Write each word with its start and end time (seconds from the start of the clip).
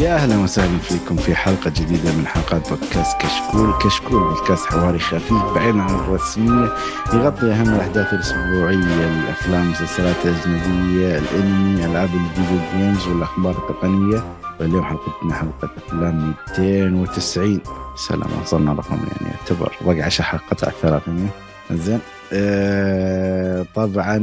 يا 0.00 0.14
أهلا 0.14 0.38
وسهلا 0.38 0.78
فيكم 0.78 1.16
في 1.16 1.34
حلقة 1.34 1.70
جديدة 1.70 2.12
من 2.12 2.26
حلقات 2.26 2.68
بودكاست 2.68 3.16
كشكول، 3.16 3.72
كشكول 3.84 4.20
بودكاست 4.20 4.66
حواري 4.66 4.98
خفيف 4.98 5.42
بعيد 5.54 5.76
عن 5.76 5.94
الرسمية 5.94 6.68
يغطي 7.12 7.52
أهم 7.52 7.74
الأحداث 7.74 8.12
الأسبوعية، 8.12 9.22
الأفلام، 9.22 9.62
المسلسلات 9.62 10.16
الأجنبية، 10.24 11.18
الأنمي، 11.18 11.84
ألعاب 11.84 12.08
الفيديو 12.14 12.60
جيمز 12.76 13.06
والأخبار 13.06 13.50
التقنية، 13.50 14.24
واليوم 14.60 14.84
حلقتنا 14.84 15.34
حلقة 15.34 15.70
أفلام 15.76 16.34
290 16.48 17.60
سلام 18.08 18.28
وصلنا 18.42 18.72
رقم 18.72 18.96
يعني 18.96 19.34
يعتبر 19.34 19.72
باقي 19.80 20.02
10 20.02 20.24
حلقات 20.24 20.64
على 20.64 20.72
300 20.82 21.28
زين. 21.72 22.00
آه 22.32 23.66
طبعا 23.74 24.16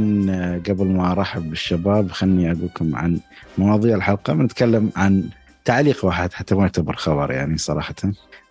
قبل 0.68 0.86
ما 0.86 1.12
أرحب 1.12 1.50
بالشباب 1.50 2.10
خلني 2.10 2.52
أقول 2.52 2.64
لكم 2.64 2.96
عن 2.96 3.20
مواضيع 3.58 3.96
الحلقة. 3.96 4.32
بنتكلم 4.32 4.90
عن 4.96 5.24
تعليق 5.68 6.04
واحد 6.04 6.32
حتى 6.32 6.54
ما 6.54 6.60
يعتبر 6.62 6.96
خبر 6.96 7.30
يعني 7.30 7.58
صراحة. 7.58 7.94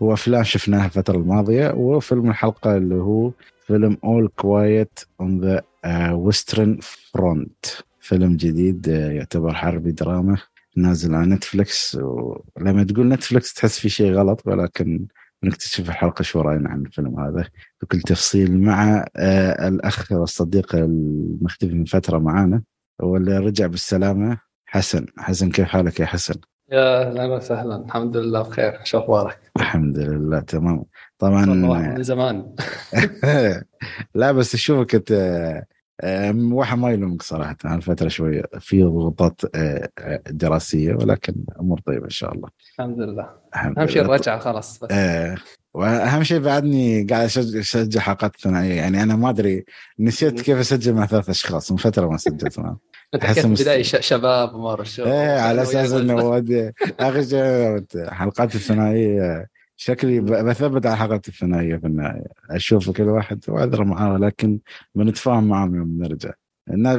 هو 0.01 0.13
افلام 0.13 0.43
شفناها 0.43 0.85
الفترة 0.85 1.17
الماضية 1.17 1.73
وفيلم 1.73 2.29
الحلقة 2.29 2.77
اللي 2.77 2.95
هو 2.95 3.31
فيلم 3.67 3.97
All 4.03 4.27
Quiet 4.27 4.99
on 5.21 5.41
the 5.41 5.61
Western 6.11 6.79
Front 6.81 7.65
فيلم 7.99 8.35
جديد 8.35 8.89
آه، 8.89 9.11
يعتبر 9.11 9.53
حربي 9.53 9.91
دراما 9.91 10.37
نازل 10.75 11.15
على 11.15 11.27
نتفلكس 11.27 11.95
ولما 12.01 12.83
تقول 12.83 13.07
نتفلكس 13.07 13.53
تحس 13.53 13.79
في 13.79 13.89
شيء 13.89 14.13
غلط 14.13 14.41
ولكن 14.45 15.07
بنكتشف 15.43 15.83
في 15.83 15.89
الحلقة 15.89 16.23
شو 16.23 16.41
رأينا 16.41 16.69
عن 16.69 16.85
الفيلم 16.85 17.19
هذا. 17.19 17.49
بكل 17.81 18.01
تفصيل 18.01 18.61
مع 18.61 19.05
آه 19.15 19.67
الأخ 19.67 20.11
والصديق 20.11 20.75
المختفي 20.75 21.73
من 21.73 21.85
فترة 21.85 22.17
معانا 22.17 22.61
واللي 22.99 23.37
رجع 23.37 23.67
بالسلامة 23.67 24.37
حسن. 24.65 25.05
حسن 25.17 25.49
كيف 25.49 25.65
حالك 25.65 25.99
يا 25.99 26.05
حسن؟ 26.05 26.35
يا 26.71 27.01
أهلا 27.07 27.25
وسهلا. 27.25 27.75
الحمد 27.75 28.17
لله 28.17 28.41
بخير. 28.41 28.79
شو 28.83 28.99
أخبارك؟ 28.99 29.39
الحمد 29.57 29.97
لله 29.99 30.39
تمام. 30.39 30.85
طبعا 31.19 31.45
من 31.45 32.03
زمان. 32.03 32.55
لا 34.15 34.31
بس 34.31 34.55
اشوفك 34.55 34.95
انت 34.95 35.11
واحد 36.53 36.77
ما 36.77 36.91
يلومك 36.91 37.21
صراحة. 37.21 37.57
هالفتره 37.65 38.07
شوية 38.07 38.43
في 38.59 38.83
ضغوطات 38.83 39.41
آه، 39.55 39.89
آه، 39.99 40.21
دراسية 40.29 40.93
ولكن 40.93 41.35
أمور 41.59 41.79
طيبة 41.79 42.05
إن 42.05 42.09
شاء 42.09 42.33
الله. 42.33 42.49
الحمد 42.73 42.99
لله. 42.99 43.29
أهم 43.55 43.87
شيء 43.87 44.01
الرجعة 44.01 44.39
خلاص 44.39 44.79
بس. 44.79 44.91
وأهم 45.73 46.23
شيء 46.23 46.39
بعدني 46.39 47.03
قاعد 47.03 47.23
اسجل 47.25 47.99
حلقات 47.99 48.41
ثنائية. 48.41 48.73
يعني 48.73 49.03
أنا 49.03 49.15
ما 49.15 49.29
أدري 49.29 49.65
نسيت 49.99 50.41
كيف 50.41 50.57
أسجل 50.57 50.93
مع 50.93 51.05
ثلاث 51.05 51.29
أشخاص. 51.29 51.71
من 51.71 51.77
فترة 51.77 52.07
ما 52.07 52.17
سجلت 52.17 52.59
معهم. 52.59 52.77
أنت 53.13 53.25
حكيت 53.25 53.45
بداية 53.45 53.83
شباب 53.83 54.55
ومار 54.55 54.81
الشباب 54.81 55.07
إيه 55.07 55.39
على 55.39 55.61
أساس 55.61 55.91
إنه 55.91 56.37
أخي 56.99 57.85
حلقات 58.09 58.55
الثنائية. 58.55 59.47
شكلي 59.75 60.19
بثبت 60.19 60.85
على 60.85 60.97
حلقات 60.97 61.27
الثنائية 61.27 61.75
في 61.75 61.87
النهاية. 61.87 62.27
أشوف 62.51 62.89
كل 62.89 63.03
واحد 63.03 63.43
واعذر 63.47 63.83
معاه 63.83 64.17
لكن 64.17 64.59
بنتفاهم 64.95 65.47
معاهم 65.47 65.75
يوم 65.75 65.97
نرجع. 66.01 66.31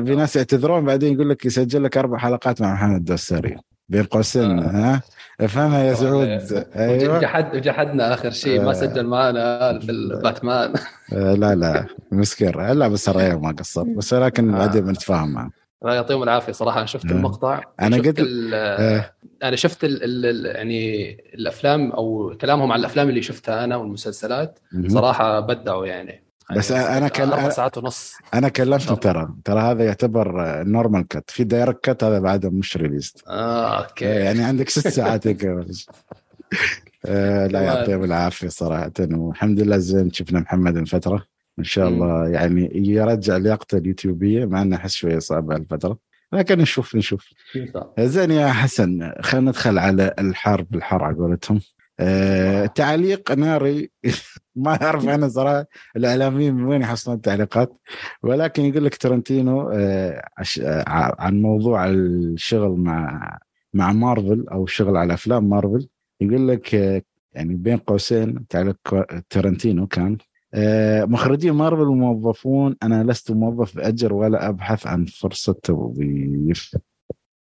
في 0.04 0.14
ناس 0.16 0.36
يعتذرون 0.36 0.84
بعدين 0.84 1.14
يقول 1.14 1.30
لك 1.30 1.44
يسجل 1.44 1.84
لك 1.84 1.98
أربع 1.98 2.18
حلقات 2.18 2.62
مع 2.62 2.74
محمد 2.74 2.96
الدوسري 2.96 3.56
بين 3.88 4.02
قوسين 4.04 4.58
آه. 4.58 4.62
ها؟ 4.70 5.02
افهمها 5.40 5.82
يا 5.84 5.94
سعود. 5.94 6.66
أيوه. 6.76 7.18
جحد 7.20 7.56
جحدنا 7.56 8.14
آخر 8.14 8.30
شيء 8.30 8.62
ما 8.62 8.70
آه. 8.70 8.72
سجل 8.72 9.06
معنا 9.06 9.78
في 9.78 9.90
الباتمان 9.90 10.72
آه 11.12 11.34
لا 11.34 11.54
لا. 11.54 11.86
مسكر 12.12 12.72
لا 12.72 12.88
بس 12.88 13.08
الريال 13.08 13.40
ما 13.42 13.52
قصر 13.52 13.82
بس 13.82 14.12
ولكن 14.12 14.54
آه. 14.54 14.58
بعدين 14.58 14.84
بنتفاهم 14.84 15.32
معه 15.32 15.50
الله 15.82 15.94
يعطيهم 15.94 16.22
العافية 16.22 16.52
صراحة. 16.52 16.78
أنا 16.78 16.86
شفت 16.86 17.06
آه. 17.06 17.10
المقطع 17.14 17.62
أنا 17.80 17.96
قلت 17.96 18.26
آه. 18.54 19.10
أنا 19.42 19.56
شفت 19.56 19.84
ال 19.84 20.24
ال 20.24 20.46
يعني 20.46 21.10
الأفلام 21.34 21.92
أو 21.92 22.36
كلامهم 22.40 22.72
عن 22.72 22.78
الأفلام 22.80 23.08
اللي 23.08 23.22
شفتها 23.22 23.64
أنا 23.64 23.76
والمسلسلات. 23.76 24.58
صراحة 24.86 25.40
بدعوا 25.40 25.86
يعني. 25.86 26.27
بس 26.56 26.70
يعني 26.70 26.98
أنا 26.98 27.08
كان 27.08 27.28
أربع 27.28 27.48
ساعات 27.48 27.78
ونص. 27.78 28.14
أنا 28.34 28.48
كلمته 28.48 28.94
ترى 28.94 29.34
ترى 29.44 29.60
هذا 29.60 29.84
يعتبر 29.84 30.62
normal 30.64 31.08
cut 31.08 31.30
في 31.30 31.44
director's 31.44 31.84
cut 31.84 32.04
هذا 32.04 32.18
بعده 32.18 32.50
مش 32.50 32.76
released 32.76 33.22
آه 33.28 33.84
okay. 33.84 34.04
يعني 34.04 34.42
عندك 34.42 34.68
ست 34.68 34.88
ساعات 34.88 35.26
آه 37.06 37.46
لا 37.46 37.60
يعطيهم 37.60 38.04
العافية 38.04 38.48
صراحة. 38.48 38.92
والحمد 39.00 39.60
لله 39.60 39.78
زين 39.78 40.12
شفنا 40.12 40.40
محمد 40.40 40.74
من 40.74 40.84
فترة. 40.84 41.24
إن 41.58 41.64
شاء 41.64 41.88
الله 41.88 42.28
يعني 42.28 42.70
يرجع 42.74 43.36
لياقته 43.36 43.78
اليوتيوبية 43.78 44.44
مع 44.44 44.62
إنه 44.62 44.76
أحس 44.76 44.94
شوية 44.94 45.18
صعب 45.18 45.50
هالفتره 45.50 45.98
لكن 46.32 46.58
نشوف 46.58 46.96
نشوف. 46.96 47.28
زين 48.00 48.30
يا 48.30 48.48
حسن 48.48 49.12
خلينا 49.20 49.50
ندخل 49.50 49.78
على 49.78 50.14
الحرب 50.18 50.74
الحر 50.74 51.04
على 51.04 51.16
قولتهم. 51.16 51.60
آه 52.00 52.66
تعليق 52.66 53.32
ناري. 53.32 53.90
ما 54.56 54.82
أعرف 54.82 55.08
أنا 55.08 55.28
صراحة 55.28 55.66
الإعلاميين 55.96 56.54
من 56.54 56.64
وين 56.64 56.80
يحصلون 56.82 57.16
التعليقات. 57.16 57.72
ولكن 58.22 58.64
يقول 58.64 58.84
لك 58.84 58.96
ترنتينو 58.96 59.70
آه 59.70 60.22
عن 61.18 61.42
موضوع 61.42 61.86
الشغل 61.86 62.70
مع 62.70 63.38
مع 63.74 63.92
مارفل 63.92 64.46
أو 64.52 64.64
الشغل 64.64 64.96
على 64.96 65.14
أفلام 65.14 65.48
مارفل 65.48 65.88
يقول 66.20 66.48
لك 66.48 66.74
آه 66.74 67.02
يعني 67.32 67.54
بين 67.54 67.76
قوسين 67.76 68.46
تعليق 68.46 68.78
ترنتينو 69.30 69.86
كان 69.86 70.18
آه، 70.54 71.04
مخرجين 71.04 71.52
مارفل 71.52 71.84
موظفون 71.84 72.76
أنا 72.82 73.04
لست 73.04 73.30
موظف 73.30 73.76
بأجر 73.76 74.12
ولا 74.14 74.48
أبحث 74.48 74.86
عن 74.86 75.04
فرصة 75.04 75.52
توظيف 75.52 76.76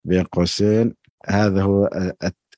بين 0.05 0.23
قوسين 0.23 0.95
هذا 1.25 1.61
هو 1.61 1.89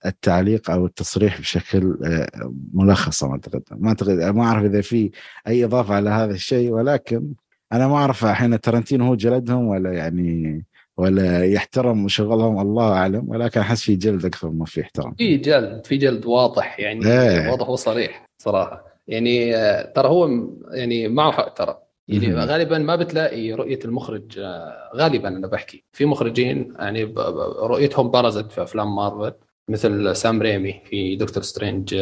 التعليق 0.06 0.72
أو 0.72 0.86
التصريح 0.86 1.40
بشكل 1.40 1.98
آه، 2.06 2.54
ملخص 2.74 3.24
ما 3.24 3.32
أعتقد. 3.32 3.64
ما 3.72 3.90
أعتقد 3.90 4.20
ما 4.20 4.44
أعرف 4.44 4.66
إذا 4.66 4.82
في 4.82 5.12
أي 5.48 5.66
إضافة 5.66 5.96
على 5.96 6.10
هذا 6.10 6.32
الشيء 6.32 6.72
ولكن 6.72 7.34
أنا 7.74 7.88
ما 7.88 7.96
أعرف 7.96 8.26
الحين 8.26 8.62
ترنتينو 8.62 9.06
هو 9.06 9.16
جلدهم 9.16 9.68
ولا 9.68 9.94
يعني 9.94 10.66
ولا 10.98 11.46
يحترم 11.46 12.08
شغلهم 12.08 12.60
الله 12.60 12.94
أعلم. 12.94 13.30
ولكن 13.30 13.60
أحس 13.60 13.82
في 13.82 13.96
جلد 13.96 14.26
أكثر 14.26 14.50
ما 14.50 14.66
في 14.66 14.82
احترام. 14.82 15.16
في 15.18 15.38
جلد 15.38 15.86
في 15.86 15.98
جلد 15.98 16.26
واضح 16.26 16.80
يعني 16.80 17.08
إيه. 17.08 17.52
واضح 17.52 17.70
وصريح 17.70 18.26
صراحة. 18.38 18.86
يعني 19.08 19.56
آه، 19.56 19.92
ترى 19.96 20.08
هو 20.08 20.30
يعني 20.72 21.08
معه 21.08 21.32
حق 21.32 21.54
ترى. 21.54 21.78
يعني 22.08 22.36
غالبا 22.36 22.78
ما 22.78 22.96
بتلاقي 22.96 23.54
رؤية 23.54 23.80
المخرج 23.86 24.40
آه، 24.40 24.92
غالبا 24.96 25.28
أنا 25.28 25.48
بحكي. 25.48 25.84
في 25.92 26.06
مخرجين 26.06 26.74
يعني 26.80 27.04
رؤيتهم 27.62 28.12
برزت 28.12 28.52
في 28.52 28.64
أفلام 28.64 28.96
مارفل. 28.96 29.34
مثل 29.70 30.16
سام 30.16 30.42
ريمي 30.42 30.82
في 30.90 31.16
دكتور 31.16 31.44
سترينج 31.44 31.94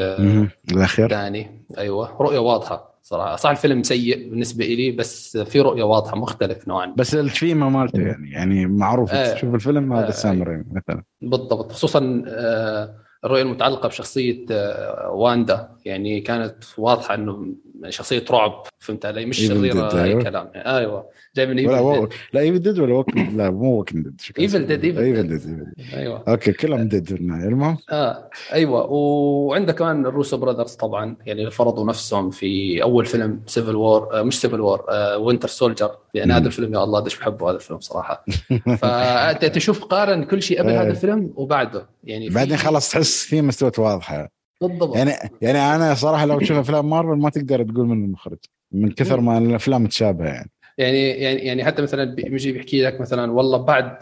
الأخير. 0.71 1.05
الثاني 1.05 1.65
أيوه. 1.77 2.21
رؤية 2.21 2.39
واضحة 2.39 2.99
صراحة. 3.01 3.35
صح 3.35 3.49
الفيلم 3.49 3.83
سيء 3.83 4.29
بالنسبة 4.29 4.65
لي 4.65 4.91
بس 4.91 5.37
في 5.37 5.61
رؤية 5.61 5.83
واضحة 5.83 6.17
مختلف 6.17 6.67
نوعا. 6.67 6.93
بس 6.97 7.15
الثيمة 7.15 7.69
مالته 7.69 8.01
يعني 8.01 8.31
يعني 8.31 8.65
معروف. 8.65 9.11
آه. 9.11 9.33
تشوف 9.33 9.55
الفيلم 9.55 9.93
هذا 9.93 10.07
آه. 10.07 10.11
سام 10.11 10.43
ريمي 10.43 10.63
مثلا. 10.71 11.03
بالضبط. 11.21 11.71
خصوصا 11.71 12.23
آه 12.27 12.95
الرؤية 13.25 13.41
المتعلقة 13.41 13.87
بشخصية 13.87 14.45
آه 14.51 15.11
واندا. 15.11 15.74
يعني 15.85 16.21
كانت 16.21 16.63
واضحة 16.77 17.13
إنه 17.13 17.55
شخصية 17.89 18.25
رعب 18.31 18.63
فهمت 18.79 19.05
علي؟ 19.05 19.25
مش 19.25 19.37
شريره 19.37 19.93
اي 19.93 20.03
أيوة. 20.03 20.23
كلام 20.23 20.51
أيوه. 20.55 21.09
جاي 21.35 21.45
من 21.45 21.59
Evil 21.59 22.09
لا 22.33 22.41
Evil 22.41 22.59
Dead 22.59 22.79
ولا 22.79 22.93
ووك... 22.93 23.17
لا 23.17 23.49
مو 23.49 23.79
Walking 23.79 24.03
Dead 24.03 24.21
Evil 24.39 24.67
Dead 24.67 24.99
Evil 24.99 25.27
Dead 25.27 25.73
أيوه. 25.93 26.23
okay 26.27 26.51
كلهم 26.51 26.87
dead 26.87 27.07
في 27.07 27.15
النهايه 27.15 27.47
المهم؟ 27.47 27.77
آه 27.91 28.29
أيوه. 28.53 28.91
وعندك 28.91 29.75
كمان 29.75 30.05
ال 30.05 30.11
Russo 30.11 30.37
Brothers 30.37 30.73
طبعا 30.73 31.17
يعني 31.25 31.51
فرضوا 31.51 31.85
نفسهم 31.85 32.29
في 32.29 32.83
أول 32.83 33.05
فيلم 33.05 33.41
Civil 33.45 33.75
War 33.75 34.19
آه 34.19 34.21
مش 34.21 34.41
Civil 34.41 34.61
War 34.61 34.85
آه 34.89 35.17
Winter 35.17 35.47
Soldier 35.47 35.97
يعني 36.13 36.33
هذا 36.33 36.47
الفيلم 36.47 36.73
يا 36.73 36.83
الله 36.83 36.99
قديش 36.99 37.19
بحبه 37.19 37.49
هذا 37.49 37.55
الفيلم 37.55 37.79
صراحة؟ 37.79 38.25
فأنت 38.81 39.45
تشوف 39.45 39.83
قارن 39.83 40.23
كل 40.23 40.41
شيء 40.41 40.59
قبل 40.59 40.71
هذا 40.71 40.91
الفيلم 40.91 41.33
وبعده. 41.35 41.89
يعني 42.03 42.29
بعدين 42.29 42.57
خلاص 42.57 42.91
تحس 42.91 43.25
في 43.25 43.41
مستوى 43.41 43.71
واضحة. 43.77 44.34
بالضبط. 44.61 44.95
يعني 44.95 45.11
يعني 45.41 45.59
أنا 45.59 45.93
صراحة 45.93 46.25
لو 46.25 46.39
تشوف 46.39 46.57
أفلام 46.57 46.89
مارفل 46.89 47.19
ما 47.19 47.29
تقدر 47.29 47.63
تقول 47.63 47.87
من 47.87 48.05
المخرج 48.05 48.37
من 48.71 48.91
كثر 48.91 49.19
ما 49.19 49.37
الأفلام 49.37 49.83
متشابهة 49.83 50.25
يعني. 50.27 50.51
يعني 50.77 51.09
يعني 51.09 51.39
يعني 51.39 51.63
حتى 51.63 51.81
مثلا 51.81 52.15
بيجي 52.15 52.51
بيحكي 52.51 52.81
لك 52.81 53.01
مثلا 53.01 53.31
والله 53.31 53.57
بعد 53.57 53.97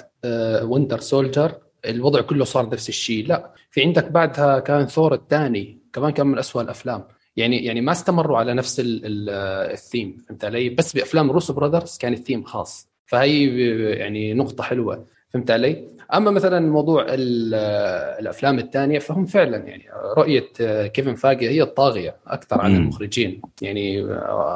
Winter 0.64 1.00
Soldier 1.00 1.56
الوضع 1.86 2.22
كله 2.22 2.46
صار 2.46 2.70
نفس 2.70 2.90
الشيء. 2.90 3.28
لا 3.28 3.52
في 3.70 3.84
عندك 3.84 4.12
بعدها 4.12 4.60
كان 4.60 4.88
ثور 4.88 5.14
الثاني 5.14 5.78
كمان 5.94 6.12
كان 6.12 6.28
من 6.28 6.38
أسوأ 6.38 6.62
الأفلام. 6.62 7.04
يعني 7.36 7.66
يعني 7.66 7.82
ما 7.82 7.92
استمروا 7.92 8.38
على 8.38 8.54
نفس 8.54 8.82
الثيم 8.86 10.18
فهمت 10.28 10.46
علي؟ 10.46 10.70
بس 10.70 10.94
بأفلام 10.94 11.32
Russo 11.32 11.54
Brothers 11.54 11.98
كان 11.98 12.14
الثيم 12.14 12.44
خاص. 12.44 12.90
فهي 13.06 13.46
يعني 13.98 14.34
نقطة 14.34 14.64
حلوة 14.64 15.06
فهمت 15.30 15.52
علي؟ 15.52 15.88
أما 16.14 16.32
مثلا 16.32 16.60
موضوع 16.60 17.06
الأفلام 17.10 18.60
الثانية 18.60 19.00
فهم 19.00 19.26
فعلا 19.26 19.58
يعني 19.58 19.86
رؤية 20.18 20.48
كيفن 20.88 21.16
فاجي 21.16 21.50
هي 21.50 21.62
الطاغية 21.62 22.16
أكثر 22.28 22.62
عن 22.62 22.76
المخرجين 22.76 23.42
يعني 23.62 24.04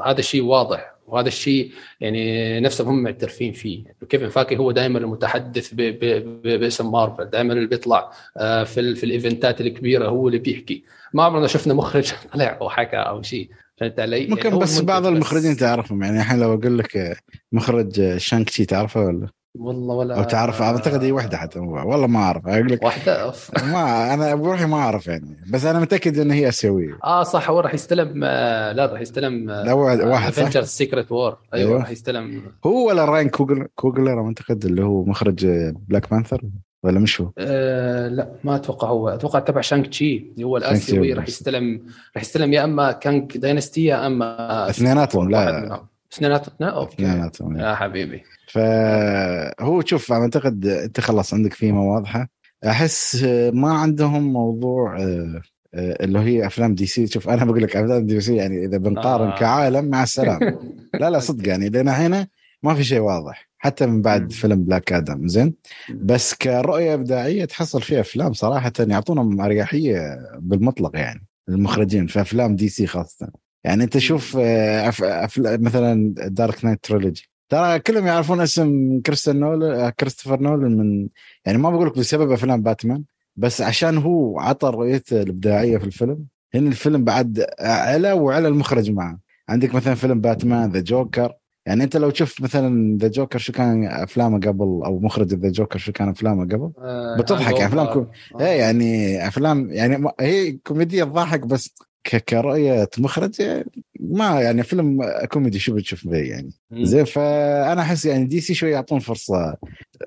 هذا 0.06 0.20
الشيء 0.20 0.44
واضح 0.44 0.98
وهذا 1.08 1.28
الشيء 1.28 1.72
يعني 2.00 2.60
نفسهم 2.60 2.88
هم 2.88 3.04
معترفين 3.04 3.54
فيه 3.54 3.84
كيفن 4.10 4.30
فاكي 4.30 4.58
هو 4.58 4.72
دائما 4.72 5.00
المتحدث 5.00 5.74
ب... 5.74 5.82
ب... 5.82 6.00
ب... 6.44 6.60
باسم 6.60 6.92
مارفل 6.92 7.26
دائما 7.26 7.54
اللي 7.54 7.68
بيطلع 7.68 8.12
آه، 8.38 8.64
في. 8.64 8.96
في 8.96 9.04
الإيفنتات 9.04 9.62
الكبيرة 9.62 10.08
هو 10.08 10.28
اللي 10.28 10.40
بيحكي 10.40 10.84
ما 11.14 11.24
عمرنا 11.24 11.48
شفنا 11.48 11.74
مخرج 11.74 12.12
طلع 12.34 12.58
وحكى 12.62 12.98
أو 12.98 13.22
شيء 13.22 13.50
فهمت 13.78 14.00
علي؟ 14.00 14.28
ممكن 14.28 14.50
يعني 14.50 14.60
بس 14.60 14.82
بعض 14.82 15.06
المخرجين. 15.06 15.58
تعرفهم 15.58 16.04
يعني 16.04 16.18
الحين 16.18 16.40
لو 16.40 16.54
أقول 16.54 16.78
لك 16.78 17.18
مخرج 17.52 18.18
شانج 18.18 18.50
تشي 18.50 18.66
تعرفه 18.66 19.02
ولا؟ 19.02 19.28
والله 19.60 19.96
ولا 19.96 20.18
أو 20.18 20.24
تعرف 20.24 20.62
أعتقد 20.62 21.04
هي 21.04 21.12
واحدة 21.12 21.38
حتى 21.38 21.60
والله 21.60 22.08
ما 22.08 22.20
أعرف 22.20 22.48
أقول 22.48 22.72
لك 22.72 22.84
واحدة؟ 22.84 23.34
ما 23.64 24.14
أنا 24.14 24.36
بروحي 24.36 24.66
ما 24.66 24.78
أعرف 24.78 25.08
يعني 25.08 25.38
بس 25.50 25.66
أنا 25.66 25.80
متأكد 25.80 26.20
إن 26.20 26.32
هي 26.32 26.48
آسيوية. 26.48 26.98
آه 27.04 27.24
صح 27.24 27.50
هو 27.50 27.60
راح 27.60 27.74
يستلم 27.74 28.22
آه، 28.24 28.72
لا 28.72 28.86
راح 28.86 29.02
يستلم 29.02 29.50
لا 29.52 29.74
واحد 29.74 30.00
Avengers 30.00 30.62
Secret 30.62 31.12
Wars 31.12 31.38
أيوه 31.54 31.78
راح 31.80 31.90
يستلم. 31.90 32.42
هو 32.66 32.88
ولا 32.88 33.06
راين 33.06 33.30
كوغل... 33.30 33.68
كوغلر 33.76 34.26
أعتقد 34.28 34.66
اللي 34.66 34.84
هو 34.84 35.04
مخرج 35.04 35.46
Black 35.88 36.10
Panther 36.12 36.42
ولا 36.84 37.00
مش 37.00 37.22
هو؟ 37.22 37.32
آه 37.38 38.08
لا 38.08 38.32
ما 38.44 38.56
أتوقع 38.56 38.88
هو. 38.88 39.10
أتوقع 39.10 39.40
تبع 39.40 39.62
شانج 39.62 39.88
تشي 39.88 40.26
هو 40.44 40.58
الآسيوي 40.58 41.14
راح 41.14 41.28
يستلم 41.28 41.82
راح 42.16 42.24
يستلم 42.24 42.54
يا 42.54 42.64
أما 42.64 42.92
Kang 42.92 43.38
Dynasty 43.38 43.86
يا 43.86 44.08
أما 44.08 44.70
اثنيناتهم 44.70 45.30
لا. 45.30 45.82
اثنيناتهم؟ 46.14 46.54
اثنيناتهم 46.88 47.58
يا 47.58 47.76
حبيبي. 47.76 48.24
فهو 48.48 49.82
شوف 49.86 50.12
أعتقد 50.12 50.66
أنت 50.66 51.00
خلاص 51.00 51.34
عندك 51.34 51.54
فيما 51.54 51.82
واضحة. 51.82 52.30
أحس 52.66 53.24
ما 53.54 53.74
عندهم 53.74 54.34
موضوع 54.34 54.98
آه، 55.02 55.42
آه، 55.74 56.04
اللي 56.04 56.20
هي 56.20 56.46
أفلام 56.48 56.76
دي 56.76 56.86
سي. 56.86 57.08
شوف 57.08 57.30
أنا 57.30 57.46
بقول 57.46 57.64
لك 57.64 57.76
أفلام 57.76 58.06
دي 58.06 58.22
سي 58.22 58.36
يعني 58.36 58.66
إذا 58.66 58.78
بنقارن 58.78 59.28
آه. 59.28 59.40
كعالم 59.40 59.86
مع 59.86 60.04
السلام. 60.04 60.40
لا 61.02 61.10
لا 61.10 61.20
صدق 61.20 61.48
يعني 61.48 61.70
لأن 61.70 61.88
هنا 61.88 62.28
ما 62.64 62.76
في 62.76 62.84
شيء 62.84 63.00
واضح 63.00 63.50
حتى 63.58 63.86
من 63.86 64.02
بعد 64.02 64.32
فيلم 64.32 64.64
Black 64.64 64.94
Adam. 64.94 65.28
زين؟ 65.28 65.54
بس 65.90 66.34
كرؤية 66.34 66.94
إبداعية 66.94 67.46
تحصل 67.46 67.82
فيها 67.82 68.02
أفلام 68.02 68.34
صراحة 68.34 68.72
يعطونهم 68.80 69.42
أريحية 69.42 70.20
بالمطلق 70.40 70.96
يعني 70.96 71.26
المخرجين 71.50 72.08
في 72.08 72.22
أفلام 72.22 72.56
دي 72.56 72.70
سي 72.70 72.88
خاصة. 72.88 73.30
يعني 73.64 73.84
أنت 73.84 73.98
شوف 73.98 74.38
أف... 74.38 75.04
أف... 75.04 75.40
مثلا 75.40 76.14
Dark 76.18 76.66
Knight 76.66 76.84
trilogy 76.84 77.30
ترى 77.50 77.80
كلهم 77.80 78.08
يعرفون 78.08 78.42
اسم 78.42 79.02
كريستن 79.06 79.40
نول... 79.40 79.90
كريستوفر 79.90 80.40
نولان 80.40 80.78
من 80.78 81.08
يعني 81.46 81.58
ما 81.58 81.70
بقول 81.70 81.88
لك 81.88 81.98
بسبب 81.98 82.32
أفلام 82.32 82.62
باتمان 82.62 83.04
بس 83.36 83.62
عشان 83.62 83.98
هو 83.98 84.40
عطى 84.40 84.70
رؤيته 84.70 85.22
الإبداعية 85.22 85.78
في 85.78 85.86
الفيلم 85.86 86.26
هنا 86.56 86.70
الفيلم 86.70 87.04
بعد 87.04 87.46
على 87.60 88.12
وعلى 88.12 88.48
المخرج 88.48 88.92
معه. 88.92 89.20
عندك 89.50 89.76
مثلا 89.76 89.96
فيلم 89.96 90.22
باتمان 90.22 90.72
The 90.72 90.80
Joker 90.80 91.34
يعني 91.66 91.84
أنت 91.84 91.98
لو 91.98 92.10
تشوف 92.10 92.42
مثلا 92.42 92.98
The 92.98 93.08
Joker 93.08 93.40
شو 93.40 93.54
كان 93.54 93.88
أفلامه 93.88 94.40
قبل؟ 94.40 94.62
أو 94.62 95.00
مخرج 95.00 95.34
The 95.34 95.50
Joker 95.50 95.80
شو 95.80 95.92
كان 95.92 96.10
أفلامه 96.10 96.44
قبل؟ 96.44 96.72
آه 96.80 97.18
بتضحك 97.18 97.54
يعني 97.54 97.66
أفلام 97.66 97.86
كو... 97.86 98.00
آه. 98.00 98.42
إيه 98.42 98.60
يعني 98.60 99.28
افلام 99.28 99.72
يعني 99.72 100.08
هي 100.20 100.52
كوميديا 100.52 101.04
تضحك 101.04 101.40
بس 101.40 101.76
كرؤية 102.16 102.90
مخرج 102.98 103.64
ما 104.00 104.42
يعني 104.42 104.64
فيلم 104.64 105.00
كوميدي 105.32 105.60
شو 105.60 105.76
بتشوف 105.76 106.08
به 106.08 106.18
يعني. 106.18 106.52
زين 106.72 107.06
فأنا 107.06 107.82
أحس 107.82 108.06
يعني 108.06 108.26
دي 108.26 108.42
سي 108.42 108.54
شوي 108.54 108.72
يعطون 108.72 109.00
فرصة 109.00 109.58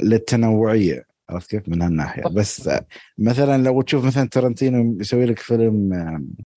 للتنوعية 0.03 1.05
عرفت 1.31 1.51
كيف؟ 1.51 1.69
من 1.69 1.83
هالناحية. 1.83 2.23
بس 2.23 2.71
مثلا 3.19 3.63
لو 3.63 3.83
تشوف 3.83 4.05
مثلا 4.05 4.29
ترنتينو 4.29 4.97
يسوي 5.01 5.27
لك 5.27 5.39
فيلم 5.39 5.93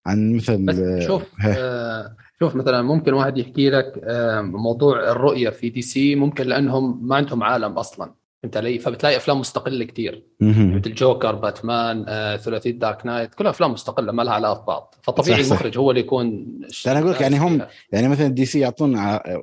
عن 0.05 0.35
مثل 0.35 1.01
شوف 1.07 1.23
آه 1.45 2.15
شوف 2.39 2.55
مثلا 2.55 2.81
ممكن 2.81 3.13
واحد 3.13 3.37
يحكي 3.37 3.69
لك 3.69 4.01
آه 4.03 4.41
موضوع 4.41 5.11
الرؤية 5.11 5.49
في 5.49 5.69
دي 5.69 5.81
سي 5.81 6.15
ممكن 6.15 6.43
لأنهم 6.43 7.07
ما 7.07 7.15
عندهم 7.15 7.43
عالم 7.43 7.71
أصلا. 7.71 8.13
فهمت 8.43 8.57
علي؟ 8.57 8.79
فبتلاقي 8.79 9.17
أفلام 9.17 9.39
مستقلة 9.39 9.85
كثير 9.85 10.23
مثل 10.41 10.93
جوكر 10.93 11.35
باتمان 11.35 12.05
آه، 12.07 12.37
ثلاثيه 12.37 12.71
Dark 12.71 13.05
Knight 13.05 13.33
كلها 13.33 13.51
أفلام 13.51 13.71
مستقلة 13.71 14.11
ما 14.11 14.21
لها 14.21 14.33
علاقة 14.33 14.63
ببعض. 14.63 14.95
فطبيعي 15.01 15.43
صح 15.43 15.49
المخرج 15.51 15.73
صح. 15.73 15.79
هو 15.79 15.91
اللي 15.91 16.01
يكون 16.01 16.59
أنا 16.87 16.99
أقول 16.99 17.11
لك 17.11 17.21
يعني 17.21 17.37
هم 17.37 17.67
يعني 17.91 18.07
مثلا 18.07 18.27
DC 18.27 18.59
يعطون 18.59 18.95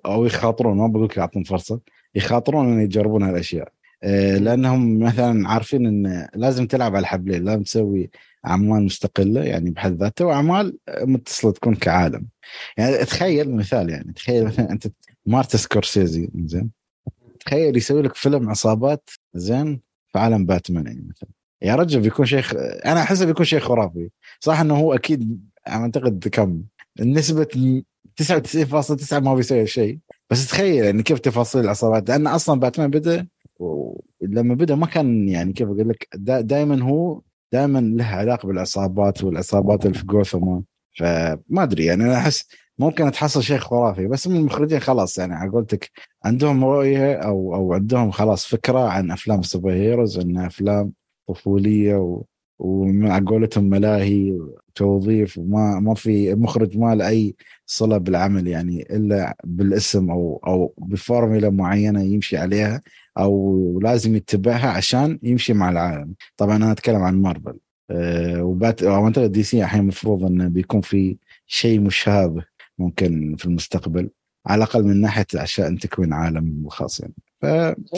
أو 0.07 0.25
يخاطرون 0.25 0.77
ما 0.77 0.87
بقول 0.87 1.05
لك 1.05 1.17
يعطون 1.17 1.43
فرصة 1.45 1.81
يخاطرون 2.15 2.73
ان 2.73 2.81
يجربون 2.81 3.23
هالأشياء. 3.23 3.73
آه، 4.03 4.39
لأنهم 4.39 4.99
مثلا 4.99 5.49
عارفين 5.49 5.87
إن 5.87 6.29
لازم 6.35 6.67
تلعب 6.67 6.97
على 6.97 7.03
الحبلين 7.03 7.45
لازم 7.45 7.63
تسوي 7.63 8.11
أعمال 8.47 8.83
مستقلة 8.83 9.45
يعني 9.45 9.71
بحد 9.71 10.03
ذاتها 10.03 10.25
وأعمال 10.25 10.79
متصلة 11.03 11.53
تكون 11.53 11.75
كعالم. 11.75 12.27
يعني 12.77 12.97
تخيل 12.97 13.57
مثال 13.57 13.91
يعني 13.91 14.13
تخيل 14.13 14.45
مثلا 14.45 14.71
أنت 14.71 14.87
مارتن 15.27 15.59
سكورسيزي 15.59 16.31
زين 16.35 16.80
تخيل 17.47 17.77
يسوي 17.77 18.03
لك 18.03 18.15
فيلم 18.15 18.51
عصابات 18.51 19.11
زين 19.35 19.81
في 20.13 20.19
عالم 20.19 20.47
باتمان 20.47 20.87
يعني 20.87 21.07
مثلا. 21.11 21.29
يا 21.63 21.75
رجل 21.75 22.01
بيكون 22.01 22.27
شيء 22.27 22.43
أنا 22.87 23.01
أحسه 23.03 23.27
بيكون 23.27 23.47
شيء 23.47 23.61
خرافي. 23.61 24.11
صح 24.41 24.61
إنه 24.61 24.77
هو 24.77 24.95
أكيد 24.95 25.41
أعتقد 25.69 26.29
كم 26.29 26.63
نسبه 27.01 27.47
99.9 28.17 29.13
ما 29.13 29.35
بيسوي 29.35 29.67
شيء. 29.67 29.99
بس 30.31 30.49
تخيل 30.49 30.85
يعني 30.85 31.03
كيف 31.03 31.19
تفاصيل 31.19 31.61
العصابات. 31.61 32.09
لأن 32.09 32.27
أصلا 32.27 32.61
باتمان 32.61 32.91
بدأ 32.91 33.27
لما 34.23 34.55
بدأ 34.55 34.75
ما 34.75 34.87
كان 34.87 35.29
يعني 35.29 35.53
كيف 35.53 35.69
أقول 35.69 35.89
لك 35.89 36.09
دائما 36.19 36.83
هو 36.83 37.21
دائما 37.53 37.79
له 37.79 38.05
علاقة 38.05 38.47
بالعصابات 38.47 39.25
والعصابات 39.25 39.87
اللي 39.87 39.99
في 39.99 40.07
جوثم 40.07 40.61
فما 40.99 41.63
أدري 41.63 41.85
يعني 41.85 42.05
أنا 42.05 42.17
أحس 42.17 42.49
ممكن 42.81 43.11
تحصل 43.11 43.43
شيء 43.43 43.59
خرافي 43.59 44.07
بس 44.07 44.29
من 44.29 44.37
المخرجين 44.37 44.81
خلاص 44.81 45.19
يعني 45.19 45.35
على 45.35 45.51
قولتك 45.51 45.91
عندهم 46.25 46.65
رؤية 46.65 47.15
أو 47.15 47.55
أو 47.55 47.73
عندهم 47.75 48.11
خلاص 48.11 48.47
فكرة 48.47 48.79
عن 48.89 49.11
أفلام 49.11 49.41
السوبر 49.41 49.73
هيروز 49.73 50.19
انها 50.19 50.47
أفلام 50.47 50.93
طفولية 51.29 51.97
و 51.97 52.25
ومع 52.59 53.19
قولتهم 53.27 53.65
ملاهي 53.65 54.39
توظيف 54.75 55.39
وما 55.39 55.81
ما 55.81 55.95
في 55.95 56.35
مخرج 56.35 56.79
ما 56.79 56.95
له 56.95 57.09
أي 57.09 57.35
صلة 57.67 57.99
بالعمل 57.99 58.47
يعني 58.49 58.83
إلا 58.83 59.37
بالاسم 59.45 60.11
أو 60.11 60.41
أو 60.47 60.75
بفورمولا 60.79 61.51
معينة 61.51 62.03
يمشي 62.03 62.37
عليها 62.37 62.83
أو 63.19 63.81
لازم 63.83 64.17
يتبعها 64.17 64.69
عشان 64.71 65.19
يمشي 65.23 65.53
مع 65.53 65.71
العالم. 65.71 66.15
طبعا 66.37 66.57
أنا 66.57 66.73
أتكلم 66.73 67.03
عن 67.03 67.23
مارفل. 67.23 67.59
أه 67.91 68.43
وبات 68.45 69.19
دي 69.19 69.43
سي 69.43 69.65
الحين 69.65 69.81
المفروض 69.81 70.25
إنه 70.25 70.49
بيكون 70.49 70.81
في 70.81 71.17
شيء 71.47 71.81
مشابه. 71.81 72.50
ممكن 72.81 73.37
في 73.39 73.45
المستقبل 73.45 74.11
على 74.47 74.59
الأقل 74.65 74.83
من 74.85 75.01
ناحية 75.01 75.27
عشان 75.35 75.79
تكوين 75.79 76.13
عالم 76.13 76.69
خاص 76.69 77.01
يعني. 77.01 77.15
ف... 77.43 77.47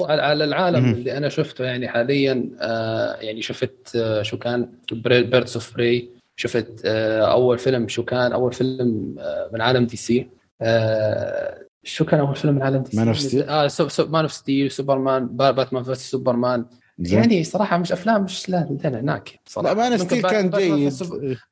على 0.02 0.44
العالم 0.44 0.84
م- 0.90 0.92
اللي 0.92 1.16
أنا 1.16 1.28
شفته 1.28 1.64
يعني 1.64 1.88
حاليا 1.88 2.50
آه 2.60 3.14
يعني 3.16 3.42
شفت 3.42 3.96
آه 3.96 4.22
شو 4.22 4.38
كان؟ 4.38 4.68
Birds 4.92 5.54
of 5.54 5.74
Prey 5.74 6.10
شفت 6.36 6.82
آه 6.84 7.32
أول 7.32 7.58
فيلم 7.58 7.88
شو 7.88 8.04
كان؟ 8.04 8.32
أول 8.32 8.52
فيلم 8.52 9.14
آه 9.18 9.50
من 9.52 9.60
عالم 9.60 9.84
DC. 9.86 10.28
آه 10.62 11.58
شو 11.84 12.04
كان 12.04 12.20
أول 12.20 12.36
فيلم 12.36 12.54
من 12.54 12.62
عالم 12.62 12.82
DC؟ 12.82 12.96
Man 12.96 13.08
of 13.08 13.18
Steel 13.18 13.42
آه 13.42 13.68
Man 13.98 14.22
of 14.24 14.32
Steel 14.32 14.70
سوبرمان 14.70 15.26
Batman 15.26 15.82
versus 15.82 16.10
Superman 16.10 16.64
يعني 17.10 17.44
صراحة 17.44 17.78
مش 17.78 17.92
أفلام 17.92 18.24
مش 18.24 18.48
لهناك. 18.48 19.40
صراحة. 19.46 19.74
لا 19.74 19.88
Man 19.88 19.98
Steel 19.98 20.22
كان 20.22 20.50
جيد. 20.50 20.92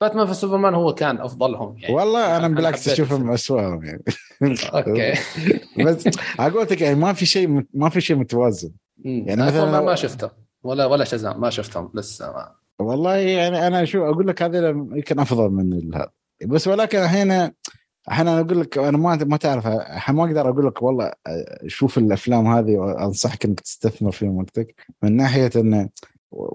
Batman 0.00 0.26
v 0.26 0.34
Superman 0.34 0.74
هو 0.74 0.94
كان 0.94 1.18
أفضلهم 1.20 1.78
يعني. 1.78 1.94
والله 1.94 2.36
أنا 2.36 2.48
بالعكس 2.48 2.88
أشوفهم 2.88 3.30
اسوءهم 3.30 3.84
يعني. 3.84 4.02
أوكي. 4.64 5.12
بس 5.86 6.08
قولتك 6.38 6.80
يعني 6.80 6.94
ما 6.94 7.12
في 7.12 7.26
شيء 7.26 7.64
ما 7.74 7.88
في 7.88 8.00
شيء 8.00 8.16
متوازن. 8.16 8.72
يعني 9.04 9.42
مثلا 9.42 9.80
ما 9.80 9.94
شفته 9.94 10.30
ولا 10.62 10.86
ولا 10.86 11.04
شزام 11.04 11.40
ما 11.40 11.50
شفتهم 11.50 11.90
لسه 11.94 12.26
ما. 12.26 12.52
والله 12.78 13.16
يعني 13.16 13.66
أنا 13.66 13.84
شو 13.84 14.04
أقول 14.04 14.28
لك 14.28 14.42
هذا 14.42 14.68
يمكن 14.68 15.18
أفضل 15.18 15.50
من 15.50 15.94
هذا. 15.94 16.10
بس 16.46 16.68
ولكن 16.68 16.98
هنا 16.98 17.52
أنا 18.10 18.40
أقول 18.40 18.60
لك 18.60 18.78
أنا 18.78 18.98
ما 18.98 19.16
ما 19.24 19.36
تعرف 19.36 19.66
ما 20.10 20.24
أقدر 20.24 20.48
أقول 20.48 20.66
لك 20.66 20.82
والله 20.82 21.12
شوف 21.66 21.98
الأفلام 21.98 22.46
هذه 22.46 22.76
وأنصحك 22.76 23.44
إنك 23.44 23.60
تستثمر 23.60 24.10
فيهم 24.10 24.36
وقتك. 24.36 24.74
من 25.02 25.16
ناحية 25.16 25.50
إنه 25.56 25.88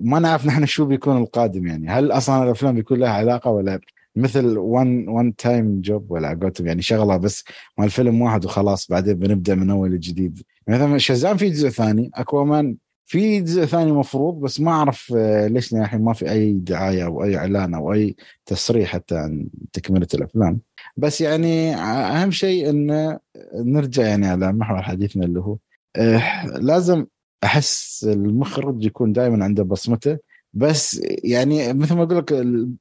ما 0.02 0.20
نعرف 0.20 0.46
نحن 0.46 0.66
شو 0.66 0.86
بيكون 0.86 1.18
القادم 1.18 1.68
يعني. 1.68 1.90
هل 1.90 2.12
أصلا 2.12 2.44
الأفلام 2.44 2.76
بيكون 2.76 3.00
لها 3.00 3.10
علاقة 3.10 3.52
ولا 3.52 3.80
مثل 4.16 4.58
وان 4.58 5.10
وان 5.10 5.36
تايم 5.36 5.82
جوب 5.82 6.12
ولا 6.12 6.30
قلتهم 6.30 6.68
يعني 6.68 6.82
شغلة 6.82 7.18
بس 7.18 7.44
مال 7.78 7.90
فيلم 7.90 8.22
واحد 8.22 8.46
وخلاص 8.46 8.88
بعدين 8.88 9.14
بنبدأ 9.14 9.56
من 9.56 9.70
أول 9.70 10.00
جديد. 10.00 10.42
مثلا 10.68 10.98
شزام 10.98 11.38
في 11.38 11.50
جزء 11.50 11.70
ثاني 11.70 12.12
أكوامان 12.16 12.76
في 13.06 13.42
جزء 13.42 13.66
ثاني 13.66 13.92
مفروض 13.92 14.40
بس 14.40 14.60
ما 14.62 14.72
أعرف 14.72 15.14
آه، 15.18 15.48
ليش 15.48 15.74
الحين 15.74 16.02
ما 16.02 16.14
في 16.14 16.32
أي 16.32 16.54
دعاية 16.54 17.06
أو 17.06 17.24
أي 17.24 17.38
إعلان 17.38 17.74
أو 17.74 17.94
أي 17.94 18.16
تصريح 18.46 18.90
حتى 18.90 19.16
عن 19.16 19.48
تكملة 19.74 20.08
الأفلام. 20.14 20.60
بس 20.98 21.22
يعني 21.22 21.76
أهم 21.76 22.32
شيء 22.32 22.70
إن 22.70 23.18
نرجع 23.56 24.04
يعني 24.04 24.28
على 24.28 24.54
محور 24.54 24.82
حديثنا 24.82 25.26
اللي 25.26 25.40
هو 25.40 25.58
أه 25.96 26.46
لازم 26.46 27.06
أحس 27.44 28.04
المخرج 28.10 28.86
يكون 28.86 29.14
دائما 29.14 29.44
عنده 29.44 29.64
بصمته 29.64 30.18
بس 30.54 31.02
يعني 31.24 31.74
مثل 31.74 31.96
ما 31.96 32.04
أقول 32.04 32.18
لك 32.18 32.32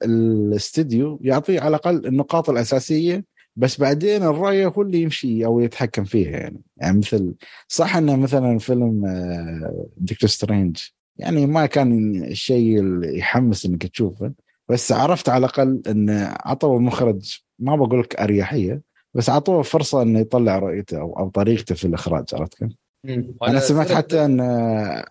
الاستديو 0.03 1.19
يعطي 1.23 1.59
على 1.59 1.69
الأقل 1.69 2.07
النقاط 2.07 2.51
الأساسية 2.51 3.25
بس 3.57 3.81
بعدين 3.81 4.23
الرؤيه 4.23 4.67
هو 4.67 4.83
اللي 4.83 5.03
يمشي 5.03 5.45
أو 5.47 5.61
يتحكم 5.61 6.05
فيها 6.05 6.31
يعني. 6.31 6.63
يعني 6.77 6.99
مثل 6.99 7.35
صح 7.69 7.97
إنه 7.97 8.17
مثلا 8.17 8.59
فيلم 8.59 9.03
دكتور 9.97 10.31
سترينج 10.31 10.79
يعني 11.17 11.47
ما 11.47 11.67
كان 11.67 12.23
الشيء 12.25 12.81
اللي 12.81 13.19
يحمس 13.19 13.67
إنك 13.67 13.87
تشوفه 13.87 14.33
بس 14.69 14.93
عرفت 14.93 15.29
على 15.29 15.39
الأقل 15.39 15.83
إن 15.89 16.11
عطوا 16.45 16.77
المخرج 16.77 17.44
ما 17.59 17.77
بقول 17.77 18.01
لك 18.01 18.21
أريحية 18.21 18.81
بس 19.15 19.31
عطوه 19.31 19.63
فرصة 19.63 20.03
إنه 20.03 20.21
يطلع 20.21 20.59
رؤيته 20.59 21.01
أو, 21.01 21.19
أو 21.19 21.29
طريقته 21.29 21.75
في 21.75 21.85
الإخراج 21.85 22.25
عرفت 22.35 22.55
كيف؟ 22.55 22.73
أنا 23.49 23.61
سمعت 23.61 23.93
حتى 23.93 24.25
ان 24.25 24.41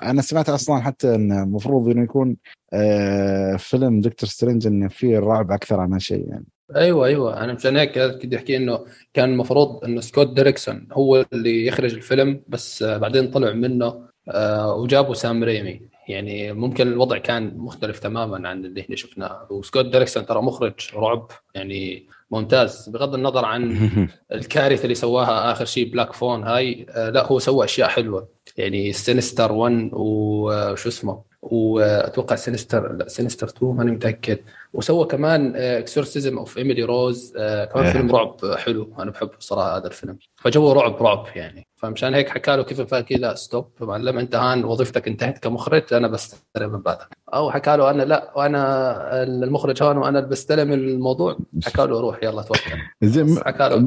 أنا 0.03 0.21
سمعت 0.21 0.49
أصلا 0.49 0.81
حتى 0.81 1.15
إن 1.15 1.31
المفروض 1.31 1.89
إنه 1.89 2.03
يكون 2.03 2.37
آه، 2.73 3.55
فيلم 3.55 4.01
Doctor 4.01 4.29
Strange 4.29 4.67
إنه 4.67 4.87
فيه 4.87 5.19
رعب 5.19 5.51
أكثر 5.51 5.79
عن 5.79 5.99
شيء 5.99 6.29
يعني. 6.29 6.45
أيوه 6.75 7.05
أيوه. 7.05 7.43
أنا 7.43 7.53
مشان 7.53 7.77
هيك 7.77 7.99
كنت 7.99 8.33
احكي 8.33 8.57
إنه 8.57 8.79
كان 9.13 9.29
المفروض 9.29 9.83
إنه 9.85 10.01
سكوت 10.01 10.35
ديريكسون 10.35 10.87
هو 10.91 11.25
اللي 11.33 11.65
يخرج 11.65 11.93
الفيلم 11.93 12.41
بس 12.47 12.83
بعدين 12.83 13.31
طلع 13.31 13.53
منه 13.53 14.07
آه، 14.29 14.75
وجابوا 14.75 15.13
سام 15.13 15.43
ريمي. 15.43 15.81
يعني 16.07 16.53
ممكن 16.53 16.87
الوضع 16.87 17.17
كان 17.17 17.57
مختلف 17.57 17.99
تماما 17.99 18.49
عن 18.49 18.65
اللي 18.65 18.81
إحنا 18.81 18.95
شفناه. 18.95 19.47
وسكوت 19.51 19.85
ديريكسون 19.85 20.25
ترى 20.25 20.41
مخرج 20.41 20.73
رعب 20.95 21.27
يعني 21.55 22.07
ممتاز. 22.33 22.89
بغض 22.89 23.13
النظر 23.13 23.45
عن 23.45 23.77
الكارثة 24.33 24.83
اللي 24.83 24.95
سواها 24.95 25.51
آخر 25.51 25.65
شيء 25.65 25.91
Black 25.91 26.13
Phone 26.13 26.43
هاي 26.43 26.85
آه، 26.89 27.09
لا 27.09 27.25
هو 27.27 27.39
سوى 27.39 27.65
أشياء 27.65 27.89
حلوة. 27.89 28.27
يعني 28.57 28.93
Sinister 28.93 29.51
1 29.51 29.89
وشو 29.93 30.89
اسمه؟ 30.89 31.33
واتوقع 31.41 32.35
Sinister 32.35 32.93
لا 32.93 33.07
Sinister 33.07 33.47
2 33.47 33.75
ماني 33.75 33.91
متأكد. 33.91 34.39
وسوى 34.73 35.05
كمان 35.05 35.55
Exorcism 35.55 36.37
of 36.37 36.57
Emily 36.57 36.83
Rose 36.83 37.33
كمان 37.73 37.91
فيلم 37.91 38.11
رعب 38.11 38.55
حلو. 38.55 38.93
أنا 38.99 39.11
بحبه 39.11 39.31
صراحة 39.39 39.77
هذا 39.77 39.87
الفيلم. 39.87 40.17
فجو 40.35 40.71
رعب 40.71 41.03
رعب 41.03 41.27
يعني. 41.35 41.67
فمشان 41.83 42.13
هيك 42.13 42.29
حكى 42.29 42.55
له 42.55 42.63
كيفن 42.63 42.81
فايجي 42.81 43.15
لا 43.15 43.35
stop 43.35 43.65
معلم 43.81 44.17
انت 44.17 44.35
هان 44.35 44.65
وظيفتك 44.65 45.07
انتهت 45.07 45.37
كمخرج 45.37 45.93
أنا 45.93 46.07
بستلم 46.07 46.71
من 46.71 46.81
بعدك 46.81 47.07
أو 47.33 47.51
حكى 47.51 47.77
له 47.77 47.89
أنا 47.89 48.03
لا 48.03 48.33
وأنا 48.35 49.23
المخرج 49.23 49.83
هون 49.83 49.97
وأنا 49.97 50.19
اللي 50.19 50.29
بستلم 50.29 50.73
الموضوع. 50.73 51.37
حكى 51.63 51.81
له 51.81 51.99
روح 51.99 52.23
يلا 52.23 52.41
توكل. 52.41 52.59
زين 53.03 53.39
حكى 53.45 53.69
له. 53.69 53.85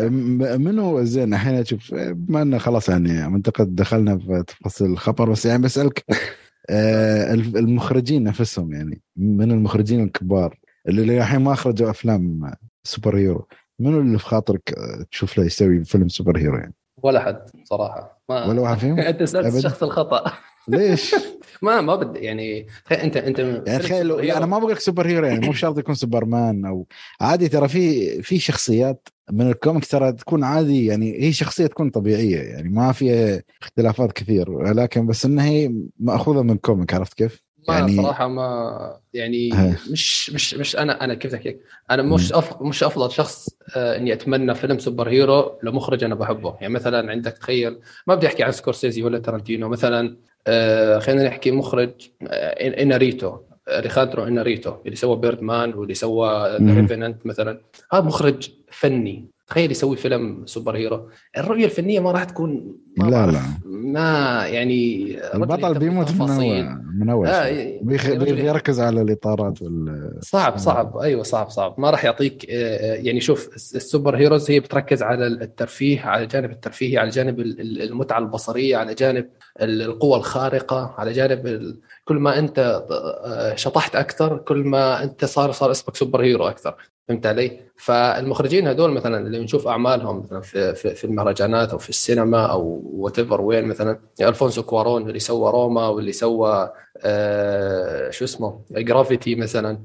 منو؟ 0.58 1.04
زين 1.04 1.34
الحين 1.34 1.54
أشوف 1.54 1.94
بما 1.94 2.42
إنه 2.42 2.58
خلاص 2.58 2.88
يعني 2.88 3.28
منطقه 3.28 3.64
دخلنا 3.64 4.18
في 4.18 4.44
تفاصيل 4.46 4.90
الخبر 4.90 5.30
بس 5.30 5.46
يعني 5.46 5.62
بسألك 5.62 6.04
آه، 6.70 7.34
المخرجين 7.34 8.24
نفسهم 8.24 8.72
يعني 8.72 9.02
من 9.16 9.50
المخرجين 9.50 10.04
الكبار 10.04 10.58
اللي 10.88 11.18
الحين 11.18 11.40
ما 11.40 11.52
أخرجوا 11.52 11.90
أفلام 11.90 12.52
superhero 12.84 13.48
منو 13.80 14.00
اللي 14.00 14.18
في 14.18 14.24
خاطرك 14.24 14.74
تشوف 15.10 15.38
له 15.38 15.44
يسوي 15.44 15.84
فيلم 15.84 16.08
superhero 16.08 16.56
يعني؟ 16.56 16.74
ولا 17.02 17.20
حد 17.20 17.50
صراحة 17.64 18.22
ما 18.28 18.46
ولا 18.46 18.60
واحد 18.60 18.78
فيهم؟ 18.78 19.00
أنت 19.10 19.22
سالت 19.22 19.56
الشخص 19.56 19.82
الخطأ 19.82 20.32
ليش؟ 20.68 21.14
ما 21.62 21.80
ما 21.80 21.94
بدي 21.94 22.18
يعني 22.18 22.66
انت 22.92 23.16
أنت 23.16 23.38
يعني 23.38 23.78
تخيل 23.78 24.30
أنا 24.30 24.46
ما 24.46 24.58
بقول 24.58 24.72
لك 24.72 24.78
superhero 24.78 25.26
يعني 25.26 25.46
مو 25.46 25.52
شرط 25.52 25.78
يكون 25.78 25.94
سوبرمان 25.94 26.64
أو 26.64 26.86
عادي 27.20 27.48
ترى 27.48 27.68
في 27.68 28.22
في 28.22 28.38
شخصيات 28.38 29.08
من 29.30 29.50
ال 29.50 29.56
comic 29.56 29.86
ترى 29.86 30.12
تكون 30.12 30.44
عادي 30.44 30.86
يعني 30.86 31.22
هي 31.22 31.32
شخصية 31.32 31.66
تكون 31.66 31.90
طبيعية 31.90 32.38
يعني 32.38 32.68
ما 32.68 32.92
فيها 32.92 33.42
اختلافات 33.62 34.12
كثير 34.12 34.50
ولكن 34.50 35.06
بس 35.06 35.24
إنها 35.24 35.44
هي 35.44 35.72
مأخوذة 35.98 36.42
من 36.42 36.56
comic 36.56 36.94
عرفت 36.94 37.14
كيف؟ 37.14 37.47
يعني 37.74 37.96
صراحة 37.96 38.28
ما 38.28 38.98
يعني 39.14 39.50
مش 39.90 40.30
مش 40.30 40.54
مش 40.54 40.76
أنا 40.76 41.04
أنا 41.04 41.14
كيف 41.14 41.34
هيك 41.34 41.60
أنا 41.90 42.02
مش 42.02 42.32
أف... 42.32 42.62
مش 42.62 42.84
أفضل 42.84 43.10
شخص 43.10 43.48
آه 43.76 43.96
إني 43.96 44.12
أتمنى 44.12 44.54
فيلم 44.54 44.78
superhero 44.78 45.58
لمخرج 45.62 46.04
أنا 46.04 46.14
بحبه. 46.14 46.56
يعني 46.60 46.74
مثلا 46.74 47.10
عندك 47.10 47.32
تخيل 47.32 47.78
ما 48.06 48.14
بدي 48.14 48.26
أحكي 48.26 48.42
عن 48.42 48.52
سكورسيزي 48.52 49.02
ولا 49.02 49.18
ترنتينو 49.18 49.68
مثلا 49.68 50.16
آه 50.46 50.98
خلينا 50.98 51.22
نحكي 51.22 51.50
مخرج 51.50 51.92
آه 52.22 52.82
إناريتو 52.82 53.38
أليخاندرو 53.70 54.24
إناريتو 54.24 54.74
اللي 54.86 54.96
سوى 54.96 55.16
Birdman 55.16 55.74
واللي 55.74 55.94
سوى 55.94 56.58
The 56.60 56.74
Revenant 56.74 57.26
مثلا. 57.26 57.60
هذا 57.92 58.02
مخرج 58.02 58.50
فني. 58.72 59.28
تخيل 59.46 59.70
يسوي 59.70 59.96
فيلم 59.96 60.46
superhero. 60.46 61.08
الرؤية 61.38 61.64
الفنية 61.64 62.00
ما 62.00 62.12
راح 62.12 62.24
تكون 62.24 62.76
ما 62.96 63.10
لا 63.10 63.26
لا. 63.26 63.40
ما 63.78 64.46
يعني 64.46 65.14
البطل 65.34 65.78
بيموت 65.78 66.12
من 66.12 66.30
اول 66.30 66.82
من 67.00 67.10
أول 67.10 67.26
آه 67.26 67.78
بيركز 67.82 68.80
على 68.80 69.02
الإطارات 69.02 69.62
وال 69.62 70.18
صعب 70.20 70.58
صعب. 70.58 70.96
أيوه 70.96 71.22
صعب 71.22 71.50
صعب. 71.50 71.80
ما 71.80 71.90
راح 71.90 72.04
يعطيك 72.04 72.46
آه، 72.50 72.94
يعني 72.94 73.20
شوف 73.20 73.48
ال 73.54 74.16
superheroes 74.16 74.50
هي 74.50 74.60
بتركز 74.60 75.02
على 75.02 75.26
الترفيه 75.26 76.00
على 76.00 76.22
الجانب 76.22 76.50
الترفيهي 76.50 76.98
على 76.98 77.10
جانب 77.10 77.40
المتعة 77.40 78.18
البصرية 78.18 78.76
على 78.76 78.94
جانب 78.94 79.28
القوى 79.62 80.16
الخارقة 80.16 80.94
على 80.98 81.12
جانب 81.12 81.74
كل 82.04 82.16
ما 82.16 82.38
أنت 82.38 82.84
آه، 82.90 83.54
شطحت 83.54 83.96
أكثر 83.96 84.38
كل 84.38 84.56
ما 84.56 85.02
أنت 85.02 85.24
صار 85.24 85.52
صار 85.52 85.70
اسمك 85.70 85.96
superhero 85.96 86.48
أكثر. 86.48 86.74
فهمت 87.08 87.26
علي؟ 87.26 87.60
فالمخرجين 87.76 88.68
هذول 88.68 88.90
مثلا 88.90 89.26
اللي 89.26 89.38
نشوف 89.38 89.68
أعمالهم 89.68 90.18
مثلا 90.20 90.40
في 90.40 90.74
في, 90.74 91.04
المهرجانات 91.04 91.70
أو 91.70 91.78
في 91.78 91.88
السينما 91.88 92.46
أو 92.46 92.82
وات 92.84 93.18
وين 93.18 93.64
مثلا 93.64 94.00
ألفونسو 94.20 94.62
كوارون 94.62 95.08
اللي 95.08 95.18
سوى 95.18 95.50
روما 95.50 95.88
واللي 95.88 96.12
سوى 96.12 96.70
آه 97.04 98.10
شو 98.10 98.24
اسمه 98.24 98.60
Gravity 98.70 99.34
مثلا 99.34 99.78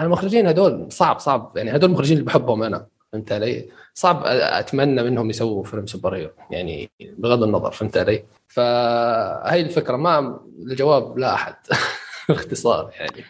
المخرجين 0.00 0.46
هذول 0.46 0.92
صعب 0.92 1.18
صعب 1.18 1.52
يعني 1.56 1.70
هذول 1.70 1.84
المخرجين 1.84 2.18
اللي 2.18 2.26
بحبهم 2.26 2.62
أنا 2.62 2.86
فهمت 3.12 3.32
علي؟ 3.32 3.68
صعب 3.94 4.22
أتمنى 4.26 5.02
منهم 5.02 5.30
يسووا 5.30 5.64
فيلم 5.64 5.86
superhero 5.86 6.30
يعني 6.50 6.90
بغض 7.00 7.42
النظر 7.42 7.70
فهمت 7.70 7.96
علي؟ 7.96 8.24
فهي 8.48 9.60
الفكرة 9.60 9.96
ما 9.96 10.40
الجواب 10.58 11.18
لا 11.18 11.34
أحد 11.34 11.54
باختصار 12.28 12.90
يعني 13.00 13.24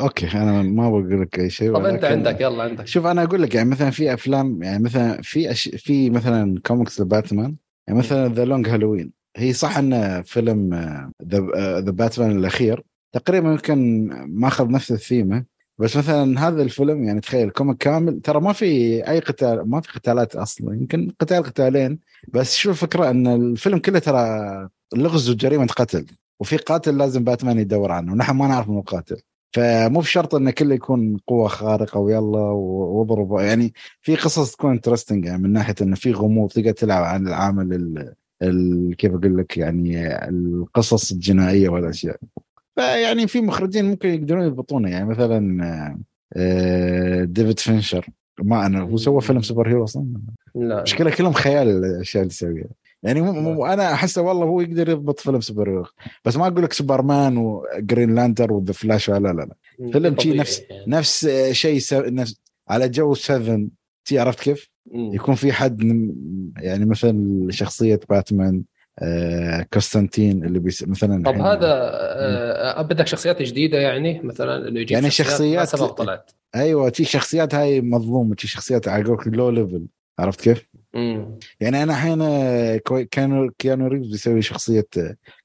okay 0.00 0.26
أنا 0.32 0.62
ما 0.62 0.90
بقول 0.90 1.22
لك 1.22 1.38
أي 1.38 1.50
شيء 1.50 1.74
طب 1.74 1.84
أنت 1.84 2.04
عندك 2.04 2.40
يلا 2.40 2.62
عندك. 2.62 2.86
شوف 2.86 3.06
أنا 3.06 3.22
أقول 3.22 3.42
لك 3.42 3.54
يعني 3.54 3.70
مثلا 3.70 3.90
في 3.90 4.14
أفلام 4.14 4.62
يعني 4.62 4.82
مثلا 4.82 5.22
في 5.22 5.50
أش... 5.50 5.68
في 5.68 6.10
مثلا 6.10 6.60
كوميكس 6.66 7.00
لباتمان 7.00 7.56
يعني 7.86 7.98
مثلا 7.98 8.28
The 8.28 8.44
Long 8.44 8.68
Halloween 8.68 9.12
هي 9.36 9.52
صح 9.52 9.78
انه 9.78 10.22
فيلم 10.22 10.74
the 11.24 11.40
The 11.80 11.90
Batman 11.90 12.38
الأخير 12.38 12.82
تقريبا 13.12 13.50
يمكن 13.50 14.08
ماخذ 14.26 14.70
نفس 14.70 14.92
الثيمه 14.92 15.44
بس 15.78 15.96
مثلا 15.96 16.48
هذا 16.48 16.62
الفيلم 16.62 17.04
يعني 17.04 17.20
تخيل 17.20 17.50
comic 17.50 17.76
كامل 17.76 18.20
ترى 18.20 18.40
ما 18.40 18.52
في 18.52 19.00
أي 19.08 19.18
قتال 19.18 19.70
ما 19.70 19.80
في 19.80 19.92
قتالات 19.92 20.36
أصلا 20.36 20.74
يمكن 20.74 21.10
قتال 21.20 21.42
قتالين 21.42 21.98
بس 22.28 22.56
شو 22.56 22.70
الفكرة؟ 22.70 23.10
إن 23.10 23.26
الفيلم 23.26 23.78
كله 23.78 23.98
ترى 23.98 24.68
لغز 24.96 25.30
وجريمه 25.30 25.66
قتل 25.66 26.06
وفي 26.40 26.56
قاتل 26.56 26.98
لازم 26.98 27.24
باتمان 27.24 27.58
يدور 27.58 27.92
عنه 27.92 28.12
ونحن 28.12 28.36
ما 28.36 28.46
نعرف 28.46 28.68
من 28.68 28.78
القاتل 28.78 29.20
فمو 29.54 30.00
بشرط 30.00 30.34
انه 30.34 30.50
كله 30.50 30.74
يكون 30.74 31.16
قوة 31.26 31.48
خارقة 31.48 32.00
ويلا 32.00 32.38
واضرب. 32.38 33.40
يعني 33.40 33.72
في 34.00 34.16
قصص 34.16 34.52
تكون 34.52 34.70
interesting 34.70 35.24
يعني 35.24 35.42
من 35.42 35.52
ناحية 35.52 35.74
إنه 35.82 35.94
في 35.94 36.12
غموض 36.12 36.50
تقدر 36.50 36.70
تلعب 36.70 37.04
عن 37.04 37.28
العامل 37.28 37.74
ال 38.42 38.96
كيف 38.96 39.14
أقول 39.14 39.38
لك 39.38 39.56
يعني 39.56 40.16
القصص 40.28 41.12
الجنائية 41.12 41.68
والأشياء. 41.68 42.16
فيعني 42.76 43.26
في 43.26 43.40
مخرجين 43.40 43.84
ممكن 43.84 44.08
يقدرون 44.08 44.46
يضبطونه. 44.46 44.90
يعني 44.90 45.04
مثلا 45.04 45.60
آه، 46.36 47.24
ديفيد 47.24 47.58
فينشر. 47.58 48.06
ما 48.42 48.66
أنا 48.66 48.80
هو 48.80 48.96
سوى 48.96 49.20
فيلم 49.20 49.42
superhero 49.42 49.84
أصلا؟ 49.84 50.06
لا. 50.54 50.82
مشكلة 50.82 51.10
كلهم 51.10 51.32
خيال 51.32 51.68
الأشياء 51.68 52.22
اللي 52.22 52.34
يسويها. 52.34 52.68
يعني 53.04 53.20
مو 53.20 53.66
أنا 53.66 53.92
احسه 53.92 54.22
والله 54.22 54.44
هو 54.44 54.60
يقدر 54.60 54.88
يضبط 54.88 55.20
فيلم 55.20 55.40
سوبر 55.40 55.70
هيرو. 55.70 55.86
بس 56.24 56.36
ما 56.36 56.46
أقول 56.46 56.62
لك 56.62 56.72
سوبرمان 56.72 57.36
وجرين 57.36 58.14
لانتر 58.14 58.52
وذا 58.52 58.72
فلاش 58.72 59.10
لا 59.10 59.18
لا 59.18 59.32
لا. 59.32 59.54
فيلم 59.92 60.18
شيء 60.18 60.36
نفس 60.36 60.62
يعني. 60.70 60.84
نفس 60.86 61.28
شيء 61.52 61.80
نفس 61.92 62.40
على 62.68 62.88
جو 62.88 63.14
7 63.14 63.66
تي 64.04 64.18
عرفت 64.18 64.40
كيف؟ 64.40 64.70
يكون 64.92 65.34
في 65.34 65.52
حد 65.52 65.82
يعني 66.56 66.84
مثلا 66.84 67.46
شخصية 67.50 68.00
باتمان 68.10 68.62
آه 68.98 69.66
كونستانتين 69.72 70.44
اللي 70.44 70.58
بيس 70.58 70.88
مثلا 70.88 71.22
طب 71.22 71.34
هذا 71.34 71.72
آه 71.72 72.82
بدك 72.82 73.06
شخصيات 73.06 73.42
جديدة 73.42 73.78
يعني؟ 73.78 74.20
مثلا 74.22 74.68
إنه 74.68 74.80
يجيب 74.80 74.92
يعني 74.92 75.10
شخصيات, 75.10 75.68
شخصيات 75.68 75.90
طلعت. 75.90 76.30
أيوه 76.54 76.88
تي 76.88 77.04
شخصيات 77.04 77.54
هاي 77.54 77.80
مظلومة 77.80 78.34
تي 78.34 78.46
شخصيات 78.46 78.88
على 78.88 79.16
لو 79.26 79.50
ليفل 79.50 79.86
عرفت 80.18 80.40
كيف؟ 80.40 80.68
مم. 80.94 81.38
يعني 81.60 81.82
أنا 81.82 81.92
الحين 81.92 83.06
كانوا 83.10 83.50
كيانو 83.58 83.86
ريفز 83.86 84.10
بيسوي 84.10 84.42
شخصية 84.42 84.86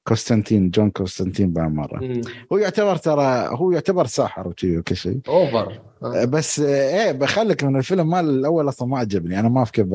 كوستانتين 0.08 0.70
جون 0.70 0.90
كوستانتين 0.90 1.52
بعد 1.52 1.72
مرة. 1.72 2.22
هو 2.52 2.58
يعتبر 2.58 2.96
ترى 2.96 3.48
هو 3.48 3.72
يعتبر 3.72 4.06
ساحر 4.06 4.48
وكل 4.48 4.96
شيء. 4.96 5.20
اوفر 5.28 5.80
آه. 6.02 6.24
بس 6.24 6.60
إيه 6.60 7.12
بخلك 7.12 7.64
من 7.64 7.76
الفيلم 7.76 8.10
مال 8.10 8.28
الأول 8.30 8.68
أصلا 8.68 8.88
ما 8.88 8.98
عجبني. 8.98 9.40
أنا 9.40 9.48
ما 9.48 9.58
أعرف 9.58 9.70
كيف 9.70 9.86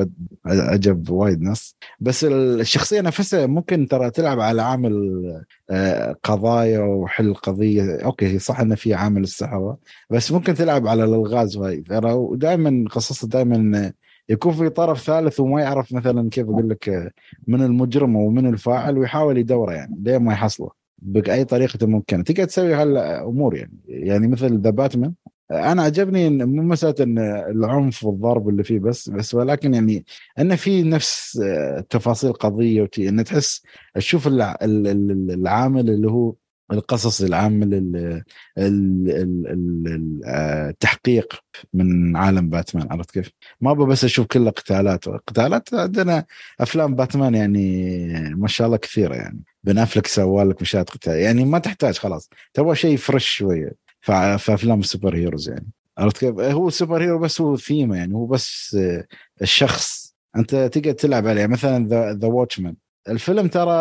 عجب 0.46 1.10
وايد 1.10 1.42
ناس. 1.42 1.76
بس 2.00 2.24
الشخصية 2.24 3.00
نفسها 3.00 3.46
ممكن 3.46 3.88
ترى 3.88 4.10
تلعب 4.10 4.40
على 4.40 4.62
عامل 4.62 5.22
آه، 5.70 6.16
قضايا 6.22 6.80
وحل 6.80 7.34
قضية. 7.34 7.96
أوكي 8.04 8.26
هي 8.26 8.38
صح 8.38 8.60
انه 8.60 8.74
في 8.74 8.94
عامل 8.94 9.22
السحرة 9.22 9.78
بس 10.10 10.32
ممكن 10.32 10.54
تلعب 10.54 10.86
على 10.86 11.04
الألغاز 11.04 11.56
وهي 11.56 11.76
ترى 11.80 12.28
دائما 12.32 12.84
قصصها 12.90 13.28
دائما 13.28 13.92
يكون 14.28 14.52
في 14.52 14.68
طرف 14.68 15.00
ثالث 15.00 15.40
وما 15.40 15.60
يعرف 15.60 15.92
مثلا 15.92 16.30
كيف 16.30 16.48
أقول 16.48 16.70
لك 16.70 17.12
من 17.46 17.62
المجرم 17.62 18.16
ومن 18.16 18.46
الفاعل 18.46 18.98
ويحاول 18.98 19.38
يدوره 19.38 19.72
يعني 19.72 19.96
لين 20.02 20.16
ما 20.16 20.32
يحصله 20.32 20.70
بأي 20.98 21.44
طريقة 21.44 21.86
ممكنة. 21.86 22.22
تقدر 22.22 22.44
تسوي 22.44 22.74
هالأمور 22.74 23.56
يعني. 23.56 23.78
يعني 23.88 24.28
مثل 24.28 24.60
ذا 24.60 24.70
باتمان 24.70 25.12
أنا 25.50 25.82
عجبني 25.82 26.26
إن 26.26 26.44
مو 26.44 26.62
مسألة 26.62 26.94
إن 27.00 27.18
العنف 27.50 28.04
والضرب 28.04 28.48
اللي 28.48 28.64
فيه 28.64 28.78
بس 28.78 29.10
بس 29.10 29.34
ولكن 29.34 29.74
يعني 29.74 30.04
انه 30.38 30.56
في 30.56 30.82
نفس 30.82 31.42
تفاصيل 31.90 32.32
قضية 32.32 32.82
وتي 32.82 33.08
انه 33.08 33.22
تحس 33.22 33.62
تشوف 33.94 34.28
العامل 34.28 35.90
اللي 35.90 36.10
هو 36.10 36.34
القصص 36.72 37.22
العامل 37.22 38.22
التحقيق 40.28 41.34
من 41.74 42.16
عالم 42.16 42.50
باتمان 42.50 42.88
عرفت 42.90 43.10
كيف؟ 43.10 43.30
ما 43.60 43.72
بس 43.72 44.04
أشوف 44.04 44.26
كله 44.26 44.50
قتالات 44.50 45.08
قتالات 45.08 45.74
عندنا 45.74 46.24
أفلام 46.60 46.94
باتمان 46.94 47.34
يعني 47.34 47.94
ما 48.34 48.48
شاء 48.48 48.66
الله 48.66 48.76
كثيرة 48.76 49.14
يعني 49.14 49.42
بن 49.64 49.78
أفليك 49.78 50.06
سوى 50.06 50.44
لك 50.44 50.62
مشاهد 50.62 50.90
قتال 50.90 51.16
يعني 51.16 51.44
ما 51.44 51.58
تحتاج 51.58 51.98
خلاص 51.98 52.30
تبغى 52.54 52.74
شيء 52.76 52.96
fresh 52.96 53.28
شوية 53.30 53.72
في 54.00 54.54
أفلام 54.54 54.80
ال 54.80 54.86
super 54.86 55.16
heroes 55.16 55.48
يعني 55.48 55.66
عرفت 55.98 56.18
كيف؟ 56.18 56.38
هو 56.38 56.70
super 56.70 57.02
hero 57.02 57.18
بس 57.18 57.40
هو 57.40 57.56
ثيمة 57.56 57.96
يعني 57.96 58.14
هو 58.14 58.26
بس 58.26 58.76
الشخص 59.42 60.16
أنت 60.36 60.54
تقدر 60.54 60.92
تلعب 60.92 61.26
عليه 61.26 61.46
مثلا 61.46 61.88
ذا 62.18 62.28
واتشمان 62.28 62.76
الفيلم 63.08 63.48
ترى 63.48 63.72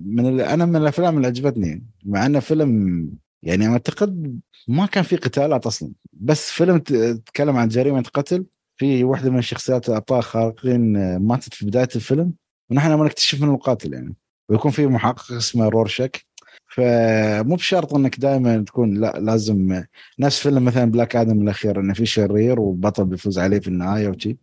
من 0.00 0.40
أنا 0.40 0.64
من 0.66 0.76
الأفلام 0.76 1.16
اللي 1.16 1.26
عجبتني 1.26 1.86
مع 2.04 2.26
إنه 2.26 2.40
فيلم 2.40 3.10
يعني 3.42 3.68
أعتقد 3.68 4.40
ما 4.68 4.86
كان 4.86 5.04
في 5.04 5.16
قتالات 5.16 5.66
أصلا 5.66 5.92
بس 6.12 6.50
فيلم 6.50 6.78
تتكلم 6.78 7.56
عن 7.56 7.68
جريمة 7.68 8.02
قتل 8.14 8.46
في 8.76 9.04
واحدة 9.04 9.30
من 9.30 9.38
الشخصيات 9.38 9.88
الابطال 9.88 10.18
الخارقين 10.18 11.16
ماتت 11.16 11.54
في 11.54 11.66
بداية 11.66 11.88
الفيلم 11.96 12.32
ونحن 12.70 12.94
ما 12.94 13.04
نكتشف 13.04 13.42
من 13.42 13.48
القاتل 13.54 13.92
يعني 13.94 14.16
ويكون 14.48 14.70
في 14.70 14.86
محقق 14.86 15.32
اسمه 15.32 15.68
رورشاك. 15.68 16.26
فمو 16.74 17.56
بشرط 17.56 17.94
إنك 17.94 18.20
دائما 18.20 18.64
تكون 18.64 19.00
لا 19.00 19.18
لازم 19.20 19.82
نفس 20.18 20.40
فيلم 20.40 20.64
مثلا 20.64 20.84
بلاك 20.84 21.16
آدم 21.16 21.42
الأخير 21.42 21.80
انه 21.80 21.94
في 21.94 22.06
شرير 22.06 22.60
وبطل 22.60 23.04
بيفوز 23.04 23.38
عليه 23.38 23.58
في 23.60 23.68
النهاية 23.68 24.08
وشي. 24.08 24.38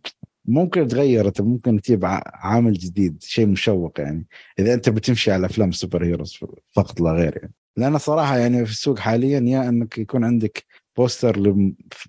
ممكن 0.48 0.88
تغير 0.88 1.28
انت 1.28 1.40
ممكن 1.40 1.80
تجيب 1.80 2.00
عامل 2.34 2.72
جديد 2.72 3.22
شيء 3.22 3.46
مشوق 3.46 4.00
يعني. 4.00 4.26
إذا 4.58 4.74
أنت 4.74 4.88
بتمشي 4.88 5.32
على 5.32 5.46
أفلام 5.46 5.68
ال 5.68 5.74
super 5.74 6.04
heroes 6.04 6.38
فقط 6.72 7.00
لا 7.00 7.10
غير 7.10 7.36
يعني. 7.36 7.52
لأن 7.76 7.98
صراحة 7.98 8.38
يعني 8.38 8.64
في 8.64 8.70
السوق 8.72 8.98
حاليا 8.98 9.40
يا 9.40 9.68
إنك 9.68 9.98
يكون 9.98 10.24
عندك 10.24 10.64
poster 10.96 11.36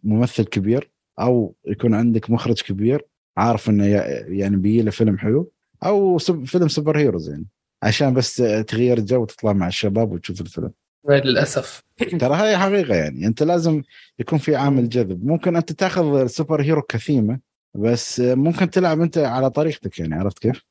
لممثل 0.03 0.43
كبير 0.43 0.91
أو 1.19 1.55
يكون 1.67 1.93
عندك 1.93 2.29
مخرج 2.29 2.61
كبير 2.61 3.07
عارف 3.37 3.69
إنه 3.69 3.85
يعني 4.27 4.57
بيجي 4.57 4.81
له 4.81 4.91
فيلم 4.91 5.17
حلو 5.17 5.51
أو 5.85 6.17
فيلم 6.17 6.67
super 6.67 6.97
heroes 6.97 7.29
يعني. 7.29 7.45
عشان 7.83 8.13
بس 8.13 8.35
تغير 8.67 8.97
الجو 8.97 9.21
وتطلع 9.21 9.53
مع 9.53 9.67
الشباب 9.67 10.11
وتشوف 10.11 10.41
الفيلم. 10.41 10.71
للأسف. 11.09 11.83
ترى 12.19 12.35
هاي 12.35 12.57
حقيقة 12.57 12.95
يعني. 12.95 13.27
أنت 13.27 13.43
لازم 13.43 13.81
يكون 14.19 14.39
في 14.39 14.55
عامل 14.55 14.89
جذب. 14.89 15.25
ممكن 15.25 15.55
أنت 15.55 15.71
تأخذ 15.71 16.21
ال 16.21 16.28
super 16.28 16.61
hero 16.61 16.81
كثيمة 16.81 17.39
بس 17.75 18.19
ممكن 18.19 18.69
تلعب 18.69 19.01
أنت 19.01 19.17
على 19.17 19.49
طريقتك 19.49 19.99
يعني 19.99 20.15
عرفت 20.15 20.39
كيف؟ 20.39 20.63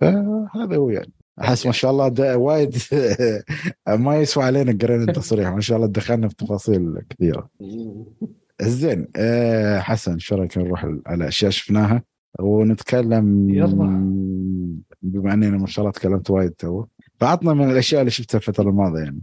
فهذا 0.00 0.76
هو 0.76 0.90
يعني. 0.90 1.12
أحس 1.40 1.66
ما 1.66 1.72
شاء 1.72 1.90
الله 1.90 2.36
وايد 2.36 2.76
ما 3.88 4.16
يسوى 4.16 4.44
علينا 4.44 4.78
قرينا 4.82 5.04
التصريح. 5.04 5.48
ما 5.48 5.60
شاء 5.60 5.76
الله 5.76 5.88
دخلنا 5.88 6.28
في 6.28 6.34
تفاصيل 6.34 6.94
كثيرة. 7.10 7.48
زين 8.62 9.08
أه 9.16 9.78
حسن 9.78 10.18
شو 10.18 10.34
رأيك 10.34 10.58
نروح 10.58 10.86
على 11.06 11.28
أشياء 11.28 11.50
شفناها؟ 11.50 12.02
ونتكلم 12.40 13.50
يلا. 13.50 14.08
بما 15.02 15.34
أننا 15.34 15.58
ما 15.58 15.66
شاء 15.66 15.82
الله 15.82 15.92
تكلمت 15.92 16.30
وايد 16.30 16.50
تو. 16.50 16.84
فعطنا 17.20 17.54
من 17.54 17.70
الأشياء 17.70 18.00
اللي 18.00 18.10
شفتها 18.10 18.38
الفترة 18.38 18.68
الماضية 18.70 19.02
يعني. 19.02 19.22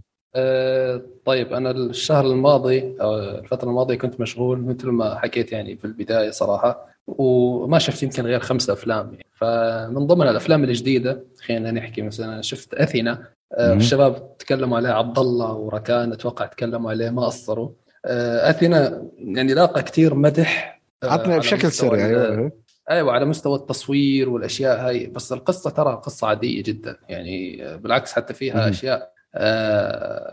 طيب 1.26 1.54
أنا 1.54 1.72
الشهر 1.72 2.26
الماضي 2.26 2.96
أو 3.02 3.20
الفترة 3.20 3.70
الماضية 3.70 3.96
كنت 3.96 4.20
مشغول 4.20 4.62
مثل 4.62 4.90
ما 4.90 5.20
حكيت 5.20 5.52
يعني 5.52 5.76
في 5.78 5.86
البداية 5.86 6.32
صراحة 6.32 6.88
وما 7.08 7.80
شفت 7.80 8.04
يمكن 8.04 8.26
غير 8.26 8.40
خمسة 8.40 8.74
أفلام 8.74 9.06
يعني. 9.06 9.26
فمن 9.32 10.08
ضمن 10.08 10.28
الأفلام 10.28 10.64
الجديدة 10.64 11.24
خلينا 11.42 11.72
نحكي 11.72 12.02
مثلا 12.02 12.42
شفت 12.42 12.74
أثينا. 12.74 13.28
أه 13.54 13.74
الشباب 13.74 14.38
تكلموا 14.38 14.78
عليه 14.78 14.90
عبد 14.90 15.20
الله 15.20 15.54
وركان 15.54 16.12
أتوقع 16.12 16.46
تكلموا 16.46 16.92
عليه 16.92 17.10
ما 17.10 17.26
قصروا 17.26 17.70
أه 18.06 18.50
أثينا 18.50 19.04
يعني 19.18 19.54
لاقى 19.54 19.84
كثير 19.84 20.16
مدح 20.16 20.82
آه، 21.04 21.08
عطنا 21.08 21.38
بشكل 21.38 21.72
سريع 21.72 22.06
أيوه. 22.06 22.52
أيوه 22.90 23.12
على 23.12 23.26
مستوى 23.26 23.56
التصوير 23.56 24.30
والأشياء 24.30 24.88
هاي. 24.88 25.08
بس 25.08 25.34
القصة 25.34 25.70
ترى 25.70 26.02
قصة 26.04 26.28
عادية 26.28 26.64
جدا 26.64 26.98
يعني. 27.10 27.64
بالعكس 27.78 28.14
حتى 28.14 28.34
فيها 28.34 28.70
أشياء 28.70 29.02
آه 29.02 29.15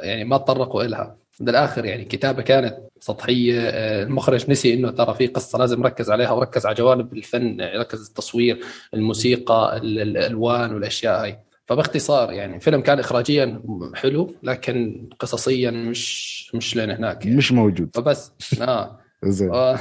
يعني 0.02 0.24
ما 0.24 0.36
تطرقوا 0.36 0.82
لها 0.82 1.16
بالاخر 1.40 1.84
يعني 1.84 2.04
كتابة 2.04 2.42
كانت 2.42 2.78
سطحية 3.00 3.60
آه 3.60 4.02
المخرج 4.02 4.50
نسي 4.50 4.74
إنه 4.74 4.90
ترى 4.90 5.14
في 5.14 5.26
قصة 5.26 5.58
لازم 5.58 5.80
نركز 5.80 6.10
عليها 6.10 6.32
وركز 6.32 6.66
على 6.66 6.74
جوانب 6.74 7.12
الفن 7.12 7.60
ركز 7.60 8.06
التصوير 8.08 8.60
الموسيقى 8.94 9.76
الألوان 9.76 10.74
والأشياء 10.74 11.22
هاي. 11.22 11.38
فباختصار 11.66 12.32
يعني 12.32 12.60
فيلم 12.60 12.80
كان 12.80 12.98
اخراجيا 12.98 13.62
حلو 13.94 14.34
لكن 14.42 15.08
قصصيا 15.18 15.70
مش 15.70 16.50
مش 16.54 16.76
لين 16.76 16.90
هناك 16.90 17.24
يعني. 17.24 17.36
مش 17.36 17.52
موجود. 17.52 17.90
فبس. 17.94 18.32
آه. 18.60 18.98
زين. 19.24 19.52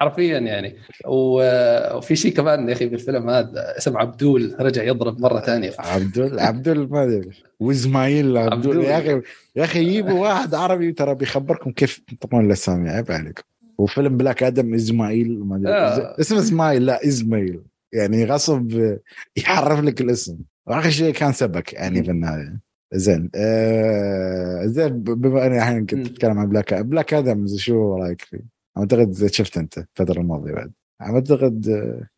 حرفيا 0.00 0.38
يعني. 0.38 0.76
وفي 1.06 2.16
شيء 2.16 2.32
كمان 2.32 2.68
يا 2.68 2.72
أخي 2.72 2.86
بالفيلم 2.86 3.30
هذا 3.30 3.78
اسم 3.78 3.96
عبدول 3.96 4.56
رجع 4.60 4.82
يضرب 4.82 5.20
مرة 5.20 5.40
ثانية. 5.40 5.72
عبدول 5.78 6.38
عبدول 6.38 6.88
ما 6.90 7.04
أدري. 7.04 7.30
وإسماعيل 7.60 8.36
عبدول 8.36 8.84
يا 8.84 8.98
أخي 8.98 9.22
يا 9.56 9.64
أخي 9.64 9.80
يجيبوا 9.80 10.20
واحد 10.20 10.54
عربي 10.54 10.92
ترى 10.92 11.14
بيخبركم 11.14 11.70
كيف 11.70 11.98
تنطقون 11.98 12.46
الاسامي 12.46 12.90
عيب 12.90 13.12
عليكم 13.12 13.42
وفيلم 13.78 14.16
بلاك 14.16 14.42
آدم 14.42 14.74
إسماعيل 14.74 15.44
ما 15.44 15.56
أدري. 15.56 15.72
آه. 15.72 16.20
اسمه 16.20 16.38
إسماعيل 16.38 16.86
لا 16.86 17.08
إسماعيل. 17.08 17.62
يعني 17.92 18.24
غصب 18.24 18.96
يحرف 19.36 19.80
لك 19.80 20.00
الاسم. 20.00 20.38
واخر 20.66 20.90
شيء 20.90 21.12
كان 21.12 21.32
سبك 21.32 21.72
يعني 21.72 22.04
في 22.04 22.10
النهايه 22.10 22.60
زين. 22.94 23.30
آه 23.34 24.66
زين 24.66 25.02
بما 25.02 25.46
أني 25.46 25.58
الحين 25.58 25.86
كنت 25.86 26.06
أتكلم 26.06 26.38
عن 26.38 26.48
بلاك 26.48 26.74
بلاك 26.74 27.14
آدم 27.14 27.46
شو 27.56 27.96
رأيك 27.96 28.20
فيه؟ 28.20 28.40
أعتقد 28.78 29.26
شفت 29.26 29.58
أنت 29.58 29.78
الفترة 29.78 30.20
الماضية 30.20 30.52
بعد. 30.52 30.72
أعتقد 31.02 31.66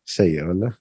سيء 0.05 0.43
ولا؟ 0.43 0.71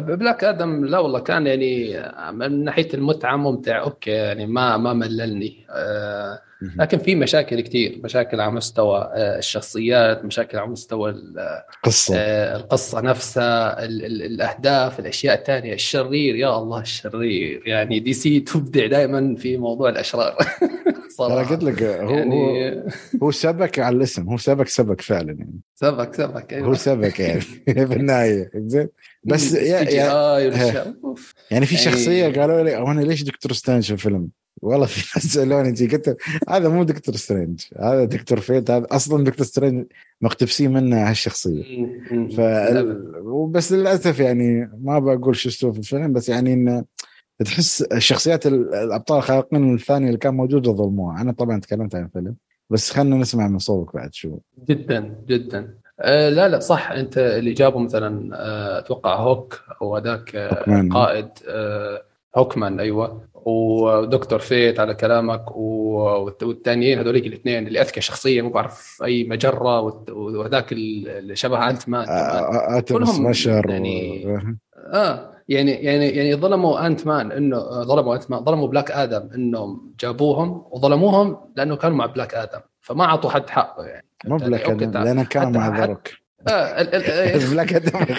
بلاك 0.00 0.44
آدم 0.44 0.84
لا 0.84 0.98
والله 0.98 1.20
كان 1.20 1.46
يعني 1.46 1.94
من 2.32 2.64
ناحية 2.64 2.88
المتعة 2.94 3.36
ممتع 3.36 3.80
أوكي 3.82 4.10
يعني 4.10 4.46
ما 4.46 4.76
ما 4.76 4.92
مللني. 4.92 5.66
آه، 5.70 6.42
لكن 6.76 6.98
في 6.98 7.14
مشاكل 7.14 7.60
كثير 7.60 8.00
مشاكل 8.04 8.40
على 8.40 8.52
مستوى 8.52 8.98
آه، 9.14 9.38
الشخصيات 9.38 10.24
مشاكل 10.24 10.58
على 10.58 10.68
مستوى 10.68 11.10
القصة 11.10 12.14
آه، 12.16 12.56
القصة 12.56 13.00
نفسها 13.00 13.84
الاهداف 13.84 15.00
الاشياء 15.00 15.38
الثانية 15.38 15.74
الشرير 15.74 16.36
يا 16.36 16.58
الله 16.58 16.80
الشرير 16.80 17.62
يعني 17.66 18.00
دي 18.00 18.12
سي 18.12 18.40
تبدع 18.40 18.86
دائما 18.86 19.36
في 19.36 19.56
موضوع 19.56 19.88
الاشرار 19.88 20.36
صراحة 21.08 21.50
قلت 21.50 21.62
لك 21.62 21.82
هو 21.82 22.14
يعني... 22.14 22.82
هو 23.22 23.30
سبك 23.30 23.78
على 23.78 23.96
الاسم 23.96 24.28
هو 24.28 24.36
سبك 24.36 24.68
سبك 24.68 25.00
فعلا 25.00 25.32
يعني 25.32 25.60
سبك 25.74 26.14
سبك 26.14 26.52
أيوة. 26.52 26.68
هو 26.68 26.74
سبك 26.74 27.20
يعني 27.20 27.40
في 27.40 27.96
النهايه 27.96 28.50
زين 28.54 28.88
بس 29.24 29.52
يا 29.52 29.80
يا 29.80 30.38
يعني 31.50 31.66
في 31.66 31.76
شخصيه 31.76 32.22
يعني... 32.22 32.38
قالوا 32.38 32.62
لي 32.62 32.76
أنا 32.76 33.00
ليش 33.00 33.22
دكتور 33.22 33.52
سترينج 33.52 33.84
في 33.84 33.92
الفيلم؟ 33.92 34.28
والله 34.62 34.86
في 34.86 35.12
ناس 35.16 35.26
سألوني 35.26 35.86
قلت 35.86 36.16
هذا 36.48 36.68
مو 36.68 36.82
دكتور 36.82 37.16
سترينج 37.16 37.60
هذا 37.78 38.04
دكتور 38.04 38.40
فيت 38.40 38.70
هذا 38.70 38.86
أصلا 38.90 39.24
دكتور 39.24 39.46
سترينج 39.46 39.86
مقتبسين 40.20 40.72
منه 40.72 41.10
هالشخصية. 41.10 41.86
ف 42.36 42.40
بس 43.50 43.72
للأسف 43.72 44.20
يعني 44.20 44.70
ما 44.80 44.98
بقول 44.98 45.36
شو 45.36 45.48
استوى 45.48 45.72
في 45.72 45.78
الفيلم 45.78 46.12
بس 46.12 46.28
يعني 46.28 46.52
إنه 46.52 46.84
تحس 47.44 47.82
الشخصيات 47.82 48.46
الأبطال 48.46 49.18
الخارقين 49.18 49.74
الثانية 49.74 50.06
اللي 50.06 50.18
كان 50.18 50.34
موجوده 50.34 50.72
ظلموها 50.72 51.20
أنا 51.20 51.32
طبعا 51.32 51.60
تكلمت 51.60 51.94
عن 51.94 52.04
الفيلم 52.04 52.34
بس 52.70 52.90
خلينا 52.90 53.16
نسمع 53.16 53.48
من 53.48 53.58
صوتك 53.58 53.94
بعد 53.94 54.14
شو 54.14 54.38
جدا 54.68 55.14
جدا. 55.26 55.74
آه 56.00 56.28
لا 56.28 56.48
لا 56.48 56.58
صح. 56.58 56.90
أنت 56.90 57.18
اللي 57.18 57.52
جابوا 57.52 57.80
مثلا 57.80 58.36
آه 58.36 58.78
أتوقع 58.78 59.16
هوك 59.16 59.60
أو 59.82 59.96
هذاك 59.96 60.36
آه 60.36 60.88
قائد 60.90 61.28
آه 61.48 62.02
هوكمان 62.36 62.80
أيوه. 62.80 63.28
ودكتور 63.46 64.38
فيت 64.38 64.80
على 64.80 64.94
كلامك 64.94 65.56
والثانيين 65.56 66.98
هذوليك 66.98 67.26
الاثنين 67.26 67.66
اللي 67.66 67.80
أذكى 67.80 68.00
شخصية 68.00 68.42
مو 68.42 68.50
بعرف 68.50 69.02
أي 69.04 69.24
مجرة 69.24 69.80
وهذاك 70.10 70.72
اللي 70.72 71.36
شبه 71.36 71.70
انت 71.70 71.88
مان 71.88 72.06
كلهم 72.80 73.24
مشر 73.24 73.70
يعني 73.70 74.26
و... 74.26 74.38
آه 74.92 75.30
يعني 75.48 75.70
يعني 75.70 76.08
يعني 76.08 76.34
ظلموا 76.34 76.86
انت 76.86 77.06
مان 77.06 77.32
إنه 77.32 77.58
ظلموا 77.82 78.14
انت 78.14 78.30
مان 78.30 78.44
ظلموا 78.44 78.68
بلاك 78.68 78.90
آدم 78.90 79.28
إنهم 79.34 79.94
جابوهم 80.00 80.64
وظلموهم 80.70 81.36
لأنه 81.56 81.76
كانوا 81.76 81.96
مع 81.96 82.06
بلاك 82.06 82.34
آدم 82.34 82.60
فما 82.80 83.04
أعطوا 83.04 83.30
حد 83.30 83.50
حقه 83.50 83.84
يعني. 83.84 84.06
مو 84.24 84.36
بلاك 84.36 84.70
آدم 84.70 85.02
لأنه 85.02 85.24
كان 85.24 85.52
مع 85.52 85.78
ذا 85.78 85.90
روك 85.90 86.08
بلاك 87.50 87.72
آدم 87.72 88.14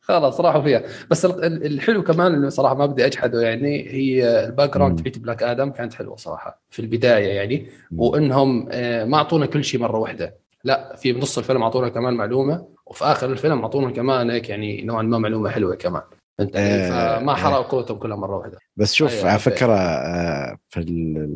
خلاص 0.00 0.40
راحوا 0.40 0.62
فيها. 0.62 0.82
بس 1.10 1.24
الحلو 1.24 2.02
كمان 2.02 2.34
إنه 2.34 2.48
صراحة 2.48 2.74
ما 2.74 2.86
بدي 2.86 3.06
أجحده 3.06 3.40
يعني 3.42 3.88
هي 3.90 4.44
ال 4.44 4.74
background 4.74 4.98
تبعت 4.98 5.18
بلاك 5.18 5.42
آدم 5.42 5.70
كانت 5.70 5.94
حلوة 5.94 6.16
صراحة 6.16 6.62
في 6.70 6.78
البداية 6.78 7.28
يعني. 7.28 7.66
وإنهم 7.96 8.68
آه، 8.70 9.04
ما 9.04 9.16
أعطونا 9.16 9.46
كل 9.46 9.64
شيء 9.64 9.80
مرة 9.80 9.98
واحدة. 9.98 10.36
لا 10.64 10.96
في 10.96 11.12
بنص 11.12 11.38
الفيلم 11.38 11.62
أعطونا 11.62 11.88
كمان 11.88 12.14
معلومة 12.14 12.66
وفي 12.86 13.04
آخر 13.04 13.32
الفيلم 13.32 13.62
أعطونا 13.62 13.90
كمان 13.90 14.30
هيك 14.30 14.48
يعني 14.48 14.82
نوعا 14.82 15.02
ما 15.02 15.18
معلومة 15.18 15.50
حلوة 15.50 15.74
كمان. 15.74 16.02
علي؟ 16.40 16.88
فما 16.88 17.32
آه، 17.32 17.34
حرقوا 17.34 17.62
قوتهم 17.62 17.98
كلها 17.98 18.16
مرة 18.16 18.36
واحدة. 18.36 18.58
بس 18.76 18.94
شوف 18.94 19.12
أيوة 19.12 19.30
على 19.30 19.38
فكرة 19.38 19.74
آه، 19.74 20.58
في 20.68 20.80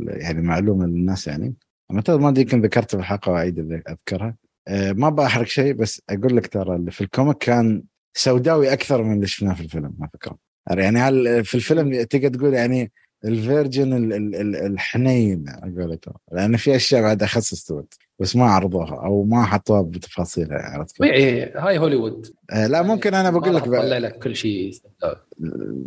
يعني 0.07 0.43
معلومة 0.43 0.87
للناس 0.87 1.27
يعني. 1.27 1.55
ما 1.91 2.29
أدري 2.29 2.43
يمكن 2.43 2.61
ذكرت 2.61 2.91
في 2.91 2.97
الحلقة 2.97 3.33
وأعيد 3.33 3.59
أذكرها. 3.59 4.27
آه، 4.27 4.48
ما 4.71 5.09
بحرق 5.09 5.47
شيء 5.47 5.73
بس 5.73 6.03
أقول 6.11 6.37
لك 6.37 6.47
ترى 6.47 6.77
اللي 6.77 6.91
في 6.91 7.01
ال 7.01 7.07
comic 7.07 7.38
كان 7.39 7.83
سوداوي 8.15 8.73
أكثر 8.73 9.03
من 9.03 9.15
اللي 9.15 9.27
شفناه 9.27 9.55
في 9.55 9.61
الفيلم 9.61 9.95
على 10.01 10.11
فكره 10.15 10.39
يعني 10.71 10.99
هل 10.99 11.45
في 11.45 11.55
الفيلم 11.55 12.03
تقدر 12.03 12.39
تقول 12.39 12.55
يعني 12.55 12.93
ال 13.25 13.36
version 13.36 14.12
الحنين 14.67 15.45
أقول 15.49 15.99
لأن 16.33 16.57
في 16.57 16.77
أشياء 16.77 17.03
بعد 17.03 17.23
اخس 17.23 17.53
استوت 17.53 17.95
بس 18.19 18.37
ما 18.37 18.45
عرضوها 18.45 19.05
أو 19.05 19.25
ما 19.25 19.45
حطوها 19.45 19.83
بتفاصيلها 19.83 20.59
عرفت 20.59 20.97
طبيعي 20.99 21.53
هاي 21.53 21.79
هوليوود. 21.79 22.27
آه 22.51 22.67
لا 22.67 22.83
ممكن 22.83 23.15
أنا 23.15 23.31
بقول 23.31 23.55
لك 23.55 23.65
طلع 23.65 23.99
لك 23.99 24.19
كل 24.19 24.37
شيء. 24.37 24.73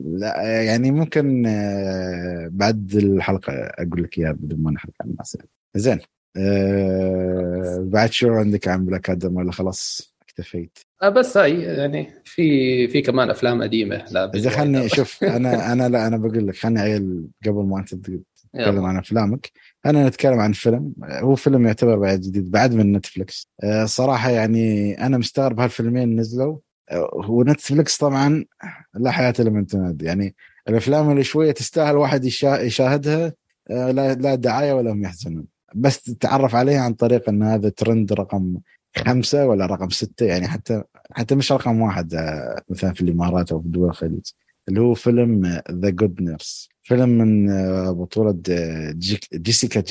لا 0.06 0.64
يعني 0.64 0.92
ممكن 0.92 1.46
آه 1.46 2.50
بعد 2.52 2.96
الحلقة 2.96 3.54
أقول 3.54 4.04
لك 4.04 4.18
إياها 4.18 4.32
بدون 4.32 4.64
ما 4.64 4.72
نحرق 4.72 4.94
عن 5.02 5.10
الناس. 5.10 5.38
زين. 5.76 6.00
آه 6.38 7.84
بعد 7.88 8.12
شو 8.12 8.34
عندك 8.34 8.68
عن 8.68 8.86
بلاك 8.86 9.10
آدم 9.10 9.36
ولا 9.36 9.52
خلاص 9.52 10.14
اكتفيت؟ 10.22 10.80
آه 11.04 11.10
بس 11.10 11.38
هاي 11.38 11.62
يعني 11.62 12.08
في 12.26 12.88
في 12.88 13.02
كمان 13.02 13.30
أفلام 13.30 13.62
قديمة 13.62 14.06
لا 14.12 14.32
إذا 14.36 14.50
خلني 14.50 14.90
شوف 14.90 15.24
أنا 15.24 15.74
أنا 15.74 15.90
لا 15.90 16.08
أنا 16.08 16.18
بقول 16.18 16.48
لك 16.48 16.56
خلني 16.56 16.80
عيل 16.80 17.28
قبل 17.46 17.64
ما 17.64 17.80
أنت 17.80 17.96
تتكلم 17.96 18.86
عن 18.86 18.98
أفلامك. 18.98 19.52
أنا 19.86 20.08
نتكلم 20.08 20.40
عن 20.40 20.52
فيلم. 20.52 20.94
هو 21.04 21.36
فيلم 21.36 21.68
يعتبر 21.68 22.00
بعد 22.00 22.20
جديد 22.20 22.52
بعد 22.52 22.74
من 22.74 22.92
نتفلكس 22.92 23.48
آه 23.64 23.86
صراحة 23.86 24.30
يعني 24.30 24.94
أنا 25.06 25.18
مستغرب 25.18 25.60
هالفيلمين 25.60 26.16
نزلوا. 26.20 26.58
آه 26.90 27.10
ونتفلكس 27.30 27.98
طبعا 27.98 28.46
لا 28.94 29.12
حياة 29.12 29.34
لمن 29.40 29.68
تنادي. 29.68 30.06
يعني 30.06 30.36
الأفلام 30.70 31.12
اللي 31.12 31.24
شوية 31.24 31.52
تستاهل 31.52 31.96
واحد 31.96 32.26
يشاهدها 32.26 33.34
لا 33.70 34.14
لا 34.14 34.36
دعاية 34.36 34.74
ولا 34.74 34.92
هم 34.92 35.04
يحزنون. 35.04 35.46
بس 35.76 36.04
تتعرف 36.04 36.56
عليها 36.56 36.82
عن 36.82 36.94
طريق 36.94 37.30
إن 37.30 37.44
هذا 37.44 37.70
ترند 37.70 38.14
رقم 38.14 38.58
خمسة 38.98 39.48
ولا 39.48 39.66
رقم 39.66 39.90
ستة 39.90 40.26
يعني 40.26 40.48
حتى 40.48 40.84
حتى 41.12 41.36
مش 41.36 41.52
رقم 41.52 41.82
واحد 41.82 42.14
آه، 42.14 42.62
مثلا 42.70 42.94
في 42.94 43.02
الإمارات 43.02 43.52
أو 43.52 43.62
في 43.62 43.68
دول 43.68 43.90
الخليج. 43.90 44.22
اللي 44.70 44.82
هو 44.82 44.94
فيلم 44.94 45.62
The 45.72 45.90
Good 45.90 46.22
Nurse 46.22 46.70
فيلم 46.84 47.10
من 47.10 47.50
آه، 47.50 47.92
بطولة 47.92 48.42
آه، 48.50 48.94
جيسيكا 49.34 49.84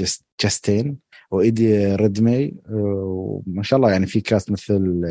تشاستين 0.42 0.96
وإيدي 1.30 1.94
ريدماين 1.94 2.54
وما 2.70 3.62
شاء 3.62 3.76
الله 3.76 3.90
يعني 3.90 4.06
في 4.06 4.20
cast 4.20 4.50
مثل 4.50 5.02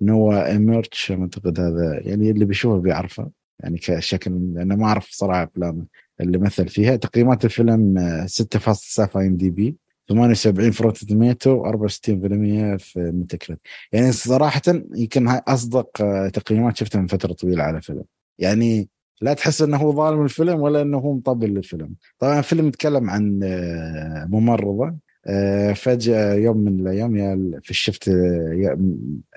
نوا 0.00 0.46
إيميرتش 0.46 1.12
أعتقد 1.12 1.60
هذا 1.60 2.00
يعني 2.04 2.30
اللي 2.30 2.44
بيشوفه 2.44 2.80
بيعرفه. 2.80 3.30
يعني 3.60 3.78
كشكل 3.78 4.30
لأنه 4.54 4.76
ما 4.76 4.86
أعرف 4.86 5.08
صراحة 5.10 5.42
أفلامه 5.42 5.86
اللي 6.20 6.38
مثل 6.38 6.68
فيها. 6.68 6.96
تقييمات 6.96 7.44
الفيلم 7.44 7.98
6.7 8.26 9.16
IMDb 9.16 9.76
78 10.08 10.70
في 10.70 10.82
Rotten 10.82 11.06
Tomatoes 11.06 11.64
64% 11.64 12.76
في 12.76 13.10
Metacritic. 13.14 13.58
يعني 13.92 14.12
صراحة 14.12 14.62
يمكن 14.94 15.26
هاي 15.28 15.42
أصدق 15.48 16.02
آه، 16.02 16.28
تقييمات 16.28 16.76
شفتها 16.76 17.00
من 17.00 17.06
فترة 17.06 17.32
طويلة 17.32 17.62
على 17.62 17.82
فيلم. 17.82 18.04
يعني 18.38 18.88
لا 19.20 19.34
تحس 19.34 19.62
إنه 19.62 19.76
هو 19.76 19.92
ظالم 19.92 20.24
الفيلم 20.24 20.60
ولا 20.60 20.82
إنه 20.82 20.98
هو 20.98 21.14
مطبل 21.14 21.48
للفيلم. 21.54 21.94
طبعا 22.18 22.38
الفيلم 22.38 22.68
يتكلم 22.68 23.10
عن 23.10 23.40
آه، 23.44 24.26
ممرضة 24.30 24.94
آه، 25.26 25.72
فجأة 25.72 26.34
يوم 26.34 26.56
من 26.56 26.80
الأيام 26.80 27.16
يا 27.16 27.60
في 27.62 27.70
الشفت 27.70 28.10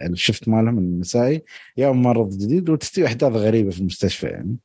الشفت 0.01 0.49
مالهم 0.49 0.77
النسائي 0.77 1.43
يا 1.77 1.91
ممرض 1.91 2.29
جديد 2.29 2.69
وتستوي 2.69 3.05
أحداث 3.05 3.31
غريبة 3.33 3.69
في 3.71 3.79
المستشفى 3.79 4.27
يعني 4.27 4.57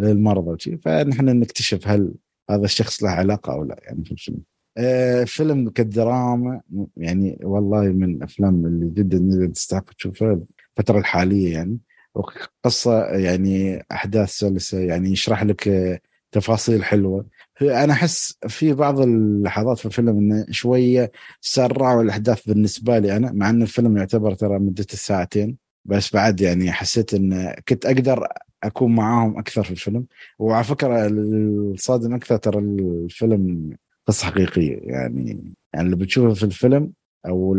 للمرضى 0.00 0.50
وشي. 0.50 0.78
فنحن 0.78 1.24
نكتشف 1.24 1.88
هل 1.88 2.14
هذا 2.50 2.64
الشخص 2.64 3.02
له 3.02 3.10
علاقة 3.10 3.52
أو 3.52 3.64
لا 3.64 3.76
يعني 3.82 4.04
في 4.04 4.12
الفيلم 4.12 4.38
آه 4.78 5.24
فيلم 5.24 5.70
كدراما 5.70 6.60
يعني 6.96 7.38
والله 7.42 7.80
من 7.80 8.14
الأفلام 8.14 8.66
اللي 8.66 8.90
جدا 8.90 9.46
تستحق 9.46 9.92
تشوفها 9.92 10.40
الفترة 10.78 10.98
الحالية 10.98 11.52
يعني. 11.52 11.78
وقصة 12.14 13.04
يعني 13.04 13.84
أحداث 13.92 14.30
سلسة 14.30 14.78
يعني 14.80 15.10
يشرح 15.10 15.42
لك 15.42 16.00
تفاصيل 16.32 16.84
حلوة. 16.84 17.26
أنا 17.62 17.92
أحس 17.92 18.38
في 18.48 18.72
بعض 18.72 19.00
اللحظات 19.00 19.78
في 19.78 19.86
الفيلم 19.86 20.08
إنه 20.08 20.46
شوية 20.50 21.12
سرعوا 21.40 22.02
الأحداث 22.02 22.46
بالنسبة 22.48 22.98
لي 22.98 23.16
أنا 23.16 23.32
مع 23.32 23.50
إن 23.50 23.62
الفيلم 23.62 23.96
يعتبر 23.96 24.34
ترى 24.34 24.58
مدته 24.58 24.96
ساعتين. 24.96 25.56
بس 25.84 26.14
بعد 26.14 26.40
يعني 26.40 26.72
حسيت 26.72 27.14
ان 27.14 27.54
كنت 27.68 27.86
أقدر 27.86 28.28
أكون 28.64 28.94
معاهم 28.94 29.38
أكثر 29.38 29.62
في 29.62 29.70
الفيلم. 29.70 30.06
وعلى 30.38 30.64
فكرة 30.64 31.06
الصادم 31.06 32.14
أكثر 32.14 32.36
ترى 32.36 32.58
الفيلم 32.58 33.70
قصة 34.06 34.26
حقيقية. 34.26 34.78
يعني 34.82 35.54
يعني 35.74 35.86
اللي 35.86 35.96
بتشوفه 35.96 36.34
في 36.34 36.42
الفيلم 36.42 36.92
أو 37.26 37.56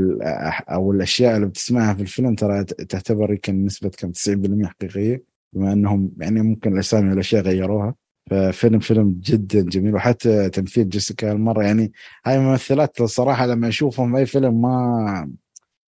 أو 0.70 0.92
الأشياء 0.92 1.36
اللي 1.36 1.48
بتسمعها 1.48 1.94
في 1.94 2.02
الفيلم 2.02 2.36
ترى 2.36 2.64
تعتبر 2.64 3.32
يمكن 3.32 3.66
نسبة 3.66 3.90
كم 3.90 4.12
90% 4.12 4.66
حقيقية 4.66 5.24
بما 5.54 5.74
إنهم 5.74 6.12
يعني 6.20 6.42
ممكن 6.42 6.74
الاسامي 6.74 7.10
والاشياء 7.10 7.44
غيروها. 7.44 7.96
ففيلم 8.30 8.80
فيلم 8.80 9.20
جدا 9.22 9.62
جميل. 9.62 9.96
وحتى 9.96 10.50
تمثيل 10.50 10.90
جيسيكا 10.90 11.32
المره 11.32 11.64
يعني 11.64 11.92
هاي 12.26 12.36
الممثلات 12.38 13.02
الصراحه 13.02 13.46
لما 13.46 13.68
أشوفهم 13.68 14.16
أي 14.16 14.26
فيلم 14.26 14.62
ما 14.62 15.32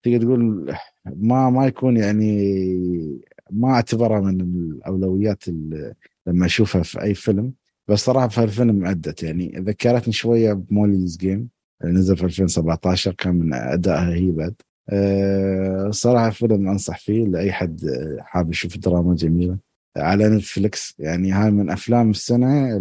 تقدر 0.03 0.23
تقول 0.23 0.75
ما 1.17 1.51
ما 1.51 1.67
يكون 1.67 1.97
يعني 1.97 3.23
ما 3.53 3.71
اعتبرها 3.71 4.21
من 4.21 4.41
الأولويات 4.41 5.45
لما 6.27 6.47
أشوفها 6.47 6.83
في 6.83 7.03
أي 7.03 7.15
فيلم 7.15 7.53
بس 7.89 7.99
صراحة 7.99 8.29
في 8.29 8.45
الفيلم 8.45 8.85
ادت 8.87 9.23
يعني 9.23 9.53
ذكرتني 9.59 10.13
شوية 10.13 10.53
بموليز 10.53 11.17
جيم 11.17 11.49
نزل 11.85 12.17
في 12.17 12.25
2017 12.25 13.13
كان 13.13 13.35
من 13.35 13.55
أدائها 13.55 14.15
هي 14.15 14.31
بعد. 14.31 14.55
أه 14.91 15.91
صراحة 15.91 16.31
فيلم 16.31 16.69
أنصح 16.69 16.99
فيه 16.99 17.25
لأي 17.25 17.53
حد 17.53 17.81
حاب 18.21 18.51
يشوف 18.51 18.79
دراما 18.79 19.15
جميلة. 19.15 19.59
على 19.97 20.29
نتفلكس 20.29 20.95
يعني 20.99 21.33
هاي 21.33 21.51
من 21.51 21.71
أفلام 21.71 22.11
السنة 22.11 22.79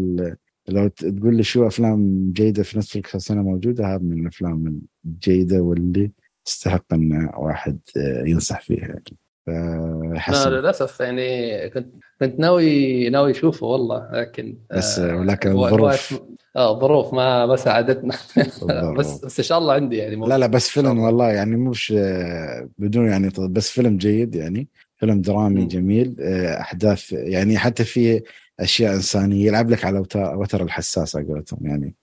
لو 0.67 0.87
تقول 0.87 1.35
لي 1.37 1.43
شو 1.43 1.67
أفلام 1.67 2.31
جيدة 2.31 2.63
في 2.63 2.77
نتفلكس 2.79 3.15
السنة 3.15 3.41
موجودة 3.41 3.87
هذا 3.87 4.03
من 4.03 4.21
الأفلام 4.21 4.81
الجيدة 5.05 5.61
واللي 5.61 6.11
تستحق 6.45 6.93
إن 6.93 7.29
واحد 7.37 7.79
ينصح 8.25 8.61
فيها. 8.61 8.87
يعني. 8.87 9.03
لا 9.47 10.49
للأسف 10.49 10.99
يعني 10.99 11.69
كنت 11.69 11.93
كنت 12.19 12.39
ناوي 12.39 13.09
ناوي 13.09 13.31
أشوفه 13.31 13.67
والله 13.67 14.09
لكن 14.13 14.57
بس 14.71 14.99
ولكن 14.99 15.49
آه 15.49 15.65
الظروف. 15.65 16.21
آه 16.55 16.79
ظروف 16.79 17.13
ما 17.13 17.45
ما 17.45 17.55
ساعدتنا. 17.55 18.15
بس 18.97 19.25
بس 19.25 19.39
إن 19.39 19.45
شاء 19.45 19.57
الله 19.57 19.73
عندي 19.73 19.97
يعني 19.97 20.15
لا 20.15 20.37
لا 20.37 20.47
بس 20.47 20.67
فيلم 20.67 20.99
والله 20.99 21.31
يعني 21.31 21.55
مش 21.55 21.93
آه، 21.97 22.69
بدون 22.77 23.07
يعني 23.07 23.29
بس 23.39 23.69
فيلم 23.69 23.97
جيد 23.97 24.35
يعني. 24.35 24.67
فيلم 24.97 25.21
درامي 25.21 25.61
م. 25.61 25.67
جميل. 25.67 26.15
آه، 26.19 26.61
أحداث 26.61 27.11
يعني 27.11 27.57
حتى 27.57 27.83
في 27.83 28.21
أشياء 28.59 28.95
إنسانية. 28.95 29.45
يلعب 29.47 29.69
لك 29.69 29.85
على 29.85 30.03
وتر 30.15 30.63
الحساس 30.63 31.15
على 31.15 31.25
قولتهم 31.25 31.59
يعني. 31.61 31.95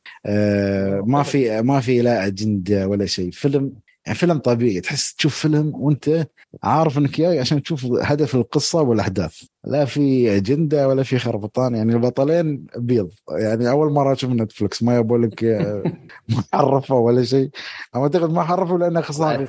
ما 1.07 1.23
في 1.23 1.63
ما 1.63 1.81
في 1.81 2.03
لا 2.03 2.27
أجندة 2.27 2.89
ولا 2.89 3.07
شيء. 3.07 3.31
فيلم 3.31 3.73
يعني 4.09 4.19
فيلم 4.19 4.39
طبيعي 4.39 4.81
تحس 4.81 5.15
تشوف 5.15 5.35
فيلم 5.39 5.73
وانت 5.75 6.27
عارف 6.63 6.99
انك 6.99 7.19
جاي 7.21 7.41
عشان 7.41 7.63
تشوف 7.63 7.85
هدف 7.85 8.35
القصة 8.35 8.83
والأحداث. 8.83 9.43
لا 9.65 9.85
في 9.85 10.37
أجندة 10.37 10.89
ولا 10.89 11.03
في 11.03 11.19
خربطان 11.19 11.75
يعني 11.75 11.93
البطلين 11.93 12.67
بيض. 12.77 13.11
يعني 13.31 13.71
أول 13.71 13.93
مرة 13.93 14.13
أشوف 14.13 14.31
نتفلكس 14.31 14.83
ما 14.83 14.97
يبغى 14.97 15.19
لك 15.19 15.45
ما 16.29 16.43
حرفوا 16.53 16.99
ولا 16.99 17.25
شيء. 17.25 17.51
أعتقد 17.97 18.31
ما 18.31 18.43
حرفوا 18.43 18.79
لأنه 18.79 19.01
خسارة 19.01 19.49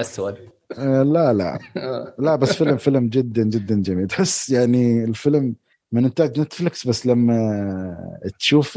أسود. 0.00 0.34
آه، 0.78 1.02
لا 1.02 1.32
لا. 1.32 1.58
لا 2.18 2.36
بس 2.36 2.52
فيلم 2.52 2.76
فيلم 2.76 3.08
جدا 3.08 3.42
جدا 3.42 3.82
جميل. 3.82 4.06
تحس 4.06 4.50
يعني 4.50 5.04
الفيلم 5.04 5.54
من 5.92 6.04
انتاج 6.04 6.40
نتفلكس 6.40 6.86
بس 6.88 7.06
لما 7.06 8.20
تشوف 8.38 8.72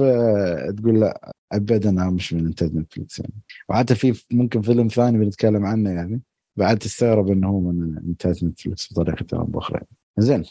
تقول 0.77 0.99
لا 0.99 1.33
ابدا 1.51 1.89
أنا 1.89 2.09
مش 2.09 2.33
من 2.33 2.45
إنتاج 2.45 2.75
نتفلكس 2.75 3.19
يعني. 3.19 3.33
وحتى 3.69 3.95
في 3.95 4.23
ممكن 4.31 4.61
فيلم 4.61 4.87
ثاني 4.87 5.17
بنتكلم 5.17 5.65
عنه 5.65 5.89
يعني. 5.89 6.21
بعد 6.57 6.77
تستغرب 6.77 7.31
إنه 7.31 7.47
هو 7.47 7.59
من 7.59 7.97
إنتاج 7.97 8.45
نتفلكس 8.45 8.93
بطريقة 8.93 9.37
أو 9.37 9.43
بأخرى. 9.45 9.75
يعني. 9.75 9.87
زين 10.17 10.43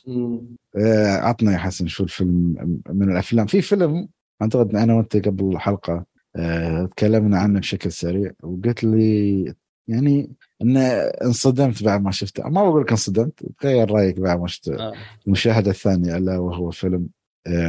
آه، 0.76 1.16
عطنا 1.16 1.52
يا 1.52 1.58
حسن 1.58 1.86
شو 1.86 2.04
الفيلم 2.04 2.54
من 2.88 3.10
الأفلام. 3.12 3.46
في 3.46 3.62
فيلم 3.62 4.08
أعتقد 4.42 4.74
أنا 4.76 4.94
وأنت 4.94 5.16
قبل 5.16 5.44
الحلقة 5.52 6.04
أه 6.36 6.86
تكلمنا 6.86 7.38
عنه 7.38 7.60
بشكل 7.60 7.92
سريع 7.92 8.32
وقلت 8.42 8.84
لي 8.84 9.54
يعني 9.88 10.30
إن 10.62 10.76
انصدمت 11.24 11.82
بعد 11.82 12.02
ما 12.02 12.10
شفته. 12.10 12.48
ما 12.48 12.64
بقول 12.64 12.82
لك 12.82 12.90
انصدمت 12.90 13.42
تغير 13.60 13.90
رأيك 13.90 14.20
بعد 14.20 14.40
ما 14.40 14.46
شفت 14.46 14.68
آه. 14.68 14.92
المشاهدة 15.26 15.70
الثانية 15.70 16.16
الا 16.16 16.38
وهو 16.38 16.70
فيلم 16.70 17.08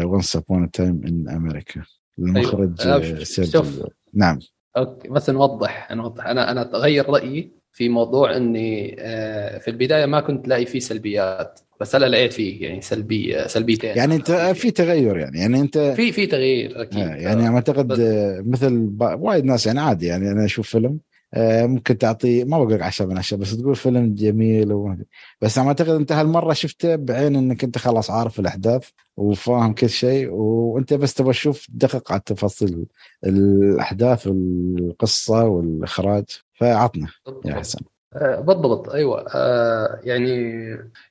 Once 0.04 0.36
Upon 0.36 0.72
a 0.72 0.78
Time 0.78 1.02
in 1.08 1.30
America 1.30 1.82
المخرج 2.20 2.82
أيوة. 2.82 3.20
آه، 3.20 3.24
شوف-. 3.24 3.84
نعم. 4.14 4.40
okay 4.78 5.10
بس 5.10 5.30
نوضح 5.30 5.92
نوضح. 5.92 6.28
أنا 6.28 6.52
أنا 6.52 6.64
تغير 6.64 7.10
رأيي 7.10 7.52
في 7.72 7.90
موضوع 7.90 8.38
إني 8.38 8.96
آه، 9.00 9.58
في 9.58 9.68
البداية 9.68 10.06
ما 10.06 10.22
كنت 10.22 10.48
لاقي 10.48 10.66
فيه 10.66 10.80
سلبيات 10.80 11.60
بس 11.82 11.96
هلا 11.96 12.06
لقيت 12.06 12.34
فيه 12.34 12.66
يعني 12.66 12.82
سلبي 12.82 13.48
سلبيتين. 13.48 13.98
يعني 13.98 14.16
أنت 14.16 14.32
في 14.32 14.72
تغير 14.72 15.18
يعني. 15.18 15.40
يعني 15.40 15.60
أنت 15.60 15.78
في 15.78 16.12
في 16.12 16.26
تغيير 16.28 16.82
أكيد. 16.82 17.00
آه، 17.00 17.16
يعني 17.16 17.48
أعتقد 17.48 18.00
آه، 18.00 18.44
مثل 18.46 18.94
وايد 19.00 19.46
ناس 19.46 19.66
يعني 19.66 19.80
عادي 19.80 20.06
يعني. 20.06 20.32
أنا 20.32 20.46
أشوف 20.46 20.70
فيلم 20.70 20.92
آه، 20.92 21.13
ممكن 21.38 21.98
تعطي 21.98 22.44
ما 22.44 22.58
بقول 22.58 22.74
لك 22.74 22.82
10 22.82 23.06
من 23.06 23.18
10 23.18 23.38
بس 23.38 23.58
تقول 23.58 23.76
فيلم 23.76 24.16
جميل 24.16 24.74
و... 24.74 24.96
بس 25.42 25.58
أنا 25.58 25.68
أعتقد 25.68 25.90
أنت 25.90 26.12
هالمرة 26.12 26.54
شفته 26.54 26.96
بعين 26.96 27.36
إنك 27.36 27.64
أنت 27.64 27.78
خلاص 27.78 28.12
عارف 28.12 28.40
الأحداث 28.40 28.90
وفاهم 29.18 29.74
كل 29.74 29.90
شيء 29.90 30.30
وأنت 30.32 30.94
بس 30.94 31.14
تبغى 31.14 31.32
تشوف 31.32 31.68
دقق 31.70 32.12
على 32.12 32.20
التفاصيل 32.20 32.86
الأحداث 33.24 34.28
والقصة 34.28 35.46
والإخراج 35.46 36.26
فعطنا 36.54 37.08
يا 37.46 37.56
حسن. 37.56 37.80
آه، 38.16 38.40
بالضبط 38.40 38.90
أيوه. 38.90 39.26
آه، 39.36 40.00
يعني 40.04 40.60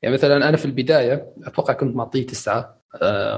يعني 0.02 0.14
مثلا 0.14 0.48
أنا 0.48 0.56
في 0.56 0.64
البداية 0.64 1.32
أتوقع 1.44 1.72
كنت 1.74 1.96
معطيه 1.96 2.26
تسعة. 2.26 2.56
آه، 2.56 2.81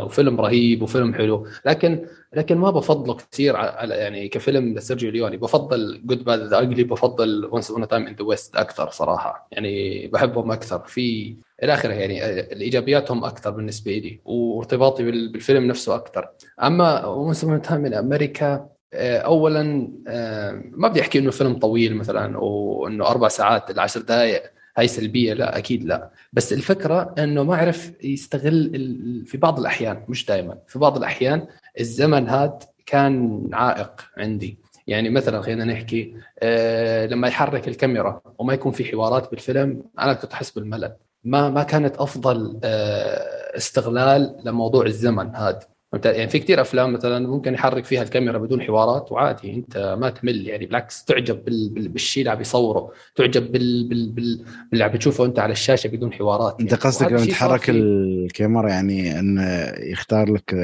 وفيلم 0.05 0.41
رهيب 0.41 0.83
وفيلم 0.83 1.15
حلو. 1.15 1.47
لكن 1.67 2.07
لكن 2.33 2.59
ما 2.59 2.71
بفضله 2.71 3.15
كثير 3.15 3.57
على 3.57 3.95
يعني 3.95 4.29
كفيلم 4.29 4.75
لسيرجيو 4.75 5.11
ليوني. 5.11 5.37
بفضل 5.37 6.01
Good 6.05 6.25
Bad 6.25 6.41
the 6.41 6.61
Ugly 6.61 6.85
بفضل 6.85 7.45
Once 7.45 7.71
Upon 7.71 7.89
a 7.89 7.92
Time 7.92 8.07
in 8.07 8.15
the 8.15 8.25
West 8.25 8.57
أكثر 8.57 8.91
صراحة. 8.91 9.49
يعني 9.53 10.07
بحبهم 10.07 10.51
أكثر. 10.53 10.79
في 10.79 11.37
إلى 11.63 11.75
آخره 11.75 11.93
يعني 11.93 12.25
آه، 12.25 12.41
الإيجابياتهم 12.53 13.25
أكثر 13.25 13.51
بالنسبة 13.51 13.93
لي 13.93 14.21
وارتباطي 14.25 15.05
بال- 15.05 15.33
بالفيلم 15.33 15.65
نفسه 15.67 15.95
أكثر. 15.95 16.29
أما 16.63 17.05
Once 17.07 17.45
Upon 17.45 17.63
a 17.63 17.68
Time 17.68 17.87
in 17.87 17.95
America 17.95 18.67
آه، 18.95 19.19
اولا 19.19 19.89
آه، 20.09 20.63
ما 20.71 20.89
بدي 20.89 21.01
أحكي 21.01 21.19
إنه 21.19 21.31
فيلم 21.31 21.59
طويل 21.59 21.97
مثلا 21.97 22.39
وإنه 22.39 23.07
أربع 23.07 23.29
ساعات 23.29 23.71
العشر 23.71 24.01
دقائق 24.01 24.43
هاي 24.77 24.89
سلبية 24.89 25.33
لا 25.33 25.59
أكيد 25.59 25.85
لا. 25.85 26.11
بس 26.33 26.53
الفكرة 26.53 27.15
إنه 27.19 27.43
ما 27.43 27.57
عرف 27.57 27.93
يستغل 28.05 29.25
في 29.27 29.39
بعض 29.39 29.59
الأحيان 29.59 30.03
مش 30.09 30.27
دائما 30.27 30.59
في 30.67 30.79
بعض 30.79 30.97
الأحيان 30.97 31.47
الزمن 31.81 32.29
هاد 32.29 32.63
كان 32.87 33.49
عائق 33.53 34.01
عندي. 34.17 34.59
يعني 34.87 35.11
مثلا 35.11 35.41
خلينا 35.43 35.65
نحكي 35.65 36.15
آه، 36.39 37.07
لما 37.07 37.29
يحرك 37.29 37.69
الكاميرا 37.69 38.21
وما 38.39 38.55
يكون 38.55 38.73
في 38.73 38.85
حوارات 38.85 39.31
بالفيلم 39.31 39.83
أنا 39.99 40.13
كنت 40.13 40.33
أحس 40.33 40.51
بالملل. 40.51 40.93
ما 41.25 41.51
ما 41.51 41.63
كانت 41.63 41.97
أفضل 41.97 42.61
آه، 42.65 43.57
استغلال 43.57 44.37
لموضوع 44.45 44.87
الزمن 44.87 45.33
فهمت؟ 45.33 45.69
يعني 46.05 46.29
في 46.29 46.39
كثير 46.39 46.61
أفلام 46.61 46.93
مثلا 46.93 47.29
ممكن 47.29 47.55
يحرك 47.55 47.85
فيها 47.85 48.03
الكاميرا 48.03 48.39
بدون 48.39 48.63
حوارات 48.63 49.13
وعادي. 49.13 49.55
أنت 49.55 49.97
ما 50.01 50.11
تمل 50.11 50.49
يعني 50.49 50.67
بالعكس 50.67 51.05
تعجب 51.05 51.45
بال- 51.45 51.71
بال- 51.71 51.89
بالشيء 51.89 52.21
اللي 52.21 52.31
عم 52.31 52.41
يصوره. 52.41 52.93
تعجب 53.15 53.53
بال... 53.53 53.89
بال... 53.89 54.13
بال... 54.13 54.45
باللي 54.71 54.85
عم 54.85 54.91
بتشوفه 54.91 55.25
أنت 55.25 55.39
على 55.39 55.53
الشاشة 55.53 55.89
بدون 55.89 56.13
حوارات 56.13 56.61
أنت 56.61 56.71
يعني. 56.71 56.83
قصدك 56.83 57.07
وهذا 57.07 57.17
لما 57.25 57.33
تحرك 57.33 57.71
الكاميرا 57.71 58.69
يعني 58.69 59.19
انه 59.19 59.73
يختار 59.79 60.33
لك 60.33 60.55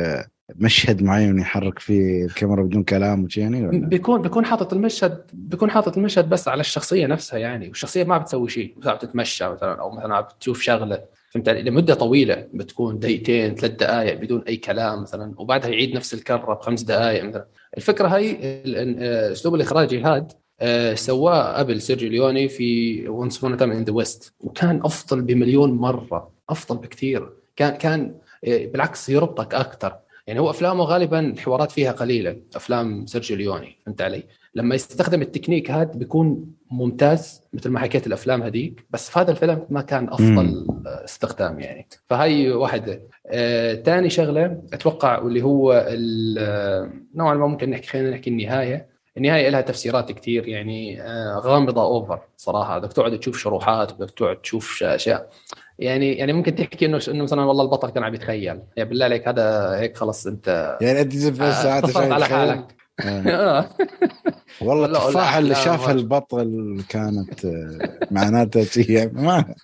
مشهد 0.56 1.02
معين 1.02 1.38
يحرك 1.38 1.78
فيه 1.78 2.24
الكاميرا 2.24 2.62
بدون 2.62 2.82
كلام 2.82 3.24
وشي 3.24 3.40
يعني 3.40 3.66
ولا؟ 3.66 3.78
بيكون 3.88 4.22
بيكون 4.22 4.44
حاطط 4.44 4.72
المشهد 4.72 5.22
بيكون 5.32 5.70
حاطط 5.70 5.96
المشهد 5.96 6.28
بس 6.28 6.48
على 6.48 6.60
الشخصية 6.60 7.06
نفسها 7.06 7.38
يعني. 7.38 7.68
والشخصية 7.68 8.04
ما 8.04 8.18
بتسوي 8.18 8.48
شيء. 8.48 8.74
مثلا 8.78 8.92
عم 8.92 8.98
تتمشى 8.98 9.48
مثلا 9.48 9.80
أو 9.80 9.90
مثلا 9.90 10.20
بتشوف 10.20 10.60
شغلة. 10.60 11.19
فهمت 11.30 11.48
علي؟ 11.48 11.62
لمدة 11.62 11.94
طويلة 11.94 12.46
بتكون 12.54 12.98
دقيقتين 12.98 13.54
ثلاث 13.54 13.72
دقائق 13.72 14.14
بدون 14.20 14.42
أي 14.48 14.56
كلام 14.56 15.02
مثلا 15.02 15.34
وبعدها 15.38 15.70
يعيد 15.70 15.94
نفس 15.96 16.14
الكرة 16.14 16.54
بخمس 16.54 16.82
دقائق 16.82 17.24
مثلا. 17.24 17.46
الفكرة 17.76 18.08
هي 18.08 18.30
ال- 18.30 18.76
ال- 18.76 19.02
الاسلوب 19.02 19.54
الاخراجي 19.54 20.00
هاد 20.00 20.32
آه، 20.60 20.94
سواه 20.94 21.58
قبل 21.58 21.80
سيرجيو 21.82 22.10
ليوني 22.10 22.48
في 22.48 23.08
Once 23.08 23.38
Upon 23.38 23.56
a 23.56 23.59
Time 23.59 23.70
in 23.72 23.84
the 23.84 23.92
West 23.92 24.32
وكان 24.40 24.80
أفضل 24.84 25.22
بمليون 25.22 25.72
مرة 25.72 26.30
أفضل 26.50 26.76
بكثير. 26.78 27.28
كان 27.56 27.70
كان 27.76 28.14
آه، 28.44 28.66
بالعكس 28.66 29.08
يربطك 29.08 29.54
أكثر. 29.54 29.96
يعني 30.26 30.40
هو 30.40 30.50
أفلامه 30.50 30.84
غالبا 30.84 31.20
الحوارات 31.20 31.70
فيها 31.72 31.92
قليلة 31.92 32.36
أفلام 32.56 33.06
سيرجيو 33.06 33.36
ليوني 33.36 33.76
فهمت 33.86 34.02
علي؟ 34.02 34.24
لما 34.54 34.74
يستخدم 34.74 35.22
التكنيك 35.22 35.70
هذا 35.70 35.92
بيكون 35.92 36.54
ممتاز 36.70 37.42
مثل 37.52 37.70
ما 37.70 37.80
حكيت 37.80 38.06
الأفلام 38.06 38.42
هذيك 38.42 38.86
بس 38.90 39.10
في 39.10 39.18
هذا 39.18 39.30
الفيلم 39.30 39.66
ما 39.70 39.80
كان 39.82 40.08
أفضل 40.08 40.66
استخدام 40.86 41.60
يعني. 41.60 41.88
فهي 42.08 42.50
واحدة. 42.50 43.02
آه، 43.26 43.74
تاني 43.74 44.10
شغلة 44.10 44.62
أتوقع 44.72 45.18
واللي 45.18 45.42
هو 45.42 45.72
آه، 46.38 46.90
نوعا 47.14 47.34
ما 47.34 47.46
ممكن 47.46 47.70
نحكي 47.70 47.88
خلينا 47.88 48.10
نحكي 48.10 48.30
النهاية. 48.30 48.90
النهاية 49.16 49.48
لها 49.48 49.60
تفسيرات 49.60 50.12
كثير 50.12 50.48
يعني 50.48 51.02
آه، 51.02 51.40
غامضة 51.44 51.82
اوفر 51.82 52.20
صراحة. 52.36 52.78
بدك 52.78 52.92
تقعد 52.92 53.18
تشوف 53.18 53.38
شروحات 53.38 53.92
بدك 53.92 54.10
تقعد 54.10 54.36
تشوف 54.36 54.82
أشياء. 54.82 55.30
يعني 55.78 56.14
يعني 56.14 56.32
ممكن 56.32 56.54
تحكي 56.54 56.86
إنه 56.86 57.00
إنه 57.08 57.22
مثلا 57.22 57.42
والله 57.44 57.64
البطل 57.64 57.90
كان 57.90 58.04
عم 58.04 58.14
يتخيل. 58.14 58.60
يعني 58.76 58.88
بالله 58.88 59.04
عليك 59.04 59.28
هذا 59.28 59.78
هيك 59.78 59.96
خلص 59.96 60.26
أنت. 60.26 60.78
يعني 60.80 61.00
أنت 61.00 61.40
آه، 61.40 61.62
ساعات 61.62 61.96
على؟ 61.96 62.24
حالك. 62.24 62.56
آه. 62.56 62.60
آه. 62.60 62.79
والله 64.60 64.82
ولا- 64.82 64.98
ولا 64.98 65.06
التفاحه 65.08 65.38
اللي 65.38 65.54
شافها 65.54 65.92
البطل 65.92 66.82
كانت 66.88 67.44
آه، 67.44 67.98
معناتها 68.10 68.64
شي 68.64 69.06
ما 69.06 69.54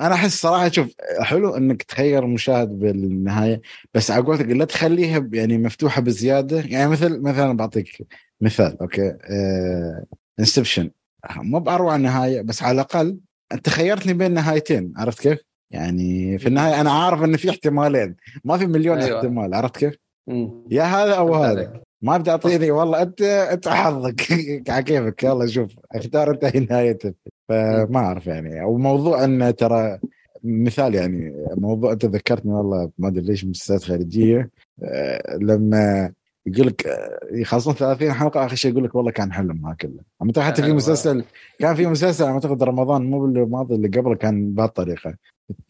أنا 0.00 0.14
أحس 0.14 0.40
صراحة 0.40 0.68
شوف 0.70 0.88
حلو 1.20 1.56
إنك 1.56 1.82
تخير 1.82 2.24
المشاهد 2.24 2.68
بالنهاية 2.78 3.60
بس 3.94 4.10
على 4.10 4.22
قولتك 4.24 4.46
لا 4.46 4.64
تخليها 4.64 5.28
يعني 5.32 5.58
مفتوحة 5.58 6.00
بزيادة 6.00 6.60
يعني 6.60 6.90
مثل 6.90 7.20
مثلا 7.20 7.56
بعطيك 7.56 8.06
مثال 8.40 8.80
okay 8.80 9.08
آه 9.30 10.04
Inception 10.40 10.90
مو 11.36 11.58
بأروع 11.60 11.96
نهايه 11.96 12.42
بس 12.42 12.62
على 12.62 12.74
الأقل 12.74 13.18
انت 13.52 13.68
خيرتني 13.68 14.12
بين 14.12 14.34
نهايتين 14.34 14.92
عرفت 14.96 15.20
كيف؟ 15.20 15.38
يعني 15.70 16.38
في 16.38 16.46
النهاية 16.46 16.80
أنا 16.80 16.90
عارف 16.92 17.22
إن 17.22 17.36
في 17.36 17.50
احتمالين 17.50 18.16
ما 18.44 18.58
في 18.58 18.66
مليون 18.66 18.98
أيوة. 18.98 19.16
احتمال 19.18 19.54
عرفت 19.54 19.76
كيف؟ 19.76 19.94
مم. 20.26 20.64
يا 20.70 20.82
هذا 20.82 21.14
أو 21.14 21.34
هذا. 21.34 21.82
ما 22.04 22.16
بدي 22.16 22.30
اعطيني 22.30 22.70
والله 22.70 23.02
انت 23.02 23.22
أنت 23.22 23.68
حظك. 23.68 24.26
على 24.70 24.82
كيفك. 24.82 25.22
يلا 25.24 25.46
شوف. 25.46 25.70
أختار 25.92 26.30
أنت 26.30 26.44
هي 26.44 26.60
نهايتك. 26.60 27.14
فما 27.48 27.98
أعرف 27.98 28.26
يعني. 28.26 28.62
أو 28.62 28.76
موضوع 28.78 29.24
انه 29.24 29.50
ترى 29.50 29.98
مثال 30.44 30.94
يعني. 30.94 31.34
موضوع 31.56 31.92
أنت 31.92 32.04
ذكرتني 32.04 32.52
والله 32.52 32.90
ما 32.98 33.08
أدري 33.08 33.24
ليش 33.24 33.44
مسلسلات 33.44 33.82
خارجية. 33.82 34.50
آه، 34.82 35.36
لما 35.36 36.12
يقول 36.46 36.66
لك 36.66 36.86
آه، 36.86 37.18
يخلصون 37.32 37.74
30 37.74 38.12
حلقة 38.12 38.46
آخر 38.46 38.56
شيء 38.56 38.72
يقول 38.72 38.84
لك 38.84 38.94
والله 38.94 39.10
كان 39.10 39.32
حلم 39.32 39.66
ها 39.66 39.76
كله. 39.80 40.42
حتى 40.42 40.56
في 40.62 40.66
أيوة. 40.66 40.76
مسلسل 40.76 41.24
كان 41.58 41.74
في 41.74 41.86
مسلسل 41.86 42.24
أعتقد 42.24 42.62
رمضان 42.62 43.10
مو 43.10 43.24
الماضي 43.26 43.74
اللي 43.74 43.88
قبله 43.88 44.14
كان 44.14 44.54
بهالطريقة. 44.54 45.14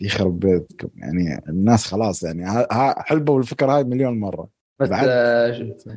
يخرب 0.01 0.41
بيتكم. 0.41 0.89
يعني 0.97 1.43
الناس 1.49 1.87
خلاص 1.87 2.23
يعني. 2.23 2.67
حلبوا 2.97 3.39
الفكرة 3.39 3.77
هاي 3.77 3.85
مليون 3.85 4.21
مرة. 4.21 4.54
بس 4.81 4.89
بعد- 4.89 5.07
آه، 5.11 5.53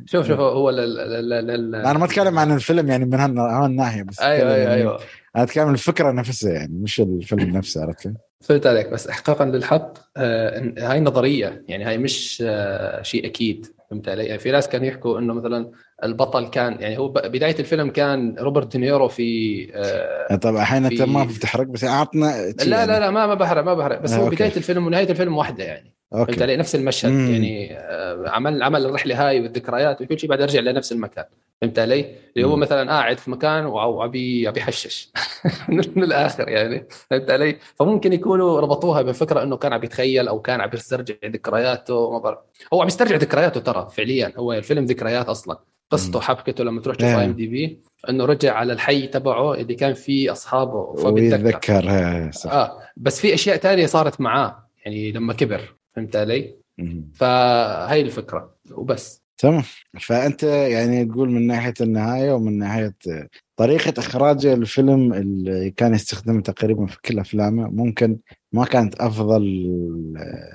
شوف 0.06 0.26
شوف 0.26 0.40
هو. 0.40 0.70
لل... 0.70 1.70
لا 1.70 1.90
أنا 1.90 1.98
ما 1.98 2.04
أتكلم 2.04 2.38
عن 2.38 2.52
الفيلم 2.54 2.88
يعني 2.88 3.04
من 3.04 3.14
هالنا- 3.14 3.64
هالناحيه 3.64 4.02
بس 4.02 4.20
أيوه 4.20 4.34
أيوه 4.54 4.56
يعني 4.56 4.74
أيوه 4.74 4.98
أنا 5.36 5.44
أتكلم 5.44 5.68
الفكرة 5.70 6.12
نفسها 6.12 6.52
يعني 6.52 6.72
مش 6.72 7.00
الفيلم 7.00 7.50
نفسه 7.56 7.82
عرفت 7.82 8.00
كيف؟ 8.02 8.12
فهمت 8.40 8.66
عليك 8.66 8.88
بس 8.88 9.08
احقاقا 9.08 9.44
للحق 9.44 9.92
آه، 10.16 10.72
هاي 10.78 11.00
نظرية 11.00 11.64
يعني 11.68 11.84
هاي 11.84 11.98
مش 11.98 12.42
آه، 12.46 13.02
شيء 13.02 13.26
أكيد 13.26 13.66
فهمت 13.90 14.08
علي؟ 14.08 14.24
يعني 14.24 14.38
في 14.38 14.50
ناس 14.50 14.68
كانوا 14.68 14.86
يحكوا 14.86 15.18
إنه 15.18 15.34
مثلا 15.34 15.70
البطل 16.04 16.48
كان 16.48 16.76
يعني 16.80 16.98
هو 16.98 17.08
بداية 17.08 17.56
الفيلم 17.58 17.90
كان 17.90 18.36
روبرت 18.38 18.72
دينيرو 18.72 19.08
في 19.08 19.70
آه، 19.74 20.36
طبعا 20.36 20.62
الحين 20.62 20.84
أنت 20.84 21.02
ما 21.02 21.24
بتحرق 21.24 21.66
بس 21.66 21.84
عطنا 21.84 22.52
شي 22.60 22.70
لا 22.70 22.76
يعني. 22.78 22.92
لا 22.92 23.00
لا 23.00 23.10
ما 23.10 23.26
ما 23.26 23.34
بحرق 23.34 23.62
ما 23.64 23.74
بحرق 23.74 24.00
بس 24.02 24.12
آه، 24.12 24.18
هو 24.18 24.24
okay. 24.24 24.36
بداية 24.36 24.56
الفيلم 24.56 24.86
ونهاية 24.86 25.10
الفيلم 25.10 25.36
واحدة 25.36 25.64
يعني 25.64 25.94
فهمت 26.12 26.28
okay 26.28 26.42
علي 26.42 26.56
نفس 26.56 26.74
المشهد 26.74 27.10
مم. 27.12 27.30
يعني 27.30 27.78
آه، 27.78 28.24
عمل 28.26 28.62
عمل 28.62 28.86
الرحله 28.86 29.28
هاي 29.28 29.40
والذكريات 29.40 30.02
وكل 30.02 30.18
شيء 30.18 30.30
بعد 30.30 30.42
رجع 30.42 30.60
لنفس 30.60 30.92
المكان 30.92 31.24
فهمت 31.62 31.78
علي؟ 31.78 32.14
اللي 32.36 32.48
هو. 32.48 32.56
مثلا 32.56 32.90
قاعد 32.90 33.18
في 33.18 33.30
مكان 33.30 33.66
وعبي 33.66 34.48
عبي 34.48 34.60
يحشش 34.60 35.12
من 35.68 36.04
الآخر 36.04 36.48
يعني 36.48 36.88
فهمت 37.10 37.30
علي؟ 37.30 37.58
فممكن 37.76 38.12
يكونوا 38.12 38.60
ربطوها 38.60 39.02
بفكرة 39.02 39.42
إنه 39.42 39.56
كان 39.56 39.72
عم 39.72 39.84
يتخيل 39.84 40.28
أو 40.28 40.40
كان 40.40 40.60
عم 40.60 40.70
يسترجع 40.74 41.14
ذكرياته 41.24 42.12
ما 42.12 42.18
بعرف 42.18 42.38
هو 42.74 42.82
عم 42.82 42.86
يسترجع 42.86 43.16
ذكرياته 43.16 43.60
ترى 43.60 43.88
فعليا 43.96 44.32
هو 44.36 44.52
الفيلم 44.52 44.84
ذكريات 44.84 45.26
أصلا 45.28 45.58
قصته. 45.90 46.20
حبكته 46.20 46.64
لما 46.64 46.80
تروح 46.80 46.96
تشوف. 46.96 47.08
اي 47.08 47.24
إم 47.24 47.32
دي 47.32 47.46
بي 47.46 47.80
إنه 48.08 48.24
رجع 48.24 48.54
على 48.54 48.72
الحي 48.72 49.06
تبعه 49.06 49.54
اللي 49.54 49.74
كان 49.74 49.94
فيه 49.94 50.32
أصحابه 50.32 50.94
فبيتذكر 50.94 51.74
ويتذكر 51.74 52.50
آه 52.52 52.78
بس 52.96 53.20
في 53.20 53.34
أشياء 53.34 53.56
تانية 53.56 53.86
صارت 53.86 54.20
معاه 54.20 54.68
يعني 54.84 55.12
لما 55.12 55.34
كبر 55.34 55.77
فهمت 55.98 56.16
علي؟ 56.16 56.56
فهي 57.14 58.00
الفكرة 58.00 58.56
وبس. 58.72 59.22
تمام. 59.38 59.62
فأنت 60.00 60.42
يعني 60.42 61.04
تقول 61.04 61.30
من 61.30 61.46
ناحية 61.46 61.74
النهاية 61.80 62.32
ومن 62.32 62.58
ناحية 62.58 62.94
طريقة 63.56 63.94
إخراج 63.98 64.46
الفيلم 64.46 65.12
اللي 65.12 65.70
كان 65.70 65.94
يستخدمه 65.94 66.40
تقريبا 66.40 66.86
في 66.86 67.00
كل 67.04 67.18
أفلامه 67.18 67.68
ممكن 67.68 68.18
ما 68.52 68.64
كانت 68.64 68.94
أفضل 68.94 69.42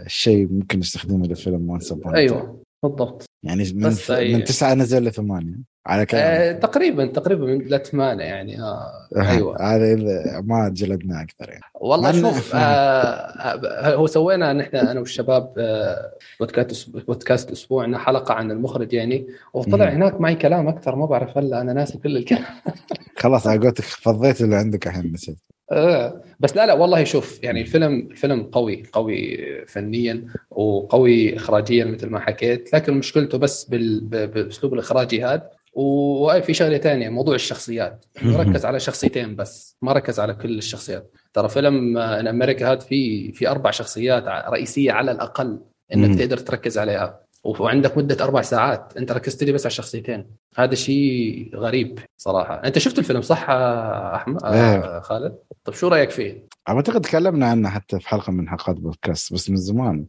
شيء 0.07 0.47
ممكن 0.47 0.79
يستخدمه 0.79 1.27
للفيلم 1.27 1.69
وانس 1.69 1.93
أيوه 2.13 2.63
بالضبط. 2.83 3.25
يعني 3.43 3.63
من, 3.73 3.89
ف... 3.89 4.11
من 4.11 4.43
تسعة 4.43 4.73
نزل 4.73 5.03
لثمانية. 5.03 5.72
على 5.85 6.05
كلام 6.05 6.23
آه 6.23 6.51
تقريبا 6.51 7.05
تقريبا 7.05 7.45
من 7.45 7.57
لثمانيه 7.57 8.23
يعني 8.23 8.61
آه 8.61 9.07
أيوه. 9.17 9.61
هذا 9.61 9.95
ما 10.41 10.69
جلدنا 10.69 11.21
أكثر 11.21 11.49
يعني. 11.49 11.63
والله 11.73 12.11
شوف 12.11 12.55
آه 12.55 12.57
آه 12.57 13.95
هو 13.95 14.07
سوينا 14.07 14.53
نحن 14.53 14.75
أنا 14.75 14.99
والشباب 14.99 15.53
آه 15.57 16.11
بودكاست 16.39 16.89
بودكاست 16.89 17.51
اسبوعنا 17.51 17.97
حلقة 17.97 18.33
عن 18.33 18.51
المخرج 18.51 18.93
يعني. 18.93 19.27
وطلع 19.53 19.85
هناك 19.85 20.21
معي 20.21 20.35
كلام 20.35 20.67
أكثر 20.67 20.95
ما 20.95 21.05
بعرف 21.05 21.37
هلأ 21.37 21.61
أنا 21.61 21.73
ناسي 21.73 21.97
كل 21.97 22.17
الكلام. 22.17 22.43
خلاص 23.17 23.47
على 23.47 23.59
قولتك 23.59 23.83
فضيت 23.83 24.41
اللي 24.41 24.55
عندك 24.55 24.87
الحين 24.87 25.13
نسيت. 25.13 25.37
آه 25.71 26.21
بس 26.39 26.55
لا 26.55 26.65
لا 26.65 26.73
والله 26.73 27.03
شوف 27.03 27.43
يعني 27.43 27.61
الفيلم 27.61 28.09
فيلم 28.15 28.43
قوي 28.43 28.83
قوي 28.93 29.37
فنيا 29.67 30.25
وقوي 30.51 31.35
اخراجيا 31.35 31.85
مثل 31.85 32.09
ما 32.09 32.19
حكيت. 32.19 32.73
لكن 32.73 32.93
مشكلته 32.93 33.37
بس 33.37 33.65
بالاسلوب 33.65 34.73
الاخراجي 34.73 35.25
هذا 35.25 35.49
وفي 35.75 36.53
شغلة 36.53 36.77
ثانية 36.77 37.09
موضوع 37.09 37.35
الشخصيات. 37.35 38.05
ركز 38.25 38.65
على 38.65 38.79
شخصيتين 38.79 39.35
بس 39.35 39.77
ما 39.81 39.93
ركز 39.93 40.19
على 40.19 40.33
كل 40.33 40.57
الشخصيات. 40.57 41.11
ترى 41.33 41.49
فيلم 41.49 41.97
إن 41.97 42.27
أمريكا 42.27 42.71
هذا 42.71 42.79
في 42.79 43.31
في 43.31 43.49
أربع 43.49 43.71
شخصيات 43.71 44.23
رئيسية 44.27 44.91
على 44.91 45.11
الأقل 45.11 45.59
إنك 45.93 46.19
تقدر 46.19 46.37
تركز 46.37 46.77
عليها. 46.77 47.19
وعندك 47.43 47.97
مدة 47.97 48.23
أربع 48.23 48.41
ساعات. 48.41 48.97
أنت 48.97 49.11
ركزت 49.11 49.43
لي 49.43 49.51
بس 49.51 49.65
على 49.65 49.71
الشخصيتين. 49.71 50.25
هذا 50.57 50.75
شيء 50.75 51.51
غريب 51.55 51.99
صراحة. 52.17 52.55
أنت 52.55 52.77
شفت 52.77 52.99
الفيلم 52.99 53.21
صح 53.21 53.49
أحمد؟ 53.49 54.43
آه 54.43 54.99
خالد؟ 54.99 55.35
طيب 55.63 55.75
شو 55.75 55.87
رأيك 55.87 56.09
فيه؟ 56.09 56.47
أعتقد 56.69 57.01
تكلمنا 57.01 57.45
عنه 57.47 57.69
حتى 57.69 57.99
في 57.99 58.09
حلقة 58.09 58.31
من 58.31 58.49
حلقات 58.49 58.75
بودكاست 58.75 59.33
بس 59.33 59.49
من 59.49 59.55
زمان. 59.55 60.05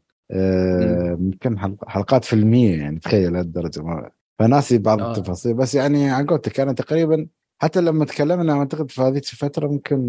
يمكن 1.20 1.76
حلقات 1.86 2.24
فيلمية 2.24 2.78
يعني 2.78 2.98
تخيل 2.98 3.32
لهالدرجه 3.32 3.82
ما 3.82 4.10
فناسي 4.38 4.78
بعض 4.78 5.00
آه. 5.00 5.12
التفاصيل 5.12 5.54
بس 5.54 5.74
يعني 5.74 6.10
على 6.10 6.26
قولتك 6.26 6.60
أنا 6.60 6.72
تقريبا 6.72 7.26
حتى 7.62 7.80
لما 7.80 8.04
تكلمنا 8.04 8.52
أعتقد 8.52 8.90
في 8.90 9.02
هذيك 9.02 9.32
الفترة 9.32 9.68
ممكن 9.68 10.00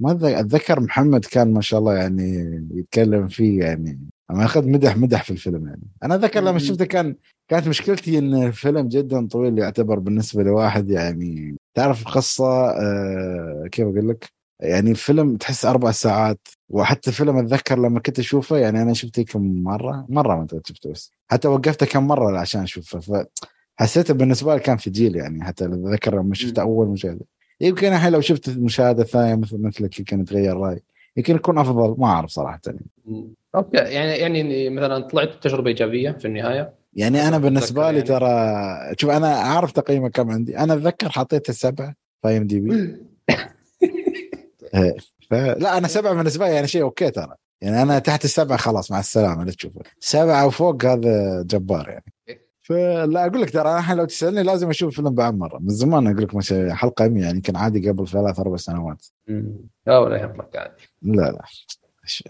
ما 0.00 0.12
أتذكر 0.40 0.80
محمد 0.80 1.24
كان 1.24 1.52
ما 1.52 1.60
شاء 1.60 1.80
الله 1.80 1.94
يعني 1.94 2.44
يتكلم 2.74 3.28
فيه 3.28 3.60
يعني 3.60 4.00
أنا 4.30 4.44
أخذ 4.44 4.68
مدح 4.68 4.96
مدح 4.96 5.22
في 5.22 5.30
الفيلم 5.30 5.66
يعني. 5.66 5.82
أنا 6.02 6.14
أتذكر 6.14 6.40
لما 6.40 6.58
شفته 6.58 6.84
كان 6.84 7.16
كانت 7.48 7.68
مشكلتي 7.68 8.18
إن 8.18 8.42
الفيلم 8.42 8.88
جدا 8.88 9.28
طويل 9.28 9.58
يعتبر 9.58 9.98
بالنسبة 9.98 10.42
لواحد 10.42 10.90
يعني 10.90 11.56
تعرف 11.74 12.02
القصة 12.02 12.70
آه 12.70 13.68
كيف 13.72 13.86
أقول 13.86 14.08
لك؟ 14.08 14.28
يعني 14.60 14.90
الفيلم 14.90 15.36
تحس 15.36 15.64
أربع 15.64 15.90
ساعات 15.90 16.48
وحتى 16.74 17.12
فيلم 17.12 17.38
أتذكر 17.38 17.78
لما 17.78 18.00
كنت 18.00 18.18
أشوفه 18.18 18.56
يعني 18.56 18.82
أنا 18.82 18.92
شفته 18.92 19.22
كم 19.22 19.62
مرة 19.62 20.06
مرة 20.08 20.36
ما 20.36 20.46
شفته 20.66 20.90
بس. 20.90 21.12
حتى 21.28 21.48
وقفته 21.48 21.86
كم 21.86 22.06
مرة 22.06 22.38
عشان 22.38 22.62
أشوفه 22.62 23.24
فحسيته 23.78 24.14
بالنسبة 24.14 24.54
لي 24.54 24.60
كان 24.60 24.76
في 24.76 24.90
جيل 24.90 25.16
يعني 25.16 25.44
حتى 25.44 25.64
أتذكر 25.64 26.14
لما 26.20 26.34
شفته 26.34 26.62
أول 26.62 26.86
مشاهدة. 26.86 27.26
يمكن 27.60 27.92
الحين 27.92 28.12
لو 28.12 28.20
شفت 28.20 28.48
المشاهده 28.48 29.02
الثانية 29.02 29.34
مثل 29.34 29.58
مثلك 29.62 29.98
يمكن 29.98 30.20
يتغير 30.20 30.56
رأيي. 30.56 30.82
يمكن 31.16 31.34
يكون 31.34 31.58
أفضل 31.58 31.94
ما 31.98 32.06
أعرف 32.06 32.30
صراحة. 32.30 32.60
يعني. 32.66 32.86
okay 33.54 33.76
يعني 33.76 34.12
يعني 34.12 34.70
مثلا 34.70 34.98
طلعت 34.98 35.30
تجربة 35.42 35.68
إيجابية 35.68 36.10
في 36.10 36.24
النهاية؟ 36.24 36.74
يعني 36.94 37.28
أنا 37.28 37.38
بالنسبة 37.38 37.90
لي 37.90 37.98
يعني. 37.98 38.08
ترى 38.08 38.96
شوف 38.98 39.10
أنا 39.10 39.34
أعرف 39.34 39.72
تقييمه 39.72 40.08
كم 40.08 40.30
عندي. 40.30 40.58
أنا 40.58 40.74
أتذكر 40.74 41.08
حطيته 41.08 41.52
سبعة 41.52 41.94
في 42.22 42.36
IMDb 42.36 42.96
لا 45.34 45.78
أنا 45.78 45.88
سبعة 45.88 46.14
بالنسبة 46.14 46.48
لي 46.48 46.54
يعني 46.54 46.66
شيء 46.66 46.82
okay 46.82 47.10
ترى. 47.10 47.34
يعني 47.60 47.82
أنا 47.82 47.98
تحت 47.98 48.24
السبعة 48.24 48.58
خلاص 48.58 48.90
مع 48.90 49.00
السلامة 49.00 49.44
لا 49.44 49.52
تشوفه. 49.52 49.80
سبعة 50.00 50.46
وفوق 50.46 50.84
هذا 50.84 51.42
جبار 51.42 51.88
يعني. 51.88 52.04
فلا 52.60 53.26
أقول 53.26 53.42
لك 53.42 53.50
ترى 53.50 53.78
الحين 53.78 53.96
لو 53.96 54.04
تسألني 54.04 54.42
لازم 54.42 54.70
أشوف 54.70 54.88
الفيلم 54.88 55.14
بعد 55.14 55.34
مرة. 55.34 55.58
من 55.58 55.68
زمان 55.68 56.06
أقول 56.06 56.22
لك 56.22 56.30
حلقة 56.72 57.08
100 57.08 57.24
يعني 57.24 57.40
كان 57.40 57.56
عادي 57.56 57.90
قبل 57.90 58.08
ثلاث 58.08 58.40
أربع 58.40 58.56
سنوات. 58.56 59.06
لا 59.86 59.98
ولا 59.98 60.16
يهمك 60.16 60.56
عادي. 60.56 60.82
لا 61.02 61.30
لا. 61.30 61.42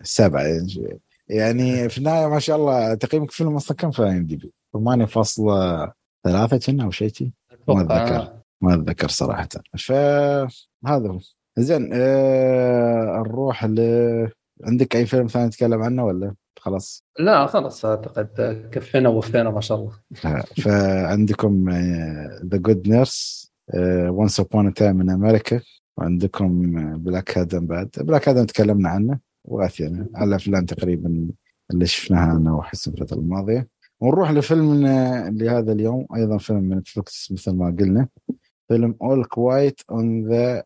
سبعة 0.02 0.42
يعني, 0.42 1.00
يعني 1.28 1.88
في 1.88 1.98
النهاية 1.98 2.26
ما 2.26 2.38
شاء 2.38 2.56
الله 2.56 2.94
تقييمك 2.94 3.28
الفيلم 3.28 3.56
أصلا 3.56 3.76
كم 3.76 3.90
في 3.90 4.02
ام 4.02 4.26
دي 4.26 4.36
بي 4.36 4.52
8.3 4.72 6.58
كنا 6.66 6.84
أو 6.84 6.90
شيء 6.90 7.30
ما 7.68 7.80
أتذكر. 7.80 8.32
ما 8.60 8.74
أتذكر 8.74 9.08
صراحة. 9.08 9.48
فهذا 9.78 11.08
هو. 11.08 11.18
زين 11.58 11.90
آه 11.92 13.22
نروح 13.26 13.64
ل 13.64 13.80
عندك 14.64 14.96
أي 14.96 15.06
فيلم 15.06 15.26
ثاني 15.26 15.46
نتكلم 15.46 15.82
عنه 15.82 16.04
ولا؟ 16.04 16.34
خلاص؟ 16.58 17.04
لا 17.18 17.46
خلاص 17.46 17.84
أعتقد 17.84 18.68
كفينا 18.72 19.08
ووفينا 19.08 19.50
ما 19.50 19.60
شاء 19.60 19.78
الله. 19.78 19.92
آه، 20.24 20.44
فعندكم 20.62 21.70
The 22.44 22.56
Good 22.56 22.88
Nurse 22.88 23.50
Once 24.08 24.40
Upon 24.40 24.74
a 24.74 24.79
Time 24.79 24.96
in 24.96 25.10
America 25.10 25.60
وعندكم 25.96 26.72
Black 26.98 27.38
Adam 27.38 27.66
بعد. 27.66 27.90
Black 27.98 28.28
Adam 28.28 28.44
تكلمنا 28.44 28.88
عنه 28.88 29.18
وأثنينا 29.44 30.06
على 30.14 30.28
الأفلام 30.28 30.64
تقريبا 30.64 31.28
اللي 31.70 31.86
شفناها 31.86 32.36
أنا 32.36 32.52
وحسن 32.54 32.92
الفترة 32.92 33.18
الماضية. 33.18 33.68
ونروح 34.00 34.30
لفيلم 34.30 34.86
لهذا 35.38 35.72
اليوم 35.72 36.06
أيضا 36.16 36.38
فيلم 36.38 36.62
من 36.62 36.76
نتفلكس 36.76 37.32
مثل 37.32 37.50
ما 37.50 37.76
قلنا. 37.80 38.08
فيلم 38.68 38.94
All 39.02 39.24
Quiet 39.24 39.80
on 39.90 40.28
the 40.28 40.62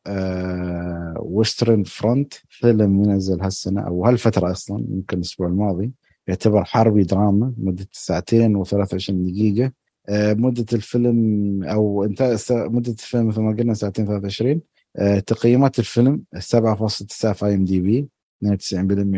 Western 1.20 1.82
Front 1.82 2.34
فيلم 2.48 2.90
منزل 3.02 3.42
هالسنة 3.42 3.80
أو 3.86 4.06
هالفترة 4.06 4.50
أصلا 4.50 4.84
يمكن 4.90 5.16
الأسبوع 5.16 5.46
الماضي. 5.46 5.92
يعتبر 6.26 6.64
حربي 6.64 7.02
دراما 7.02 7.54
مدة 7.58 7.86
ساعتين 7.92 8.64
و23 8.64 9.10
دقيقة. 9.10 9.72
uh, 10.08 10.12
مدة 10.36 10.64
الفيلم 10.72 11.64
أو 11.64 12.04
انتهى 12.04 12.36
مدة 12.50 12.92
الفيلم 12.92 13.26
مثل 13.28 13.40
ما 13.40 13.56
قلنا 13.56 13.74
ساعتين 13.74 14.06
23 14.06 14.60
uh, 14.98 15.20
تقييمات 15.26 15.78
الفيلم 15.78 16.22
7.9 16.36 17.32
في 17.32 17.46
IMDb 17.46 18.08
92% 18.44 18.48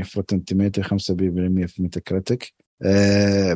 في 0.03 0.13
Rotten 0.17 0.45
Tomatoes 0.45 0.83
5% 0.83 0.87
في 0.97 1.75
Metacritic 1.79 2.45
uh, 2.85 2.87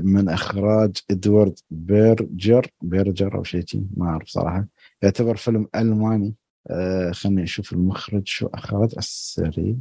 من 0.03 0.29
إخراج 0.29 0.97
إدوارد 1.11 1.59
بيرجر 1.71 2.67
بيرجر 2.83 3.35
أو 3.35 3.43
شيء 3.43 3.65
ما 3.97 4.07
أعرف 4.07 4.29
صراحة. 4.29 4.67
يعتبر 5.05 5.37
فيلم 5.37 5.67
ألماني. 5.77 6.35
آه 6.71 7.11
خليني 7.11 7.43
أشوف 7.43 7.73
المخرج 7.73 8.23
شو 8.27 8.47
أخرج. 8.47 8.95
السري 8.99 9.77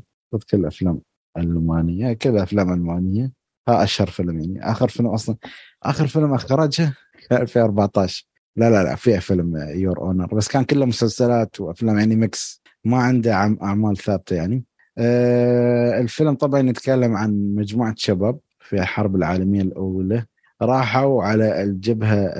كل 0.52 0.66
أفلام 0.66 1.02
ألمانية 1.38 2.14
كل 2.14 2.38
أفلام 2.38 2.74
ألمانية. 2.74 3.32
ها 3.68 3.84
أشهر 3.84 4.08
فيلم 4.08 4.40
يعني. 4.40 4.72
آخر 4.72 4.88
فيلم 4.88 5.08
أصلا 5.08 5.36
آخر 5.84 6.08
فيلم 6.08 6.34
أخرجه 6.34 6.94
في 7.30 7.42
2014 7.42 8.28
لا 8.56 8.70
لا 8.70 8.84
لا 8.84 8.96
في 8.96 9.20
فيلم 9.20 9.58
Your 9.58 10.02
Honor 10.02 10.36
بس 10.36 10.48
كان 10.48 10.64
كله 10.64 10.86
مسلسلات 10.86 11.62
وأفلام 11.62 11.98
يعني 11.98 12.16
mix 12.16 12.62
ما 12.86 12.98
عنده 12.98 13.34
أعمال 13.34 13.98
ثابتة 13.98 14.36
يعني. 14.36 14.64
آه 14.98 16.00
الفيلم 16.00 16.34
طبعا 16.36 16.70
يتكلم 16.70 17.16
عن 17.16 17.56
مجموعة 17.56 17.94
شباب 17.98 18.40
في 18.60 18.76
الحرب 18.76 19.16
العالمية 19.16 19.62
الأولى 19.62 20.26
راحوا 20.62 21.24
على 21.24 21.64
الجبهة 21.64 22.34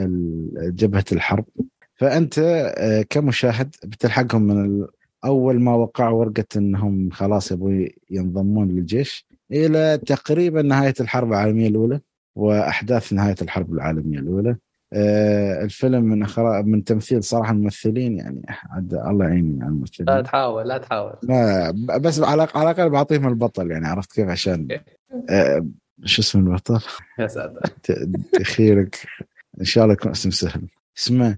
جبهة 0.58 1.06
الحرب. 1.12 1.46
فأنت 1.96 2.40
آه، 2.78 3.02
كمشاهد 3.10 3.76
بتلحقهم 3.84 4.42
من 4.42 4.88
أول 5.26 5.60
ما 5.60 5.76
وقعوا 5.76 6.20
ورقة 6.20 6.46
إنهم 6.56 7.10
خلاص 7.10 7.52
يبغوا 7.52 7.88
ينضمون 8.10 8.68
للجيش 8.68 9.28
إلى 9.52 10.00
تقريبا 10.06 10.62
نهاية 10.62 10.94
الحرب 11.00 11.32
العالمية 11.32 11.68
الأولى 11.68 12.00
وأحداث 12.36 13.14
نهاية 13.14 13.36
الحرب 13.42 13.74
العالمية 13.74 14.20
الأولى. 14.20 14.56
آه، 14.94 15.64
الفيلم 15.64 16.04
من 16.04 16.26
من 16.66 16.84
تمثيل 16.84 17.24
صراحة 17.24 17.52
الممثلين 17.52 18.18
يعني 18.18 18.42
عد 18.70 18.94
الله 18.94 19.26
يعيني 19.26 19.64
على 19.64 19.72
الممثلين. 19.72 20.10
لا 20.10 20.22
تحاول 20.22 20.68
لا 20.68 20.78
تحاول. 20.78 21.14
لا 21.24 21.72
بس 21.98 22.20
على 22.20 22.48
على 22.56 22.72
الأقل 22.72 22.90
بعطيهم 22.90 23.28
البطل 23.28 23.72
يعني 23.72 23.88
عرفت 23.88 24.12
كيف؟ 24.12 24.30
عشان 24.30 24.68
آه 25.30 25.66
شو 26.06 26.22
اسم 26.22 26.40
البطل؟ 26.40 26.82
يا 27.20 27.28
ساتر. 27.28 27.62
تخيلك. 28.34 29.00
إن 29.60 29.66
شاء 29.66 29.84
الله 29.84 29.94
يكون 29.94 30.12
اسم 30.12 30.30
سهل. 30.30 30.62
اسمه 30.98 31.38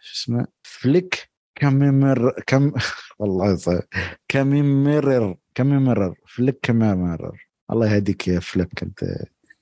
شو 0.00 0.14
اسمه؟ 0.14 0.46
فليك 0.62 1.30
كميمر 1.54 2.40
كم 2.46 2.72
والله 3.18 3.56
صحيح 3.56 3.80
كميمرر 4.28 5.36
كميمرر 5.54 6.14
فليك 6.26 6.58
كميمرر 6.62 7.46
الله 7.70 7.94
يهديك 7.94 8.28
يا 8.28 8.40
فليك 8.40 8.82
أنت. 8.82 9.04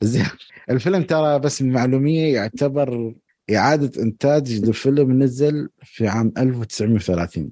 زين. 0.02 0.26
الفيلم 0.70 1.02
ترى 1.02 1.38
بس 1.38 1.60
المعلومية 1.60 2.34
يعتبر 2.34 3.14
إعادة 3.54 4.02
إنتاج 4.02 4.64
لفيلم 4.64 5.22
نزل 5.22 5.68
في 5.82 6.08
عام 6.08 6.32
1930 6.38 7.50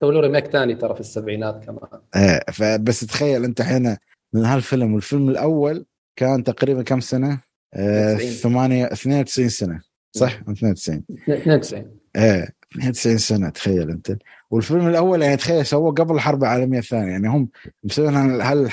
سووا 0.00 0.12
له 0.12 0.20
ريميك 0.20 0.46
ثاني 0.46 0.74
ترى 0.74 0.94
في 0.94 1.00
السبعينات 1.00 1.64
كمان. 1.64 2.00
إيه 2.16 2.40
فبس 2.52 3.00
تخيل 3.00 3.44
أنت 3.44 3.60
الحين 3.60 3.96
من 4.32 4.44
هالفيلم 4.44 4.94
والفيلم 4.94 5.28
الأول 5.28 5.86
كان 6.16 6.44
تقريبا 6.44 6.82
كم 6.82 7.00
سنة؟ 7.00 7.40
آه، 7.74 8.14
90. 8.14 8.30
ثمانية 8.30 8.86
92 8.92 9.48
سنة. 9.48 9.80
صح؟ 10.18 10.40
92 10.48 11.02
92 11.28 11.86
إيه 12.16 12.48
92 12.72 13.18
سنة 13.18 13.48
تخيل 13.48 13.90
أنت. 13.90 14.16
والفيلم 14.50 14.88
الأول 14.88 15.22
يعني 15.22 15.36
تخيل 15.36 15.66
سووه 15.66 15.92
قبل 15.92 16.14
الحرب 16.14 16.42
العالمية 16.42 16.78
الثانية. 16.78 17.10
يعني 17.10 17.28
هم 17.28 17.48
مسوين 17.84 18.16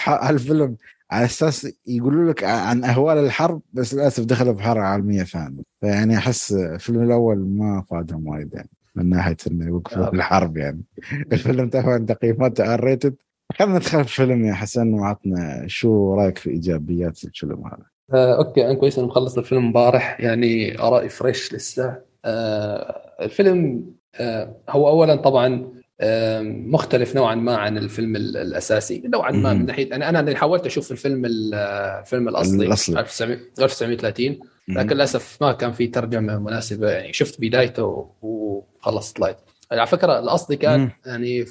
هالفيلم 0.08 0.76
على 1.12 1.26
أساس 1.26 1.68
يقولوا 1.88 2.32
لك 2.32 2.44
عن 2.44 2.84
أهوال 2.84 3.18
الحرب 3.18 3.62
بس 3.74 3.94
للأسف 3.94 4.24
دخلوا 4.26 4.54
بحرب 4.54 4.82
عالمية 4.82 5.24
ثانية. 5.24 5.62
فيعني 5.82 6.18
أحس 6.18 6.52
الفيلم 6.54 7.04
الأول 7.04 7.38
ما 7.38 7.84
فادهم 7.90 8.28
وايد 8.28 8.54
يعني 8.54 8.70
من 8.96 9.10
ناحية 9.10 9.38
إنه 9.52 9.66
يوقفوا 9.66 10.08
آه. 10.08 10.14
الحرب 10.14 10.58
يعني. 10.58 10.84
الفيلم 11.32 11.70
طبعا 11.70 11.98
تقييماته 11.98 12.74
R 12.74 12.84
rated 12.84 13.16
خلينا 13.60 13.76
ندخل 13.76 14.04
في 14.06 14.22
الفيلم 14.22 14.46
يا 14.46 14.54
حسن 14.54 14.94
وعطنا 14.94 15.64
شو 15.68 16.14
رأيك 16.16 16.38
في 16.38 16.50
إيجابيات 16.50 17.24
الفيلم 17.24 17.68
هذا؟ 17.68 17.95
آه، 18.14 18.38
okay 18.38 18.66
أنا 18.66 18.74
كويس 18.74 18.98
إني 19.00 19.08
مخلص 19.08 19.38
الفيلم 19.38 19.66
امبارح. 19.66 20.20
يعني 20.22 20.80
آرائي 20.82 21.10
fresh 21.10 21.54
لسه. 21.54 22.02
آه، 22.26 23.02
الفيلم 23.22 23.86
آه، 24.16 24.56
هو 24.70 24.88
اولا 24.90 25.16
طبعا 25.16 25.76
آه، 26.02 26.42
مختلف 26.42 27.16
نوعا 27.16 27.36
ما 27.36 27.56
عن 27.58 27.78
الفيلم 27.78 28.16
ال- 28.16 28.38
الأساسي. 28.38 29.04
نوعا 29.06 29.32
ما. 29.32 29.54
من 29.54 29.66
ناحية 29.66 29.96
أنا 29.96 30.10
أنا 30.10 30.36
حاولت 30.36 30.66
أشوف 30.66 30.92
الفيلم 30.92 31.26
ال- 31.26 31.54
الفيلم 32.02 32.28
الأصلي 32.30 32.66
الأصلي. 32.66 33.00
1900 33.00 33.40
1930 33.60 34.40
لكن 34.70 34.96
للأسف 34.96 35.38
ما 35.42 35.52
كان 35.52 35.72
في 35.72 35.88
ترجمة 35.88 36.40
مناسبة. 36.40 36.90
يعني 36.92 37.14
شفت 37.14 37.42
بدايته 37.42 38.10
وخلص 38.22 39.14
طلعت 39.14 39.40
على 39.72 39.88
فكرة 39.88 40.20
الاصلي 40.20 40.56
كان 40.58 40.80
مم. 40.80 40.92
يعني 41.06 41.46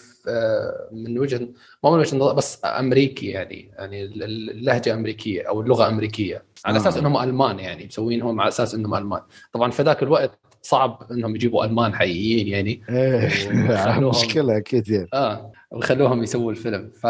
من 0.92 1.18
وجهه 1.18 1.48
ما 1.84 1.90
من 1.90 1.98
وجهه 1.98 2.16
نظر 2.16 2.32
بس 2.32 2.60
أمريكي 2.64 3.26
يعني 3.26 3.70
يعني 3.78 4.02
اللهجة 4.04 4.94
أمريكية 4.94 5.48
أو 5.48 5.60
اللغة 5.60 5.88
أمريكية. 5.88 6.42
على 6.64 6.76
آه. 6.78 6.80
أساس 6.80 6.96
إنهم 6.96 7.16
ألمان 7.16 7.58
يعني 7.58 7.86
مسوينهم 7.86 8.40
على 8.40 8.48
أساس 8.48 8.74
إنهم 8.74 8.94
ألمان. 8.94 9.20
طبعا 9.52 9.70
في 9.70 9.82
ذاك 9.82 10.02
الوقت 10.02 10.38
صعب 10.62 11.02
إنهم 11.10 11.34
يجيبوا 11.34 11.64
ألمان 11.64 11.94
حقيقيين 11.94 12.48
يعني. 12.48 12.82
إيه. 12.90 13.26
وخلوهم- 13.70 14.08
مشكلة 14.10 14.56
أكيد 14.56 14.88
يعني. 14.88 15.08
آه. 15.14 15.52
ويخلوهم 15.70 16.22
يسووا 16.22 16.50
الفيلم. 16.50 16.90
ف... 17.00 17.06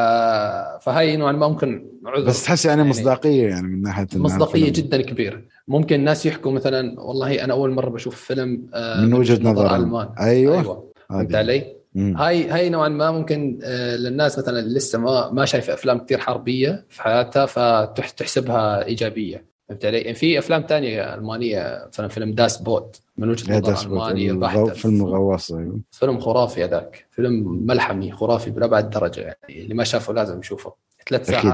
فهي 0.84 1.16
نوعا 1.16 1.32
ما 1.32 1.48
ممكن 1.48 1.86
عذر 2.06 2.26
بس 2.26 2.44
تحس 2.44 2.64
يعني 2.64 2.78
يعني 2.78 2.90
مصداقية 2.90 3.48
يعني 3.48 3.66
من 3.68 3.82
ناحية 3.82 4.06
مصداقية 4.14 4.72
جدا 4.72 5.02
كبيرة. 5.02 5.42
ممكن 5.68 5.94
الناس 5.96 6.26
يحكوا 6.26 6.52
مثلا 6.52 7.00
والله 7.00 7.44
أنا 7.44 7.52
أول 7.52 7.70
مرة 7.70 7.90
بشوف 7.90 8.20
فيلم 8.24 8.66
آه، 8.74 9.00
من 9.00 9.14
وجهة 9.14 9.42
نظر 9.50 9.76
ألمان. 9.76 10.08
أيوه, 10.20 10.60
هذه. 10.60 10.93
فهمت 11.18 11.34
علي؟ 11.34 11.76
مم. 11.94 12.16
هاي 12.16 12.48
هاي 12.48 12.68
نوعا 12.70 12.88
ما 12.88 13.10
ممكن 13.10 13.58
آه، 13.62 13.96
للناس 13.96 14.38
مثلا 14.38 14.58
اللي 14.58 14.74
لسه 14.78 14.98
ما 14.98 15.30
ما 15.30 15.44
شايفة 15.44 15.74
أفلام 15.74 15.98
كثير 15.98 16.18
حربية 16.18 16.84
في 16.88 17.02
حياتها 17.02 17.46
فتحسبها 17.46 18.84
إيجابية. 18.84 19.44
فهمت 19.68 19.84
علي؟ 19.84 19.98
يعني 19.98 20.14
في 20.14 20.38
أفلام 20.38 20.62
تانية 20.62 21.14
ألمانية 21.14 21.84
مثلا 21.92 22.08
فيلم 22.08 22.32
داس 22.32 22.56
بوت 22.62 23.00
من 23.16 23.30
وجهة 23.30 23.58
نظر 23.58 23.86
ألماني 23.86 24.30
الغو- 24.30 24.40
بحته 24.40 24.64
فيلم 24.74 25.04
غواص 25.04 25.52
أيوه. 25.52 25.80
فيلم 25.90 26.20
خرافي 26.20 26.64
هذاك. 26.64 27.06
فيلم 27.10 27.62
ملحمي 27.66 28.12
خرافي 28.12 28.50
بأبعد 28.50 28.90
درجة 28.90 29.20
يعني. 29.20 29.62
اللي 29.62 29.74
ما 29.74 29.84
شافه 29.84 30.12
لازم 30.12 30.38
يشوفه. 30.40 30.74
ثلاث 31.08 31.26
ساعات. 31.26 31.44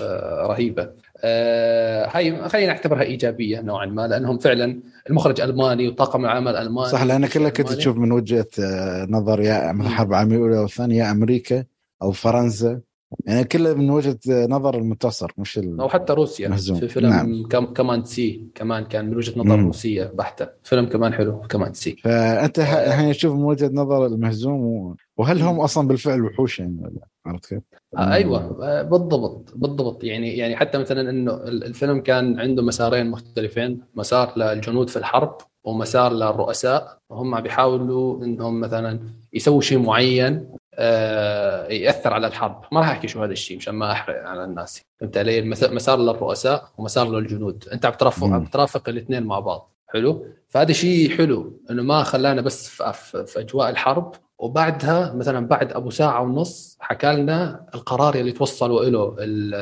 آه 0.00 0.46
رهيبة. 0.46 0.82
آه 0.82 0.94
هاي 1.24 2.48
خلينا 2.48 2.72
نعتبرها 2.72 3.02
إيجابية 3.02 3.60
نوعا 3.60 3.86
ما 3.86 4.06
لأنهم 4.06 4.38
فعلا 4.38 4.80
المخرج 5.10 5.40
ألماني 5.40 5.88
وطاقم 5.88 6.24
العمل 6.24 6.56
ألماني 6.56 6.88
صح 6.88 7.02
لأن 7.02 7.26
كلها 7.26 7.50
كنت. 7.50 7.72
تشوف 7.72 7.96
من 7.96 8.12
وجهة 8.12 8.46
آه، 8.60 9.06
نظر 9.10 9.40
يا. 9.40 9.70
الحرب 9.70 10.10
العالمية 10.10 10.36
الأولى 10.36 10.58
والثانيه 10.58 10.98
يا 11.04 11.10
أمريكا 11.10 11.64
أو 12.02 12.12
فرنسا 12.12 12.80
يعني 13.26 13.44
كلها 13.44 13.74
من 13.74 13.90
وجهة 13.90 14.18
آه، 14.30 14.46
نظر 14.46 14.78
المنتصر 14.78 15.32
مش 15.38 15.58
ال... 15.58 15.80
أو 15.80 15.88
حتى 15.88 16.12
روسيا 16.12 16.48
مهزوم. 16.48 16.80
في 16.80 16.88
فيلم 16.88 17.10
نعم. 17.10 17.48
كم 17.48 17.66
كمان 17.66 18.04
سي 18.04 18.48
كمان 18.54 18.84
كان 18.84 19.10
من 19.10 19.16
وجهة 19.16 19.38
نظر 19.38 19.56
مم. 19.56 19.66
روسية 19.66 20.04
بحتة 20.04 20.48
فيلم 20.62 20.86
كمان 20.86 21.14
حلو 21.14 21.40
Come 21.40 21.58
and 21.58 21.72
See 21.72 21.96
فأنت 22.04 22.58
آه. 22.58 22.86
الحين 22.86 23.12
تشوف 23.12 23.36
من 23.36 23.44
وجهة 23.44 23.70
نظر 23.72 24.06
المهزوم 24.06 24.60
و... 24.64 24.96
وهل 25.16 25.42
هم 25.42 25.60
أصلا 25.60 25.88
بالفعل 25.88 26.22
وحوش 26.22 26.58
يعني 26.58 26.78
ولا 26.82 27.06
عرفت 27.26 27.46
كيف؟ 27.46 27.62
آه، 27.96 28.12
أيوه 28.12 28.58
آه، 28.62 28.82
بالضبط 28.82 29.52
بالضبط. 29.54 30.04
يعني 30.04 30.36
يعني 30.36 30.56
حتى 30.56 30.78
مثلا 30.78 31.10
إنه 31.10 31.34
ال- 31.34 31.64
الفيلم 31.64 32.00
كان 32.00 32.40
عنده 32.40 32.62
مسارين 32.62 33.10
مختلفين 33.10 33.80
مسار 33.94 34.32
للجنود 34.38 34.90
في 34.90 34.96
الحرب 34.96 35.38
ومسار 35.64 36.12
للرؤساء. 36.12 36.98
وهم 37.10 37.40
بيحاولوا 37.40 38.24
إنهم 38.24 38.60
مثلا 38.60 39.00
يسووا 39.32 39.60
شيء 39.60 39.78
معين 39.78 40.48
آه، 40.78 41.66
يأثر 41.68 42.12
على 42.12 42.26
الحرب. 42.26 42.62
ما 42.72 42.80
راح 42.80 42.88
أحكي 42.90 43.08
شو 43.08 43.22
هذا 43.22 43.32
الشيء 43.32 43.56
مشان 43.56 43.74
ما 43.74 43.92
أحرق 43.92 44.22
على 44.22 44.44
الناس. 44.44 44.82
فهمت 45.00 45.16
علي؟ 45.16 45.42
مسار 45.42 45.98
للرؤساء 45.98 46.68
ومسار 46.78 47.10
للجنود. 47.10 47.64
أنت 47.72 47.86
عم 47.86 47.92
ترافق. 47.92 48.26
عم 48.26 48.44
ترافق 48.44 48.88
الاثنين 48.88 49.22
مع 49.22 49.40
بعض. 49.40 49.72
حلو؟ 49.88 50.26
فهذا 50.48 50.72
شيء 50.72 51.16
حلو 51.16 51.60
إنه 51.70 51.82
ما 51.82 52.02
خلانا 52.02 52.40
بس 52.40 52.68
في 52.68 53.40
أجواء 53.40 53.70
الحرب. 53.70 54.12
وبعدها 54.38 55.14
مثلا 55.14 55.46
بعد 55.46 55.72
أبو 55.72 55.90
ساعة 55.90 56.22
ونص 56.22 56.76
حكى 56.80 57.12
لنا 57.12 57.66
القرار 57.74 58.14
اللي 58.14 58.32
توصلوا 58.32 58.84
له 58.84 59.16
ال 59.18 59.54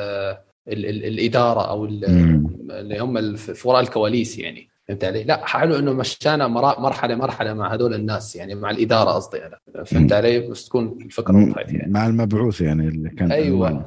ال 0.68 0.86
ال 0.86 1.04
الإدارة 1.04 1.60
أو. 1.68 1.84
اللي 1.84 2.98
هم 2.98 3.36
في 3.36 3.68
وراء 3.68 3.80
الكواليس 3.80 4.38
يعني 4.38 4.73
فهمت 4.88 5.04
علي؟ 5.04 5.24
لا 5.24 5.46
حلو 5.46 5.78
إنه 5.78 5.92
مشانا 5.92 6.48
مرحلة 6.48 7.14
مرحلة 7.14 7.54
مع 7.54 7.74
هذول 7.74 7.94
الناس 7.94 8.36
يعني 8.36 8.54
مع 8.54 8.70
الإدارة 8.70 9.10
قصدي 9.10 9.46
أنا 9.46 9.84
فهمت. 9.84 10.12
علي؟ 10.12 10.38
بس 10.38 10.68
تكون 10.68 10.98
الفكرة 11.00 11.36
وضحت 11.36 11.72
يعني 11.72 11.92
مع 11.92 12.06
المبعوث 12.06 12.60
يعني 12.60 12.88
اللي 12.88 13.10
كان 13.10 13.32
أيوه 13.32 13.68
ألماني. 13.68 13.84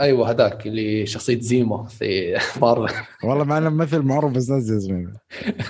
أيوه 0.00 0.30
هذاك 0.30 0.66
اللي 0.66 1.06
شخصية 1.06 1.40
زيمو 1.40 1.84
في 1.84 2.38
مارفل 2.62 2.94
والله 3.24 3.44
مع 3.44 3.58
انه 3.58 3.70
ممثل 3.70 4.02
معروف 4.02 4.32
بس 4.32 4.50
ناس 4.50 4.70
يا 4.70 4.78
زلمه 4.78 5.12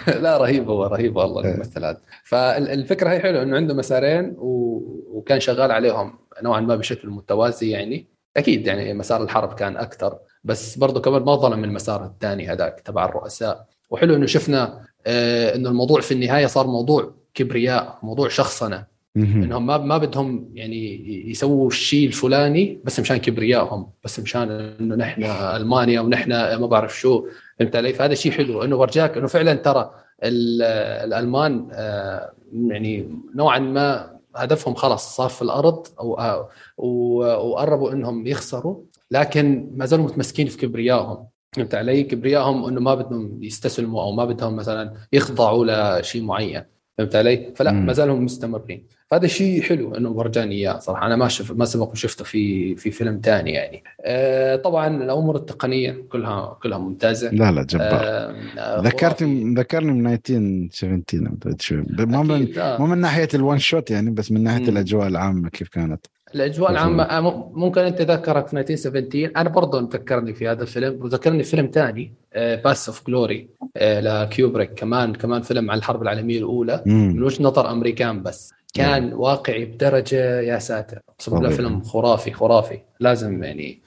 لا 0.22 0.38
رهيب 0.38 0.68
هو 0.68 0.86
رهيب 0.86 1.16
والله 1.16 1.44
إيه. 1.44 1.52
الممثل 1.52 1.84
هذا 1.84 2.00
فالفكرة 2.24 3.10
هي 3.10 3.20
حلوة 3.20 3.42
إنه 3.42 3.56
عنده 3.56 3.74
مسارين 3.74 4.34
و... 4.38 4.82
وكان 5.10 5.40
شغال 5.40 5.70
عليهم 5.70 6.12
نوعا 6.42 6.60
ما 6.60 6.76
بشكل 6.76 7.10
متوازي 7.10 7.70
يعني 7.70 8.06
أكيد 8.36 8.66
يعني 8.66 8.94
مسار 8.94 9.22
الحرب 9.22 9.52
كان 9.54 9.76
أكثر 9.76 10.18
بس 10.44 10.78
برضه 10.78 11.00
كمان 11.00 11.22
ما 11.22 11.34
ظلم 11.34 11.64
المسار 11.64 12.06
الثاني 12.06 12.48
هذاك 12.52 12.80
تبع 12.80 13.04
الرؤساء 13.04 13.66
وحلو 13.90 14.14
إنه 14.16 14.26
شفنا 14.26 14.80
آه 15.06 15.54
إنه 15.54 15.68
الموضوع 15.70 16.00
في 16.00 16.12
النهاية 16.14 16.46
صار 16.46 16.66
موضوع 16.66 17.14
كبرياء 17.34 17.98
موضوع 18.02 18.28
شخصنة. 18.28 18.96
إنهم 19.16 19.66
ما 19.66 19.78
ما 19.78 19.98
بدهم 19.98 20.48
يعني 20.54 21.08
يسووا 21.30 21.66
الشيء 21.68 22.06
الفلاني 22.06 22.80
بس 22.84 23.00
مشان 23.00 23.16
كبريائهم 23.16 23.90
بس 24.04 24.20
مشان 24.20 24.50
إنه 24.80 24.94
نحن 24.94 25.24
ألمانيا 25.24 26.00
ونحن 26.00 26.30
ما 26.30 26.66
بعرف 26.66 26.98
شو. 27.00 27.26
فهمت 27.58 27.76
علي؟ 27.76 27.92
فهذا 27.92 28.14
شيء 28.14 28.32
حلو. 28.32 28.62
إنه 28.64 28.76
ورجاك 28.76 29.16
إنه 29.16 29.26
فعلا 29.26 29.54
ترى 29.54 29.90
ال- 30.22 30.62
الألمان 31.06 31.68
آه، 31.72 32.32
يعني 32.52 33.08
نوعا 33.34 33.58
ما 33.58 34.16
هدفهم 34.36 34.74
خلص 34.74 35.16
صار 35.16 35.28
في 35.28 35.42
الأرض 35.42 35.86
أو 36.00 36.18
آه، 36.18 36.48
وقربوا 36.78 37.92
إنهم 37.92 38.26
يخسروا 38.26 38.76
لكن 39.10 39.70
ما 39.74 39.86
زالوا 39.86 40.04
متمسكين 40.04 40.46
في 40.46 40.58
كبريائهم 40.58 41.26
فهمت 41.56 41.74
علي؟ 41.74 42.02
كبريائهم 42.02 42.64
إنه 42.64 42.80
ما 42.80 42.94
بدهم 42.94 43.42
يستسلموا 43.42 44.02
أو 44.02 44.12
ما 44.12 44.24
بدهم 44.24 44.56
مثلا 44.56 44.94
يخضعوا 45.12 46.00
لشيء 46.00 46.22
معين 46.22 46.62
فهمت 46.98 47.16
علي؟ 47.16 47.52
فلا. 47.56 47.72
ما 47.72 47.92
زالهم 47.92 48.24
مستمرين 48.24 48.86
فهذا 49.10 49.26
شيء 49.26 49.62
حلو 49.62 49.94
إنه 49.94 50.10
ورجاني 50.10 50.54
إياه 50.54 50.78
صراحة 50.78 51.06
أنا 51.06 51.16
ما 51.16 51.28
شف 51.28 51.52
ما 51.52 51.64
سبق 51.64 51.90
وشفته 51.90 52.24
في 52.24 52.76
في 52.76 52.90
فيلم 52.90 53.20
ثاني 53.24 53.50
يعني 53.52 53.84
آه 54.00 54.56
طبعا 54.56 55.02
الأمور 55.02 55.36
التقنية 55.36 56.04
كلها 56.08 56.58
كلها 56.62 56.78
ممتازة 56.78 57.30
لا 57.30 57.50
لا 57.52 57.62
جبار 57.62 57.88
آه 57.92 58.34
آه،. 58.58 58.80
ذكرتني 58.80 59.54
ذكرني 59.54 59.92
من 59.92 60.06
1917 60.06 61.28
أبدأ 61.28 61.56
شوي 61.60 61.84
مو 61.90 62.22
من 62.22 62.58
آه. 62.58 62.78
مو 62.78 62.86
من 62.86 62.98
ناحية 62.98 63.28
ال 63.34 63.40
one 63.40 63.58
shot 63.58 63.90
يعني 63.90 64.10
بس 64.10 64.32
من 64.32 64.42
ناحية 64.42 64.62
مم. 64.62 64.68
الأجواء 64.68 65.06
العامة 65.06 65.48
كيف 65.48 65.68
كانت 65.68 66.06
الأجواء. 66.34 66.70
العامة 66.70 67.02
آه، 67.02 67.50
ممكن 67.54 67.80
انت 67.80 68.00
ذكرك 68.02 68.46
في 68.46 68.60
1917 68.60 69.30
أنا 69.36 69.48
برضه 69.48 69.86
تذكرني 69.86 70.34
في 70.34 70.48
هذا 70.48 70.62
الفيلم. 70.62 71.04
وذكرني 71.04 71.42
فيلم 71.42 71.70
ثاني 71.74 72.12
Paths 72.36 72.88
of 72.88 73.06
Glory 73.06 73.48
لكيوبريك 73.80 74.74
كمان 74.74 75.12
كمان 75.14 75.42
فيلم 75.42 75.70
عن 75.70 75.78
الحرب 75.78 76.02
العالمية 76.02 76.38
الأولى. 76.38 76.82
من 76.86 77.16
مم. 77.16 77.24
وجهة 77.24 77.42
نظر 77.42 77.70
أمريكان 77.70 78.22
بس. 78.22 78.52
كان 78.74 79.12
واقعي 79.12 79.64
بدرجة 79.64 80.40
يا 80.40 80.58
ساتر. 80.58 80.98
أقسم 81.08 81.36
بالله. 81.38 81.50
فيلم 81.56 81.82
خرافي 81.82 82.32
خرافي. 82.32 82.78
لازم 83.00 83.44
يعني 83.44 83.80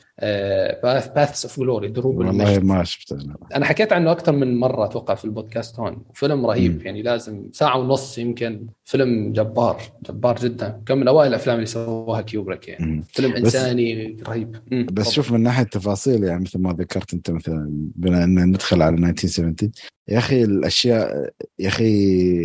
Paths 0.84 1.46
of 1.46 1.60
Glory 1.60 1.88
دروب 1.88 2.18
والله 2.18 2.60
ما 2.60 2.84
شفته 2.84 3.16
أنا. 3.16 3.36
أنا 3.56 3.66
حكيت 3.66 3.94
عنه 3.94 4.12
أكثر 4.12 4.32
من 4.32 4.60
مرة 4.60 4.86
أتوقع 4.86 5.16
في 5.16 5.26
البودكاست 5.26 5.80
هون 5.80 5.98
فيلم 6.14 6.46
رهيب 6.46 6.72
مم. 6.80 6.86
يعني 6.86 7.02
لازم 7.02 7.50
ساعة 7.52 7.78
ونص 7.78 8.18
يمكن 8.18 8.68
فيلم 8.86 9.32
جبار 9.34 9.82
جبار 10.10 10.36
جدا 10.36 10.82
كان 10.86 10.98
من 10.98 11.08
أوائل 11.08 11.30
الأفلام 11.30 11.56
اللي 11.56 11.66
سووها 11.66 12.22
كيوبريك 12.22 12.68
يعني 12.68 12.86
مم. 12.86 13.02
فيلم 13.14 13.32
بس- 13.32 13.38
إنساني 13.38 14.18
رهيب 14.28 14.56
مم. 14.72 14.86
بس 14.92 15.04
تفضل. 15.04 15.12
شوف 15.16 15.32
من 15.32 15.42
ناحية 15.44 15.64
التفاصيل 15.64 16.24
يعني 16.24 16.42
مثل 16.42 16.60
ما 16.60 16.74
ذكرت 16.74 17.14
أنت 17.14 17.32
مثلا 17.32 17.68
بما 17.96 18.24
إن 18.24 18.40
ندخل 18.50 18.82
على 18.82 18.96
1917 18.96 19.70
يا 20.08 20.18
أخي 20.18 20.44
الأشياء 20.44 21.30
يا 21.60 21.68
أخي 21.68 21.88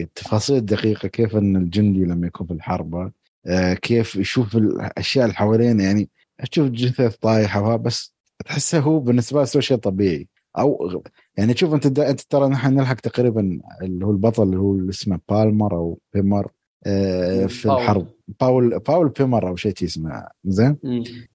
التفاصيل 0.02 0.56
الدقيقه 0.56 1.08
كيف 1.08 1.36
إن 1.36 1.56
الجندي 1.56 2.04
لما 2.04 2.26
يكون 2.26 2.46
في 2.46 2.52
الحرب 2.52 3.12
آه، 3.46 3.74
كيف 3.74 4.16
يشوف 4.16 4.56
الأشياء 4.56 5.24
اللي 5.24 5.36
حوالين 5.36 5.80
يعني 5.80 6.08
تشوف 6.50 6.68
جثث 6.68 7.16
طايحة 7.16 7.76
بس 7.76 8.14
تحسه 8.44 8.78
هو 8.78 9.00
بالنسبة 9.00 9.38
له 9.54 9.60
شيء 9.60 9.76
طبيعي. 9.76 10.28
أو 10.58 11.02
يعني 11.36 11.56
شوف 11.56 11.74
أنت 11.74 11.98
أنت 11.98 12.20
ترى 12.20 12.48
نحن 12.48 12.74
نلحق 12.74 12.94
تقريبا 12.94 13.60
اللي 13.82 14.06
هو 14.06 14.10
البطل 14.10 14.42
اللي 14.42 14.56
هو 14.56 14.88
اسمه 14.88 15.20
بالمر 15.28 15.76
أو 15.76 15.98
بيمر 16.14 16.50
آه، 16.86 17.46
في 17.46 17.68
باول. 17.68 17.80
الحرب. 17.82 18.06
باول. 18.40 18.78
باول 18.78 19.08
بيمر 19.08 19.48
أو 19.48 19.56
شيء 19.56 19.74
اسمه 19.82 20.28
زين؟ 20.44 20.76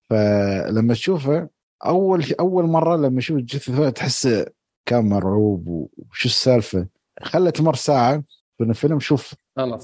فلما 0.09 0.93
تشوفه 0.93 1.49
أول 1.85 2.25
أول 2.39 2.65
مرة 2.65 2.95
لما 2.95 3.19
أشوف 3.19 3.37
الجثه 3.37 3.89
تحس 3.89 4.45
كان 4.85 5.09
مرعوب 5.09 5.67
وشو 5.67 6.29
السالفة؟ 6.29 6.87
خلت 7.21 7.57
تمر 7.57 7.75
ساعة 7.75 8.23
في 8.57 8.63
الفيلم 8.63 8.99
شوف 8.99 9.35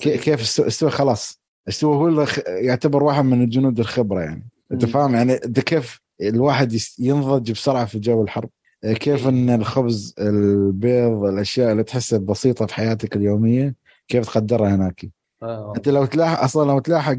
كيف 0.01 0.59
استوى 0.59 0.89
خلاص. 0.89 1.41
استوى 1.69 1.95
هو 1.95 2.25
يعتبر 2.47 3.03
واحد 3.03 3.25
من 3.25 3.41
الجنود 3.41 3.79
الخبرة 3.79 4.21
يعني. 4.21 4.49
أنت 4.71 4.85
فاهم؟ 4.85 5.15
يعني 5.15 5.39
ده 5.45 5.61
كيف 5.61 6.01
الواحد 6.21 6.77
ينضج 6.99 7.51
بسرعة 7.51 7.85
في 7.85 7.99
جو 7.99 8.23
الحرب. 8.23 8.49
كيف 8.85 9.27
إن 9.27 9.49
الخبز 9.49 10.15
البيض 10.19 11.23
الأشياء 11.23 11.71
اللي 11.71 11.83
تحسها 11.83 12.19
بسيطة 12.19 12.65
في 12.65 12.73
حياتك 12.75 13.15
اليومية 13.15 13.75
كيف 14.07 14.25
تقدرها 14.25 14.75
هناك؟ 14.75 15.05
آه. 15.43 15.73
أنت 15.77 15.89
لو 15.89 16.05
تلاحق 16.05 16.43
أصلا 16.43 16.67
لو 16.71 16.79
تلاحق 16.79 17.17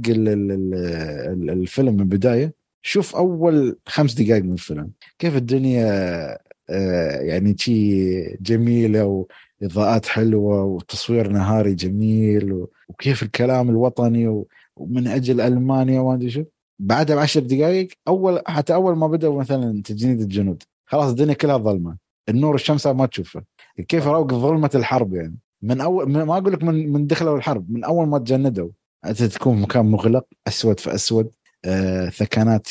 الفيلم 1.51 1.95
من 1.95 2.01
البداية 2.01 2.55
شوف 2.83 3.17
أول 3.17 3.79
خمس 3.87 4.15
دقائق 4.15 4.45
من 4.45 4.53
الفيلم. 4.53 4.91
كيف 5.19 5.37
الدنيا 5.37 6.39
آه، 6.71 7.21
يعني 7.21 7.57
شي 7.59 8.37
جميلة 8.37 9.27
وإضاءات 9.63 10.07
حلوة 10.07 10.65
وتصوير 10.65 11.29
نهاري 11.29 11.75
جميل 11.75 12.67
وكيف 12.89 13.23
الكلام 13.23 13.71
الوطني 13.71 14.45
ومن 14.77 15.07
أجل 15.07 15.41
ألمانيا 15.41 16.01
وما 16.01 16.15
أدري 16.15 16.31
شو. 16.31 16.45
بعدها 16.79 17.17
بعشر 17.17 17.41
دقائق 17.41 17.89
أول 18.09 18.43
حتى 18.47 18.75
أول 18.75 18.97
ما 18.97 19.07
بدأوا 19.07 19.41
مثلا 19.41 19.83
تجنيد 19.83 20.21
الجنود 20.21 20.63
خلاص 20.87 21.11
الدنيا 21.11 21.35
كلها 21.35 21.57
ظلمة. 21.57 21.97
النور 22.29 22.55
الشمس 22.55 22.87
ما 22.87 23.07
تشوفه. 23.07 23.43
كيف 23.89 24.07
روق 24.07 24.35
ظلمة 24.35 24.71
الحرب 24.75 25.15
يعني؟ 25.15 25.37
من 25.63 25.81
أول 25.81 26.11
ما 26.11 26.39
أقول 26.39 26.53
لك 26.53 26.63
من 26.63 26.93
من 26.93 27.07
دخلوا 27.07 27.37
الحرب 27.37 27.71
من 27.71 27.85
أول 27.85 28.07
ما 28.09 28.19
تجندوا 28.19 28.69
أنت 29.05 29.23
تكون 29.23 29.61
مكان 29.61 29.87
مغلق 29.87 30.27
أسود 30.49 30.81
في 30.81 30.95
أسود 30.95 31.31
آه 31.65 32.09
ثكنات 32.09 32.69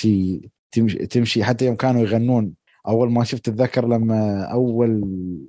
تمشي, 0.72 0.98
تمشي 1.08 1.44
حتى 1.44 1.66
يوم 1.66 1.76
كانوا 1.76 2.02
يغنون. 2.02 2.54
أول 2.88 3.12
ما 3.12 3.24
شفت 3.24 3.48
اتذكر 3.48 3.88
لما 3.88 4.44
أول 4.44 5.04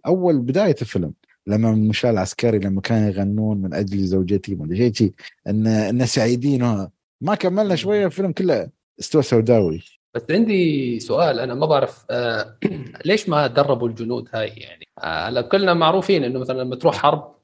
أول 0.07 0.39
بداية 0.39 0.77
الفيلم 0.83 1.13
لما 1.47 1.71
المشاة 1.71 2.11
العسكري 2.11 2.59
لما 2.59 2.81
كانوا 2.81 3.09
يغنون 3.09 3.59
من 3.63 3.75
أجل 3.75 3.99
زوجتي 4.05 4.55
ما 4.55 4.65
أدري 4.65 4.95
شيء 4.95 5.13
إن 5.47 5.67
إن 5.67 6.07
سعيدين 6.07 6.89
ما 7.21 7.35
كملنا 7.35 7.77
شوية 7.77 8.07
الفيلم 8.07 8.33
كله 8.33 8.71
استوى 9.01 9.23
سوداوي. 9.23 9.83
بس 10.14 10.23
عندي 10.31 11.01
سؤال 11.01 11.41
أنا 11.41 11.55
ما 11.55 11.67
بعرف 11.67 12.05
آه 12.11 12.57
ليش 13.07 13.29
ما 13.29 13.47
دربوا 13.47 13.89
الجنود 13.89 14.29
هاي 14.35 14.49
يعني؟ 14.49 14.87
آه 14.99 15.41
كلنا 15.41 15.75
معروفين 15.75 16.25
إنه 16.25 16.39
مثلا 16.39 16.62
لما 16.62 16.77
تروح 16.77 16.97
حرب 16.97 17.37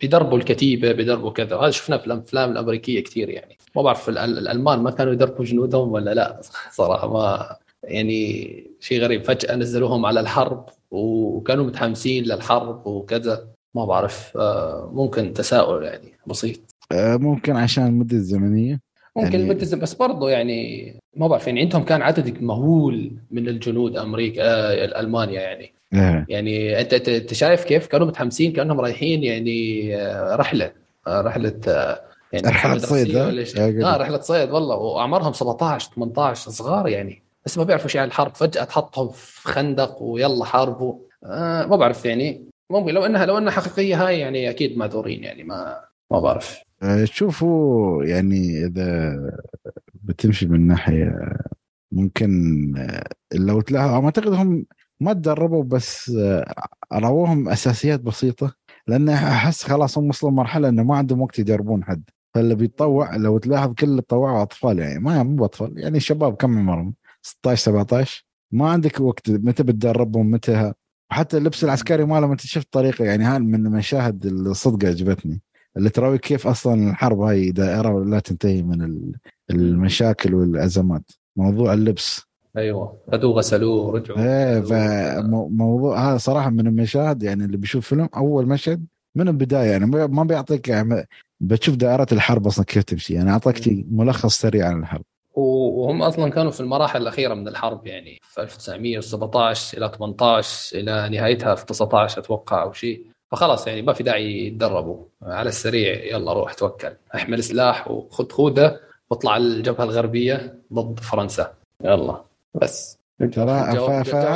بيدربوا 0.00 0.38
الكتيبة 0.38 0.92
بيدربوا 0.92 1.30
كذا 1.30 1.56
وهذا 1.56 1.70
شفناه 1.70 1.96
في 1.96 2.06
الأفلام 2.06 2.52
الأمريكية 2.52 3.04
كثير 3.04 3.28
يعني. 3.28 3.58
ما 3.76 3.82
بعرف 3.82 4.08
الألمان 4.08 4.78
ما 4.78 4.90
كانوا 4.90 5.12
يدربوا 5.12 5.44
جنودهم 5.44 5.92
ولا 5.92 6.14
لا؟ 6.14 6.40
صراحة 6.78 7.12
ما 7.12 7.56
يعني 7.84 8.64
شيء 8.80 9.02
غريب. 9.02 9.24
فجأة 9.24 9.56
نزلوهم 9.56 10.06
على 10.06 10.20
الحرب 10.20 10.66
وكانوا 10.90 11.64
متحمسين 11.64 12.24
للحرب 12.24 12.86
وكذا. 12.86 13.48
ما 13.74 13.84
بعرف 13.84 14.36
آه 14.36 14.90
ممكن 14.94 15.32
تساؤل 15.32 15.84
يعني 15.84 16.12
بسيط. 16.26 16.60
آه، 16.92 17.16
ممكن 17.16 17.56
عشان 17.56 17.86
المدة 17.86 18.16
الزمنية. 18.16 18.80
ممكن 19.16 19.40
يعني... 19.40 19.54
بس 19.54 19.94
برضه 19.94 20.30
يعني 20.30 20.94
ما 21.16 21.26
بعرف 21.26 21.46
يعني 21.46 21.60
عندهم 21.60 21.82
كان 21.82 22.02
عدد 22.02 22.42
مهول 22.42 23.12
من 23.30 23.48
الجنود 23.48 23.96
أمريكا 23.96 24.42
آه 24.42 25.00
ألمانيا 25.00 25.40
يعني. 25.40 25.72
إيه. 25.94 26.26
يعني 26.28 26.80
انت 26.80 27.08
انت 27.08 27.34
شايف 27.34 27.64
كيف؟ 27.64 27.86
كانوا 27.86 28.06
متحمسين 28.06 28.52
كأنهم 28.52 28.80
رايحين 28.80 29.24
يعني 29.24 29.90
آه، 29.96 30.36
رحلة 30.36 30.72
آه، 31.06 31.20
رحلة 31.20 31.60
آه، 31.68 32.00
يعني 32.32 32.48
رحلة 32.48 32.78
صيد 32.78 33.16
آه 33.16 33.96
رحلة 33.96 34.20
صيد 34.20 34.50
والله. 34.50 34.76
وأعمارهم 34.76 35.32
17 35.32 35.90
18 35.94 36.50
صغار 36.50 36.88
يعني. 36.88 37.22
بس 37.46 37.58
ما 37.58 37.64
بيعرفوا 37.64 37.88
شيء 37.88 38.00
عن 38.00 38.06
الحرب. 38.06 38.34
فجأة 38.34 38.64
تحطهم 38.64 39.08
في 39.08 39.48
خندق 39.48 40.02
ويلا 40.02 40.44
حاربوا. 40.44 40.94
آه 41.24 41.66
ما 41.66 41.76
بعرف 41.76 42.04
يعني. 42.04 42.44
ممكن 42.70 42.94
لو 42.94 43.06
انها 43.06 43.26
لو 43.26 43.38
إنها 43.38 43.52
حقيقية 43.52 44.06
هاي 44.06 44.18
يعني 44.18 44.50
أكيد 44.50 44.78
معذورين 44.78 45.24
يعني 45.24 45.44
ما 45.44 45.80
ما 46.10 46.20
بعرف. 46.20 46.60
شوفوا 47.04 48.04
يعني 48.04 48.66
إذا 48.66 49.16
بتمشي 49.94 50.46
من 50.46 50.66
ناحية 50.66 51.36
ممكن 51.92 52.30
لو 53.34 53.60
تلاحظوا 53.60 54.04
أعتقد 54.04 54.32
هم 54.32 54.66
ما 55.00 55.12
تدربوا 55.12 55.64
بس 55.64 56.10
آه، 56.10 56.54
رووهم 56.92 57.48
أساسيات 57.48 58.00
بسيطة 58.00 58.54
لأن 58.86 59.08
أحس 59.08 59.64
خلاص 59.64 59.98
هم 59.98 60.08
وصلوا 60.08 60.32
مرحله 60.32 60.68
إنه 60.68 60.82
ما 60.82 60.96
عندهم 60.96 61.20
وقت 61.20 61.38
يدربون 61.38 61.84
حد. 61.84 62.10
فاللي 62.34 62.54
بيتطوع 62.54 63.16
لو 63.16 63.38
تلاحظ 63.38 63.74
كل 63.74 63.86
اللي 63.86 64.02
طوعوا 64.02 64.42
أطفال 64.42 64.78
يعني 64.78 64.98
ما 65.00 65.22
مو 65.22 65.44
اطفال 65.44 65.78
يعني 65.78 66.00
شباب 66.00 66.36
كم 66.36 66.58
عمرهم؟ 66.58 66.94
16 67.22 67.62
17 67.62 68.26
ما 68.52 68.70
عندك 68.70 69.00
وقت 69.00 69.30
متى 69.30 69.62
بتدربهم 69.62 70.30
متى 70.30 70.72
وحتى 71.10 71.36
اللبس 71.36 71.64
العسكري 71.64 72.04
مالهم 72.04 72.30
انت 72.30 72.40
شفت 72.40 72.68
طريقة؟ 72.72 73.04
يعني 73.04 73.24
هاي 73.24 73.38
من 73.38 73.66
المشاهد 73.66 74.26
الصدق 74.26 74.88
عجبتني. 74.88 75.40
اللي 75.76 75.90
تراوي 75.90 76.18
كيف 76.18 76.46
أصلا 76.46 76.90
الحرب 76.90 77.20
هاي 77.20 77.50
دائرة 77.50 78.04
لا 78.04 78.18
تنتهي 78.18 78.62
من 78.62 79.12
المشاكل 79.50 80.34
والأزمات. 80.34 81.10
موضوع 81.36 81.72
اللبس. 81.72 82.22
أيوه. 82.56 82.98
خذوه 83.12 83.32
غسلوه 83.32 83.86
ورجعوا 83.86 84.18
إيه 84.18 84.60
فموضوع 84.60 86.10
هذا 86.10 86.18
صراحة 86.18 86.50
من 86.50 86.66
المشاهد 86.66 87.22
يعني 87.22 87.44
اللي 87.44 87.56
بيشوف 87.56 87.88
فيلم 87.88 88.08
أول 88.16 88.46
مشهد 88.46 88.86
من 89.16 89.28
البداية 89.28 89.70
يعني 89.70 89.86
ما 89.86 90.24
بيعطيك 90.24 90.68
يعني 90.68 91.06
بتشوف 91.40 91.76
دائرة 91.76 92.06
الحرب 92.12 92.46
أصلا 92.46 92.64
كيف 92.64 92.84
تمشي. 92.84 93.14
يعني 93.14 93.30
أعطيك 93.30 93.84
ملخص 93.90 94.40
سريع 94.40 94.68
عن 94.68 94.80
الحرب. 94.80 95.04
وهم 95.34 96.02
أصلا 96.02 96.30
كانوا 96.30 96.50
في 96.50 96.60
المراحل 96.60 97.02
الأخيرة 97.02 97.34
من 97.34 97.48
الحرب 97.48 97.86
يعني 97.86 98.18
في 98.22 98.42
1917 98.42 99.78
إلى 99.78 99.92
18 99.98 100.78
إلى 100.78 101.08
نهايتها 101.08 101.54
في 101.54 101.66
19 101.66 102.20
أتوقع 102.20 102.62
أو 102.62 102.72
شيء. 102.72 103.06
فخلاص 103.30 103.66
يعني 103.66 103.82
ما 103.82 103.92
في 103.92 104.02
داعي 104.02 104.46
يتدربوا. 104.46 105.04
على 105.22 105.48
السريع 105.48 106.04
يلا 106.04 106.32
روح 106.32 106.54
توكل. 106.54 106.92
احمل 107.14 107.44
سلاح 107.44 107.90
وخذ 107.90 108.30
خوذة 108.30 108.80
واطلع 109.10 109.36
الجبهة 109.36 109.84
الغربية 109.84 110.54
ضد 110.72 111.00
فرنسا. 111.00 111.52
يلا. 111.84 112.24
بس. 112.54 113.00
ترى 113.18 113.72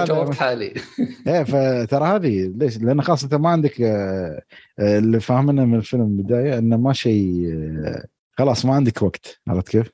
جاوبت 0.06 0.34
حالي. 0.34 0.74
إيه 1.26 1.42
فترى 1.42 2.04
هذه 2.04 2.52
ليش؟ 2.56 2.78
لأن 2.78 3.02
خلاص 3.02 3.22
انت 3.22 3.34
ما 3.34 3.48
عندك 3.48 3.80
آه، 3.80 4.42
آه، 4.78 4.98
اللي 4.98 5.20
فاهمنا 5.20 5.64
من 5.64 5.74
الفيلم 5.74 6.02
البداية 6.02 6.58
انه 6.58 6.76
ما 6.76 6.92
شيء 6.92 7.52
آه، 7.86 8.04
خلاص 8.32 8.64
ما 8.64 8.74
عندك 8.74 9.02
وقت. 9.02 9.40
عرفت 9.48 9.68
كيف؟ 9.68 9.90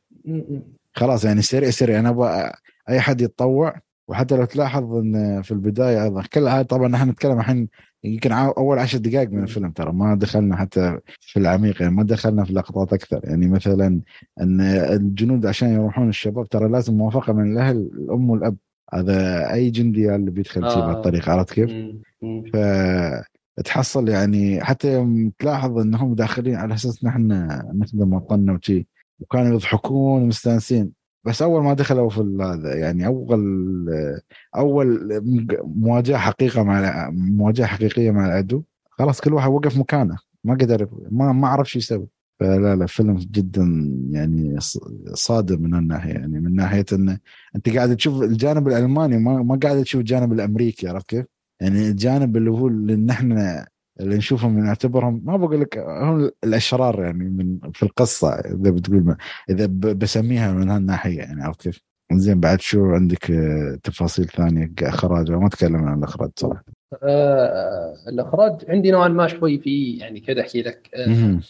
خلاص 0.92 1.24
يعني 1.24 1.42
سريع 1.42 1.70
سريع. 1.70 1.98
أنا 1.98 2.08
أبغى 2.08 2.52
أي 2.88 3.00
حد 3.00 3.20
يتطوع 3.20 3.80
وحتى 4.08 4.36
لو 4.36 4.44
تلاحظ 4.44 4.94
إن 4.94 5.42
في 5.42 5.50
البداية 5.50 6.04
أيضا 6.04 6.22
كل 6.22 6.48
هذا 6.48 6.62
طبعا 6.62 6.88
نحن 6.88 7.08
نتكلم 7.08 7.38
الحين 7.38 7.68
يمكن 8.04 8.32
أول 8.32 8.78
عشر 8.78 8.98
دقائق 8.98 9.30
من 9.30 9.42
الفيلم 9.42 9.70
ترى 9.70 9.92
ما 9.92 10.14
دخلنا 10.14 10.56
حتى 10.56 10.98
في 11.20 11.38
العميق 11.38 11.82
يعني 11.82 11.94
ما 11.94 12.02
دخلنا 12.02 12.44
في 12.44 12.52
لقطات 12.52 12.92
أكثر. 12.92 13.20
يعني 13.24 13.48
مثلا 13.48 14.00
إن 14.40 14.60
الجنود 14.60 15.46
عشان 15.46 15.68
يروحون 15.68 16.08
الشباب 16.08 16.48
ترى 16.48 16.68
لازم 16.68 16.94
موافقة 16.94 17.32
من 17.32 17.52
الأهل 17.52 17.76
الأم 17.76 18.30
والأب. 18.30 18.56
هذا 18.94 19.52
أي 19.52 19.70
جندي 19.70 20.14
اللي 20.14 20.30
بيدخل 20.30 20.64
آه. 20.64 20.86
بهالطريقه 20.86 21.32
عرفت 21.32 21.52
كيف؟ 21.52 21.70
ف 22.52 22.56
تحصل 23.64 24.08
يعني 24.08 24.64
حتى 24.64 24.92
يوم 24.92 25.32
تلاحظ 25.38 25.78
إنهم 25.78 26.14
داخلين 26.14 26.54
على 26.54 26.74
أساس 26.74 27.04
نحن 27.04 27.48
نخدم 27.74 28.12
وطننا 28.12 28.52
وشي 28.52 28.86
وكانوا 29.20 29.54
يضحكون 29.54 30.22
ومستانسين 30.22 30.92
بس 31.24 31.42
أول 31.42 31.62
ما 31.62 31.74
دخلوا 31.74 32.10
في 32.10 32.36
هذا 32.40 32.76
يعني 32.76 33.06
أول 33.06 33.40
أول 34.56 35.20
مواجهة 35.64 36.18
حقيقة 36.18 36.62
مع 36.62 37.10
مواجهة 37.12 37.66
حقيقية 37.66 38.10
مع 38.10 38.26
العدو 38.26 38.62
خلاص 38.90 39.20
كل 39.20 39.34
واحد 39.34 39.50
وقف 39.50 39.78
مكانه 39.78 40.18
ما 40.44 40.54
قدر 40.54 40.88
ما 41.10 41.32
ما 41.32 41.48
عرف 41.48 41.70
شو 41.70 41.78
يسوي 41.78 42.08
فلا 42.40 42.76
لا 42.76 42.86
فيلم 42.86 43.16
جدا 43.16 43.90
يعني 44.10 44.56
صادم 45.14 45.62
من 45.62 45.74
الناحية 45.74 46.12
يعني 46.12 46.40
من 46.40 46.54
ناحية 46.54 46.84
انه 46.92 47.18
أنت 47.56 47.68
قاعد 47.76 47.96
تشوف 47.96 48.22
الجانب 48.22 48.68
الألماني 48.68 49.18
ما, 49.18 49.42
ما 49.42 49.58
قاعد 49.62 49.82
تشوف 49.82 50.00
الجانب 50.00 50.32
الأمريكي 50.32 50.88
عرفت 50.88 51.06
كيف؟ 51.06 51.26
يعني 51.60 51.88
الجانب 51.88 52.36
اللي 52.36 52.50
هو 52.50 52.68
اللي 52.68 52.96
نحن 52.96 53.64
اللي 54.00 54.16
نشوفهم 54.16 54.58
نعتبرهم 54.58 55.22
ما 55.24 55.36
بقول 55.36 55.60
لك 55.60 55.78
هم 55.78 56.30
الأشرار 56.44 57.02
يعني 57.02 57.24
من 57.24 57.58
في 57.72 57.82
القصة 57.82 58.32
إذا 58.34 58.70
بتقول 58.70 59.16
إذا 59.50 59.66
بسميها 59.92 60.52
من 60.52 60.70
هالناحية 60.70 61.18
يعني 61.18 61.42
عرفت 61.42 61.62
كيف؟ 61.62 61.80
زين 62.12 62.40
بعد 62.40 62.60
شو 62.60 62.84
عندك 62.84 63.30
آه، 63.30 63.78
تفاصيل 63.82 64.24
ثانية؟ 64.24 64.70
كاخراج 64.76 65.32
ما 65.32 65.46
أتكلم 65.46 65.84
عن 65.84 65.98
الإخراج 65.98 66.30
صراحة. 66.36 66.64
آه 67.02 67.94
الإخراج 68.08 68.64
عندي 68.68 68.90
نوعا 68.90 69.08
ما 69.08 69.26
شوي 69.26 69.58
في 69.58 69.96
يعني 69.96 70.20
كذا 70.20 70.40
أحكي 70.40 70.62
لك. 70.62 70.90
آه 70.94 71.40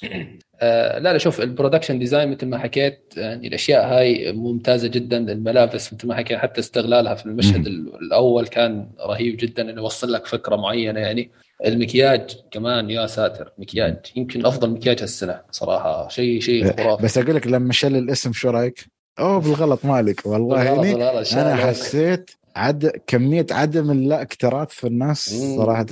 آه 0.61 0.99
لا 0.99 1.13
لا 1.13 1.19
شوف 1.19 1.41
ال 1.41 1.46
production 1.46 1.99
design 1.99 2.31
مثل 2.31 2.47
ما 2.47 2.59
حكيت 2.59 3.15
يعني 3.17 3.49
الأشياء 3.49 3.87
هاي 3.87 4.33
ممتازة 4.33 4.89
جدا 4.89 5.33
الملابس 5.33 5.95
مثل 5.95 6.09
ما 6.09 6.15
حكيت 6.15 6.39
حتى 6.39 6.61
استغلالها 6.61 7.15
في 7.15 7.27
المشهد 7.27 7.67
الأول 7.67 8.47
كان 8.47 8.89
رهيب 9.07 9.37
جدا 9.37 9.71
إنه 9.71 9.81
يوصل 9.81 10.13
لك 10.13 10.27
فكرة 10.27 10.57
معينة 10.57 11.01
يعني. 11.01 11.31
المكياج 11.67 12.37
كمان 12.51 12.91
يا 12.91 13.07
ساتر 13.07 13.53
مكياج. 13.59 13.97
يمكن 14.17 14.47
أفضل 14.47 14.71
مكياج 14.71 15.03
هالسنة 15.03 15.41
صراحة. 15.51 16.09
شيء 16.09 16.41
شيء 16.41 16.77
خرافي. 16.77 17.03
بس 17.03 17.19
أقول 17.19 17.37
لك 17.37 17.47
لما 17.47 17.73
شل 17.73 17.97
الاسم 17.97 18.33
شو 18.33 18.51
رأيك؟ 18.51 18.87
أوه 19.19 19.41
بالغلط 19.41 19.85
مالك. 19.85 20.27
والله 20.27 20.63
يعني 20.63 21.05
أنا 21.33 21.57
حسيت 21.57 22.31
عد 22.57 22.93
كمية 23.07 23.47
عدم 23.51 23.91
اللاكترات 23.91 24.73
في 24.73 24.87
الناس 24.87 25.35
صراحة. 25.57 25.87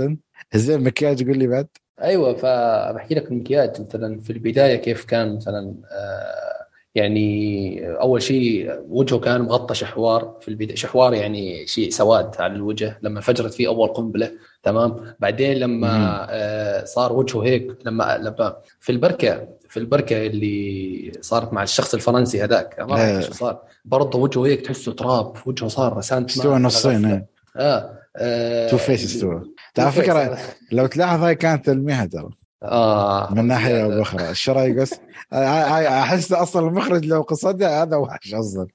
زين 0.55 0.81
مكياج 0.81 1.27
قول 1.27 1.39
لي 1.39 1.47
بعد. 1.47 1.67
أيوه 2.03 2.35
فبحكي 2.35 3.15
لك 3.15 3.31
المكياج. 3.31 3.81
مثلا 3.81 4.21
في 4.21 4.31
البداية 4.31 4.77
كيف 4.77 5.05
كان 5.05 5.37
مثلا 5.37 5.75
آه 5.93 6.69
يعني 6.95 7.81
أول 8.01 8.23
شيء 8.23 8.71
وجهه 8.89 9.19
كان 9.19 9.41
مغطى 9.41 9.75
شحوار. 9.75 10.39
في 10.41 10.49
البداية 10.49 10.77
شحوار 10.77 11.15
يعني 11.15 11.67
شيء 11.67 11.91
سواد 11.91 12.31
على 12.39 12.53
الوجه. 12.53 12.99
لما 13.03 13.17
انفجرت 13.17 13.55
فيه 13.55 13.69
أول 13.69 13.89
قنبلة. 13.89 14.33
تمام؟ 14.63 15.15
بعدين 15.21 15.57
لما 15.57 16.27
آه 16.31 16.85
صار 16.85 17.13
وجهه 17.13 17.45
هيك 17.45 17.77
لما 17.85 18.19
لما 18.19 18.57
في 18.81 18.93
البركة 18.93 19.49
في 19.69 19.77
البركة 19.77 20.27
اللي 20.27 21.13
صارت 21.21 21.53
مع 21.53 21.63
الشخص 21.63 21.95
الفرنسي 21.95 22.45
هذاك 22.45 22.81
ما 22.81 23.15
اعرف 23.15 23.25
شو 23.25 23.33
صار. 23.33 23.61
برضه 23.85 24.19
وجهه 24.19 24.47
هيك 24.47 24.61
تحسه 24.61 24.93
تراب 24.93 25.37
وجهه 25.47 25.69
صار 25.69 25.97
رسانت 25.97 26.31
استوى 26.31 26.59
نصين 26.59 27.27
آه, 27.57 27.99
آه 28.17 28.69
Two-Face 28.69 29.05
استوى 29.05 29.43
تعرف 29.75 29.99
فكرة 29.99 30.39
لو 30.73 30.87
تلاحظ 30.87 31.23
هاي 31.23 31.35
كانت 31.35 31.67
تلميحه 31.67 32.05
ترى. 32.05 32.31
آه 32.63 33.35
من 33.35 33.45
ناحية 33.45 33.85
أو 33.85 34.03
أخرى 34.03 34.29
إيش 34.29 34.51
رأيك 34.51 34.75
بس؟ 34.75 34.95
أحس 35.33 36.33
أصلا 36.33 36.69
المخرج 36.69 37.07
لو 37.07 37.23
قصدها 37.23 37.83
هذا 37.83 37.97
وحش 37.97 38.35
أصلا. 38.35 38.67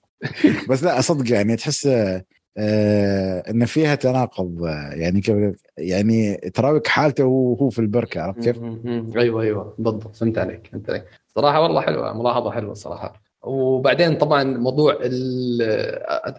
بس 0.69 0.83
لا 0.83 1.01
صدق 1.01 1.33
يعني 1.33 1.55
تحس 1.55 1.85
آه 1.85 2.23
إن 2.57 3.65
فيها 3.65 3.95
تناقض 3.95 4.65
يعني 4.91 5.21
كيف 5.21 5.37
يعني 5.77 6.35
تراويك 6.35 6.87
حالته 6.87 7.25
وهو 7.25 7.69
في 7.69 7.79
البركة 7.79 8.21
عرفت 8.21 8.39
كيف؟ 8.43 8.57
أيوه 9.17 9.41
أيوه. 9.41 9.75
بالضبط. 9.77 10.15
فهمت 10.15 10.37
عليك 10.37 10.69
فهمت 10.71 10.89
عليك. 10.89 11.05
صراحة 11.35 11.61
والله 11.61 11.81
حلوة 11.81 12.17
ملاحظة 12.17 12.51
حلوة 12.51 12.73
صراحة. 12.73 13.23
وبعدين 13.43 14.15
طبعا 14.17 14.43
موضوع 14.43 14.97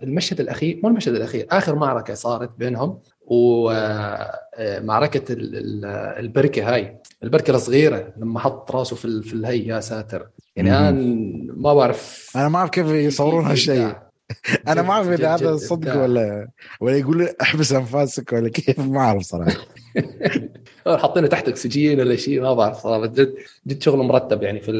المشهد 0.02 0.40
الأخير 0.40 0.80
مو 0.82 0.88
المشهد 0.88 1.14
الأخير 1.14 1.46
آخر 1.50 1.74
معركة 1.74 2.14
صارت 2.14 2.50
بينهم 2.58 2.98
ومعركه 3.26 5.24
البركة 6.18 6.74
هاي. 6.74 6.98
البركة 7.22 7.50
الصغيرة 7.50 8.12
لما 8.16 8.40
حط 8.40 8.70
راسه 8.70 8.96
في 8.96 9.22
في 9.22 9.32
الهي 9.32 9.66
يا 9.66 9.80
ساتر. 9.80 10.28
يعني 10.56 10.78
أنا 10.78 10.90
ما 11.56 11.74
بعرف 11.74 12.32
أنا 12.36 12.48
ما 12.48 12.58
أعرف 12.58 12.70
كيف 12.70 12.86
يصورون 12.86 13.44
هالشيء. 13.44 13.94
أنا 14.68 14.82
ما 14.82 14.90
أعرف 14.90 15.08
إذا 15.08 15.34
هذا 15.34 15.56
صدق 15.56 16.02
ولا 16.02 16.48
ولا 16.80 16.96
يقول 16.96 17.28
أحبس 17.42 17.72
أنفاسك 17.72 18.32
ولا 18.32 18.48
كيف 18.48 18.80
ما 18.80 19.00
أعرف 19.00 19.22
صراحة. 19.22 19.66
حاطينه 20.86 21.26
تحت 21.26 21.48
أكسجين 21.48 22.00
ولا 22.00 22.16
شيء 22.16 22.40
ما 22.40 22.54
بعرف 22.54 22.76
صراحة. 22.76 23.06
جد 23.06 23.34
جد 23.66 23.82
شغل 23.82 23.98
مرتب 23.98 24.42
يعني 24.42 24.60
في 24.60 24.72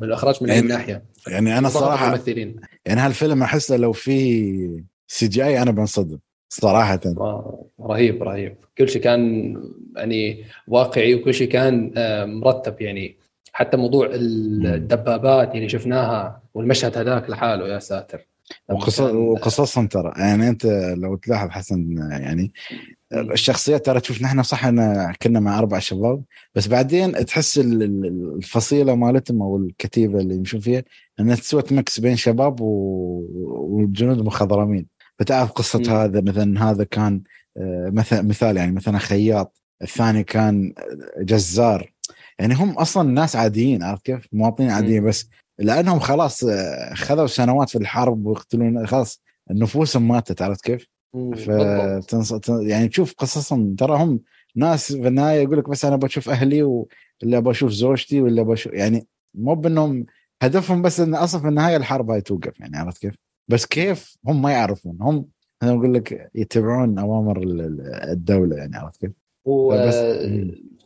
بالإخراج 0.00 0.38
من 0.42 0.48
يعني 0.48 0.60
الناحية. 0.60 1.04
يعني 1.26 1.58
أنا 1.58 1.68
الصراحه 1.68 2.06
الممثلين. 2.06 2.56
يعني 2.86 3.00
هالفيلم 3.00 3.42
احسه 3.42 3.76
لو 3.76 3.92
في 3.92 4.82
CGI 5.08 5.62
أنا 5.62 5.70
بنصدم 5.70 6.18
صراحة. 6.48 7.00
رهيب 7.80 8.22
رهيب. 8.22 8.56
كل 8.78 8.88
شيء 8.88 9.02
كان 9.02 9.54
يعني 9.96 10.44
واقعي 10.68 11.14
وكل 11.14 11.34
شيء 11.34 11.48
كان 11.48 11.92
آه، 11.96 12.24
مرتب 12.24 12.80
يعني. 12.80 13.16
حتى 13.52 13.76
موضوع 13.76 14.10
الدبابات 14.12 15.54
اللي 15.54 15.68
شفناها 15.68 16.42
والمشهد 16.54 16.98
هذاك 16.98 17.30
لحاله 17.30 17.68
يا 17.68 17.78
ساتر. 17.78 18.31
وقصصهم 18.68 19.86
ترى. 19.86 20.12
يعني 20.16 20.48
أنت 20.48 20.66
لو 20.96 21.16
تلاحظ 21.16 21.48
حسن 21.48 21.96
يعني 22.10 22.52
الشخصيات 23.12 23.86
ترى 23.86 24.00
تشوف 24.00 24.22
نحن 24.22 24.42
صح 24.42 24.64
إن 24.64 25.12
كنا 25.22 25.40
مع 25.40 25.58
أربع 25.58 25.78
شباب 25.78 26.22
بس 26.54 26.68
بعدين 26.68 27.26
تحس 27.26 27.58
الفصيلة 27.58 28.94
مالتهم 28.94 29.42
أو 29.42 29.56
الكتيبة 29.56 30.20
اللي 30.20 30.34
يمشون 30.34 30.60
فيها 30.60 30.82
إنها 31.20 31.36
تسوى 31.36 31.62
مكس 31.70 32.00
بين 32.00 32.16
شباب 32.16 32.60
وجنود 32.60 34.24
مخضرمين. 34.24 34.86
فتعرف 35.18 35.52
قصة 35.52 35.78
م. 35.78 35.90
هذا 35.90 36.20
مثلا 36.20 36.70
هذا 36.70 36.84
كان 36.84 37.22
آه، 37.56 37.90
مثلا 37.92 38.22
مثال 38.22 38.56
يعني 38.56 38.72
مثلا 38.72 38.98
خياط 38.98 39.62
الثاني 39.82 40.24
كان 40.24 40.74
جزار. 41.18 41.92
يعني 42.38 42.54
هم 42.54 42.70
أصلا 42.70 43.10
ناس 43.10 43.36
عاديين 43.36 43.82
عرفت 43.82 44.06
كيف؟ 44.06 44.26
مواطنين 44.32 44.70
عاديين 44.70 45.04
بس 45.04 45.28
لأنهم 45.62 45.98
خلاص 45.98 46.44
آه، 46.44 46.94
خذوا 46.94 47.26
سنوات 47.26 47.70
في 47.70 47.78
الحرب 47.78 48.26
ويقتلون 48.26 48.86
خلاص 48.86 49.22
نفوسهم 49.50 50.08
ماتت 50.08 50.42
عرفت 50.42 50.64
كيف؟ 50.64 50.86
ف 51.36 51.48
يعني 52.48 52.88
تشوف 52.88 53.14
قصصهم 53.14 53.74
ترى 53.74 53.96
هم 53.96 54.20
ناس 54.56 54.92
في 54.92 55.08
النهاية 55.08 55.42
يقول 55.42 55.58
لك 55.58 55.68
بس 55.68 55.84
أنا 55.84 55.96
بشوف 55.96 56.28
أهلي 56.28 56.62
ولا 56.62 57.40
بشوف 57.40 57.70
زوجتي 57.70 58.20
ولا 58.20 58.42
بشوف 58.42 58.72
يعني 58.72 59.06
مو 59.34 59.54
بأنهم 59.54 60.06
هدفهم 60.42 60.82
بس 60.82 61.00
إن 61.00 61.14
أصلا 61.14 61.40
في 61.40 61.48
النهاية 61.48 61.76
الحرب 61.76 62.10
هاي 62.10 62.20
توقف 62.20 62.60
يعني 62.60 62.76
عرفت 62.76 63.02
كيف؟ 63.02 63.14
بس 63.48 63.66
كيف 63.66 64.16
هم 64.26 64.42
ما 64.42 64.52
يعرفون 64.52 64.98
هم 65.00 65.28
أنا 65.62 65.70
أقول 65.70 65.94
لك 65.94 66.30
يتبعون 66.34 66.98
أوامر 66.98 67.42
الدولة 68.12 68.56
يعني 68.56 68.76
عرفت 68.76 69.00
كيف؟ 69.00 69.12
و 69.44 69.74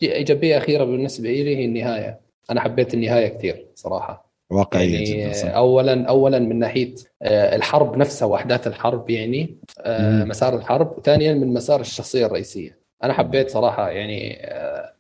إيجابية 0.03 0.59
أخيرة 0.59 0.85
بالنسبة 0.85 1.29
لي 1.29 1.57
هي 1.57 1.65
النهاية 1.65 2.21
أنا 2.51 2.61
حبيت 2.61 2.95
النهاية 2.95 3.29
كثير 3.29 3.67
صراحة 3.75 4.26
واقعية 4.51 4.95
يعني 4.95 5.31
جدا 5.31 5.49
اولا 5.49 6.09
اولا 6.09 6.39
من 6.39 6.59
ناحية 6.59 6.95
آه، 7.23 7.57
الحرب 7.57 7.97
نفسها 7.97 8.29
وأحداث 8.29 8.67
الحرب 8.67 9.11
يعني 9.11 9.57
آه، 9.81 10.25
مسار 10.25 10.57
الحرب 10.57 11.01
ثانيا 11.05 11.35
من 11.35 11.55
مسار 11.55 11.81
الشخصية 11.81 12.27
الرئيسية. 12.27 12.79
أنا 13.05 13.13
حبيت 13.13 13.51
صراحة 13.51 13.91
يعني 13.91 14.45
آه، 14.45 14.93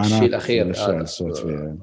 الشيء 0.00 0.24
الأخير 0.24 0.72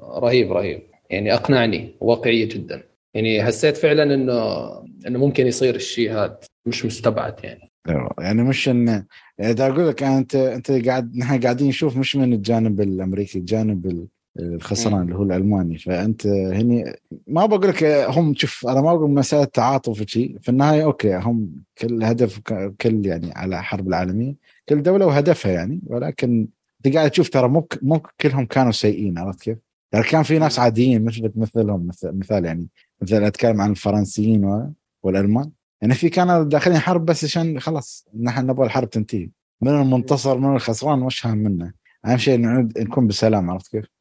رهيب 0.02 0.52
رهيب. 0.52 0.82
يعني 1.10 1.34
أقنعني 1.34 1.94
واقعية 2.00 2.48
جدا. 2.48 2.82
يعني 3.14 3.44
حسيت 3.44 3.76
فعلا 3.76 4.14
إنه 4.14 4.68
إنه 5.06 5.18
ممكن 5.18 5.46
يصير 5.46 5.74
الشيء 5.74 6.12
هذا 6.12 6.38
مش 6.66 6.86
مستبعد 6.86 7.34
يعني. 7.44 7.72
أيوة، 7.88 8.14
يعني 8.18 8.42
مش 8.42 8.68
إن 8.68 9.04
يعني 9.38 9.62
أقول 9.62 9.88
لك 9.88 10.02
أنت 10.02 10.34
أنت 10.34 10.70
قاعد 10.70 11.16
نحن 11.16 11.40
قاعدين 11.40 11.68
نشوف 11.68 11.96
مش 11.96 12.16
من 12.16 12.32
الجانب 12.32 12.80
الأمريكي 12.80 13.38
الجانب 13.38 14.08
الخسران 14.38 15.02
اللي 15.02 15.14
هو 15.14 15.22
الألماني. 15.22 15.78
فأنت 15.78 16.26
هني 16.26 16.96
ما 17.26 17.46
بقول 17.46 17.68
لك 17.68 17.84
هم 17.84 18.34
شوف 18.34 18.66
أنا 18.66 18.80
ما 18.80 18.94
بقول 18.94 19.10
مسألة 19.10 19.44
تعاطف 19.44 20.02
شيء 20.06 20.38
في 20.40 20.48
النهاية 20.48 20.84
أوكي 20.84 21.16
هم 21.16 21.50
كل 21.78 22.04
هدف 22.04 22.40
كل 22.80 23.06
يعني 23.06 23.32
على 23.32 23.58
الحرب 23.58 23.88
العالمية 23.88 24.34
كل 24.68 24.82
دولة 24.82 25.06
وهدفها 25.06 25.52
يعني. 25.52 25.80
ولكن 25.86 26.48
أنت 26.86 26.94
قاعد 26.96 27.10
تشوف 27.10 27.28
ترى 27.28 27.48
مو 27.48 27.68
مو 27.82 28.00
كلهم 28.20 28.46
كانوا 28.46 28.72
سيئين 28.72 29.18
عرفت 29.18 29.40
كيف؟ 29.40 29.58
يعني 29.92 30.04
كان 30.04 30.22
في 30.22 30.38
ناس 30.38 30.58
عاديين 30.58 31.04
مثلك 31.04 31.32
مثلهم 31.36 31.90
مثال 32.02 32.44
يعني 32.44 32.68
مثلا 33.02 33.26
أتكلم 33.26 33.60
عن 33.60 33.70
الفرنسيين 33.70 34.72
والألمان. 35.02 35.50
يعني 35.82 35.94
في 35.94 36.08
كانوا 36.08 36.42
داخلين 36.42 36.78
حرب 36.78 37.04
بس 37.04 37.24
عشان 37.24 37.60
خلاص 37.60 38.08
نحن 38.20 38.46
نبغى 38.46 38.66
الحرب 38.66 38.90
تنتهي. 38.90 39.30
من 39.60 39.68
المنتصر 39.68 40.38
من 40.38 40.56
الخسران 40.56 40.98
مش 40.98 41.26
هم 41.26 41.38
منا 41.38 41.72
أهم 42.06 42.16
شيء 42.16 42.38
نكون 42.38 43.06
بسلام 43.06 43.50
عرفت 43.50 43.68
كيف؟ 43.68 43.91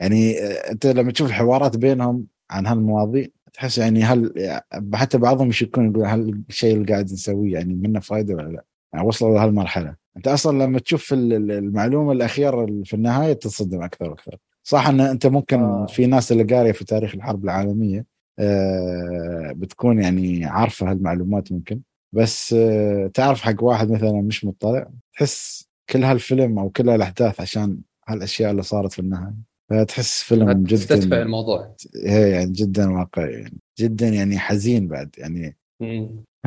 يعني 0.00 0.38
أنت 0.40 0.86
لما 0.86 1.12
تشوف 1.12 1.28
الحوارات 1.28 1.76
بينهم 1.76 2.26
عن 2.50 2.66
هالمواضيع 2.66 3.26
تحس 3.52 3.78
يعني 3.78 4.02
هل 4.02 4.32
حتى 4.94 5.18
بعضهم 5.18 5.48
يشكون 5.48 5.90
يقول 5.90 6.06
هل 6.06 6.42
الشيء 6.48 6.74
اللي 6.74 6.92
قاعد 6.92 7.04
نسويه 7.04 7.52
يعني 7.52 7.74
منه 7.74 8.00
فائده 8.00 8.34
ولا 8.34 8.48
لا؟ 8.48 8.64
يعني 8.92 9.06
وصلوا 9.06 9.34
لهالمرحلة 9.34 9.96
أنت 10.16 10.28
أصلا 10.28 10.64
لما 10.64 10.78
تشوف 10.78 11.12
المعلومة 11.12 12.12
الأخيرة 12.12 12.82
في 12.84 12.94
النهاية 12.94 13.32
تصدم 13.32 13.82
أكثر 13.82 14.10
وأكثر 14.10 14.36
صح 14.62 14.88
إن 14.88 15.00
أنت 15.00 15.26
ممكن 15.26 15.60
آه. 15.60 15.86
في 15.86 16.06
ناس 16.06 16.32
اللي 16.32 16.42
قارية 16.42 16.72
في 16.72 16.84
تاريخ 16.84 17.14
الحرب 17.14 17.44
العالمية 17.44 18.06
آه 18.38 19.52
بتكون 19.56 20.02
يعني 20.02 20.44
عارفة 20.44 20.90
هالمعلومات 20.90 21.52
ممكن 21.52 21.80
بس 22.12 22.52
آه 22.52 23.10
تعرف 23.14 23.40
حق 23.40 23.62
واحد 23.62 23.90
مثلا 23.90 24.22
مش 24.22 24.44
مطلع 24.44 24.90
تحس 25.12 25.68
كل 25.90 26.04
هالفيلم 26.04 26.58
أو 26.58 26.70
كل 26.70 26.88
هالأحداث 26.88 27.40
عشان 27.40 27.78
هالأشياء 28.08 28.50
اللي 28.50 28.62
صارت 28.62 28.92
في 28.92 28.98
النهاية 28.98 29.47
فتحس 29.70 30.22
فيلم 30.22 30.52
جدا 30.52 30.76
تستدفع 30.76 31.22
الموضوع. 31.22 31.74
هي 32.04 32.30
يعني 32.30 32.52
جدا 32.52 32.90
واقعي 32.90 33.32
يعني 33.32 33.58
جدا 33.78 34.08
يعني 34.08 34.38
حزين 34.38 34.88
بعد 34.88 35.14
يعني 35.18 35.56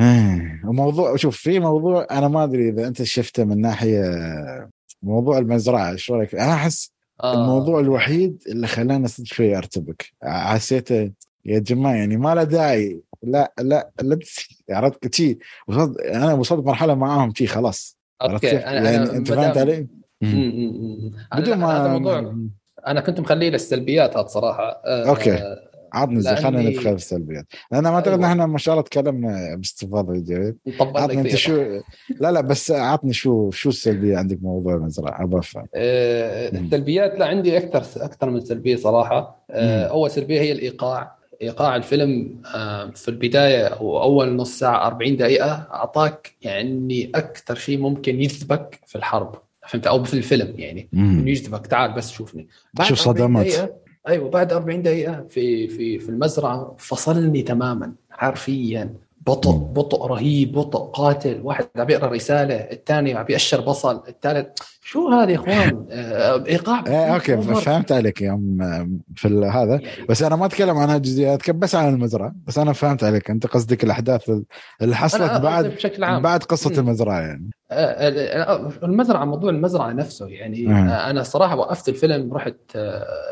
آه 0.00 0.60
وموضوع 0.64 1.16
شوف 1.16 1.36
في 1.36 1.60
موضوع 1.60 2.06
أنا 2.10 2.28
ما 2.28 2.44
أدري 2.44 2.68
إذا 2.68 2.88
أنت 2.88 3.02
شفته 3.02 3.44
من 3.44 3.60
ناحية 3.60 4.02
موضوع 5.02 5.38
المزرعة 5.38 5.96
شو 5.96 6.14
رأيك 6.14 6.34
أنا 6.34 6.54
أحس 6.54 6.92
آه. 7.22 7.34
الموضوع 7.34 7.80
الوحيد 7.80 8.42
اللي 8.46 8.66
خلاني 8.66 9.08
شوي 9.08 9.56
أرتبك. 9.56 10.12
حسيته 10.22 11.12
يا 11.44 11.58
جماعة 11.58 11.94
يعني 11.94 12.16
ما 12.16 12.34
له 12.34 12.44
داعي 12.44 13.00
لا 13.22 13.54
لا 13.60 13.92
لا 14.02 14.18
عرفت؟ 14.70 15.14
شي 15.14 15.38
وصلت 15.68 16.00
أنا 16.00 16.34
وصلت 16.34 16.66
مرحلة 16.66 16.94
معاهم 16.94 17.34
شي 17.34 17.46
خلاص 17.46 17.98
okay 18.22 18.58
أنا 18.58 18.90
يعني 18.90 18.96
أنا 18.96 19.16
أنت 19.16 19.28
فهمت 19.28 19.58
علي؟ 19.58 19.86
بدون 21.36 21.58
ما 21.58 21.76
هذا 21.76 21.92
موضوع 21.92 22.36
أنا 22.86 23.00
كنت 23.00 23.20
مخليه 23.20 23.50
للسلبيات 23.50 24.16
هذا 24.16 24.26
صراحة. 24.26 24.82
آه 24.84 25.08
okay. 25.08 25.56
عطني 25.92 26.20
زي 26.20 26.36
خلينا 26.36 26.70
ندخل 26.70 26.82
في 26.82 26.94
السلبيات. 26.94 27.46
أنا 27.72 27.90
ما 27.90 27.96
أعتقد 27.96 28.12
أيوة. 28.12 28.26
إحنا 28.26 28.46
ما 28.46 28.58
شاء 28.58 28.74
الله 28.74 28.84
تكلمنا 28.84 29.56
باستفاضة 29.56 30.12
جيد. 30.12 30.56
عطني 30.80 31.20
أنت 31.20 31.34
شو 31.34 31.80
لا 32.20 32.32
لا 32.32 32.40
بس 32.40 32.70
عطني 32.70 33.12
شو 33.12 33.50
شو 33.50 33.68
السلبية 33.68 34.16
عندك 34.16 34.38
موضوع 34.42 34.74
المزرعه 34.74 35.24
أبغى 35.24 35.40
أفهم. 35.40 35.66
أه 35.74 36.48
السلبيات 36.48 37.18
لا 37.18 37.26
عندي 37.26 37.56
أكثر 37.56 38.04
أكثر 38.04 38.30
من 38.30 38.40
سلبية 38.40 38.76
صراحة. 38.76 39.44
أه 39.50 39.84
أول 39.84 40.10
سلبية 40.10 40.40
هي 40.40 40.52
الإيقاع. 40.52 41.22
إيقاع 41.42 41.76
الفيلم 41.76 42.42
آه، 42.54 42.90
في 42.90 43.08
البداية 43.08 43.66
أو 43.66 44.02
أول 44.02 44.36
نص 44.36 44.58
ساعة 44.58 44.86
40 44.86 45.16
دقيقة 45.16 45.66
أعطاك 45.72 46.32
يعني 46.42 47.12
أكثر 47.14 47.54
شيء 47.54 47.78
ممكن 47.78 48.20
يجذبك 48.20 48.80
في 48.86 48.96
الحرب. 48.96 49.34
فهمت؟ 49.68 49.86
أو 49.86 50.04
في 50.04 50.14
الفيلم 50.14 50.54
يعني. 50.56 50.88
إنه 50.94 51.30
يجذبك. 51.30 51.66
تعال 51.66 51.92
بس 51.92 52.12
شوفني. 52.12 52.48
بعد 52.74 52.86
شوف 52.86 52.98
صدمات 52.98 53.82
أيوه 54.08 54.30
بعد 54.30 54.52
40 54.52 54.82
دقيقة 54.82 55.26
في 55.28 55.68
في 55.68 55.98
في 55.98 56.08
المزرعة 56.08 56.74
فصلني 56.78 57.42
تماما 57.42 57.92
حرفيا. 58.10 58.94
بطء 59.26 59.50
بطء 59.52 60.06
رهيب 60.06 60.52
بطء 60.52 60.78
قاتل 60.78 61.40
واحد 61.42 61.68
عم 61.76 61.90
يقرأ 61.90 62.10
رسالة 62.10 62.54
الثاني 62.54 63.14
عم 63.14 63.26
يأشر 63.28 63.60
بصل 63.60 64.02
الثالث. 64.08 64.48
شو 64.82 65.08
هذا 65.08 65.30
يا 65.30 65.36
إخوان؟ 65.42 65.86
آه، 65.90 66.44
إيقاع 66.46 66.84
إيه 66.86 67.14
أوكي 67.14 67.42
فهمت 67.42 67.92
عليك 67.92 68.22
يوم 68.22 68.58
في 69.16 69.28
هذا. 69.28 69.74
يعني 69.82 70.06
بس 70.08 70.22
أنا 70.22 70.36
ما 70.36 70.46
أتكلم 70.46 70.78
عن 70.78 71.00
جزئيات 71.02 71.50
بس 71.50 71.74
عن 71.74 71.94
المزرعة. 71.94 72.34
بس 72.46 72.58
أنا 72.58 72.72
فهمت 72.72 73.04
عليك. 73.04 73.30
أنت 73.30 73.46
قصدك 73.46 73.84
الأحداث 73.84 74.30
اللي 74.82 74.96
حصلت 74.96 75.40
بعد 75.40 75.66
بشكل 75.66 76.04
عام. 76.04 76.22
بعد 76.22 76.42
قصة. 76.42 76.80
المزرعة 76.80 77.20
يعني. 77.20 77.50
آه، 77.70 77.74
آه، 77.74 78.72
المزرعة 78.82 79.24
موضوع 79.24 79.50
المزرعة 79.50 79.92
نفسه 79.92 80.26
يعني 80.28 80.66
م. 80.66 80.72
أنا 80.88 81.22
صراحة 81.22 81.56
وقفت 81.56 81.88
الفيلم 81.88 82.34
رحت 82.34 82.56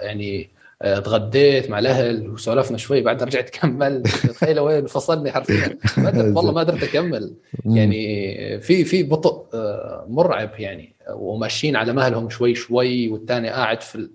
يعني 0.03 0.60
تغديت 0.81 1.71
مع 1.71 1.79
الأهل 1.79 2.31
وسولفنا 2.31 2.79
شوي 2.79 3.01
بعدها 3.01 3.27
رجعت 3.27 3.51
كملت 3.51 4.07
تخيل 4.09 4.61
وين 4.61 4.87
فصلني 4.87 5.33
حرفيا. 5.33 5.79
والله 6.37 6.53
ما 6.53 6.61
قدرت 6.61 6.83
أكمل. 6.83 7.35
يعني 7.65 8.61
في 8.61 8.85
في 8.85 9.03
بطء 9.03 9.47
آه، 9.55 10.07
مرعب 10.09 10.51
يعني. 10.59 10.97
وماشيين 11.11 11.77
على 11.77 11.93
مهلهم 11.93 12.31
شوي 12.31 12.55
شوي 12.55 13.09
والثاني 13.09 13.49
قاعد 13.49 13.81
في 13.81 13.95
ال... 13.95 14.11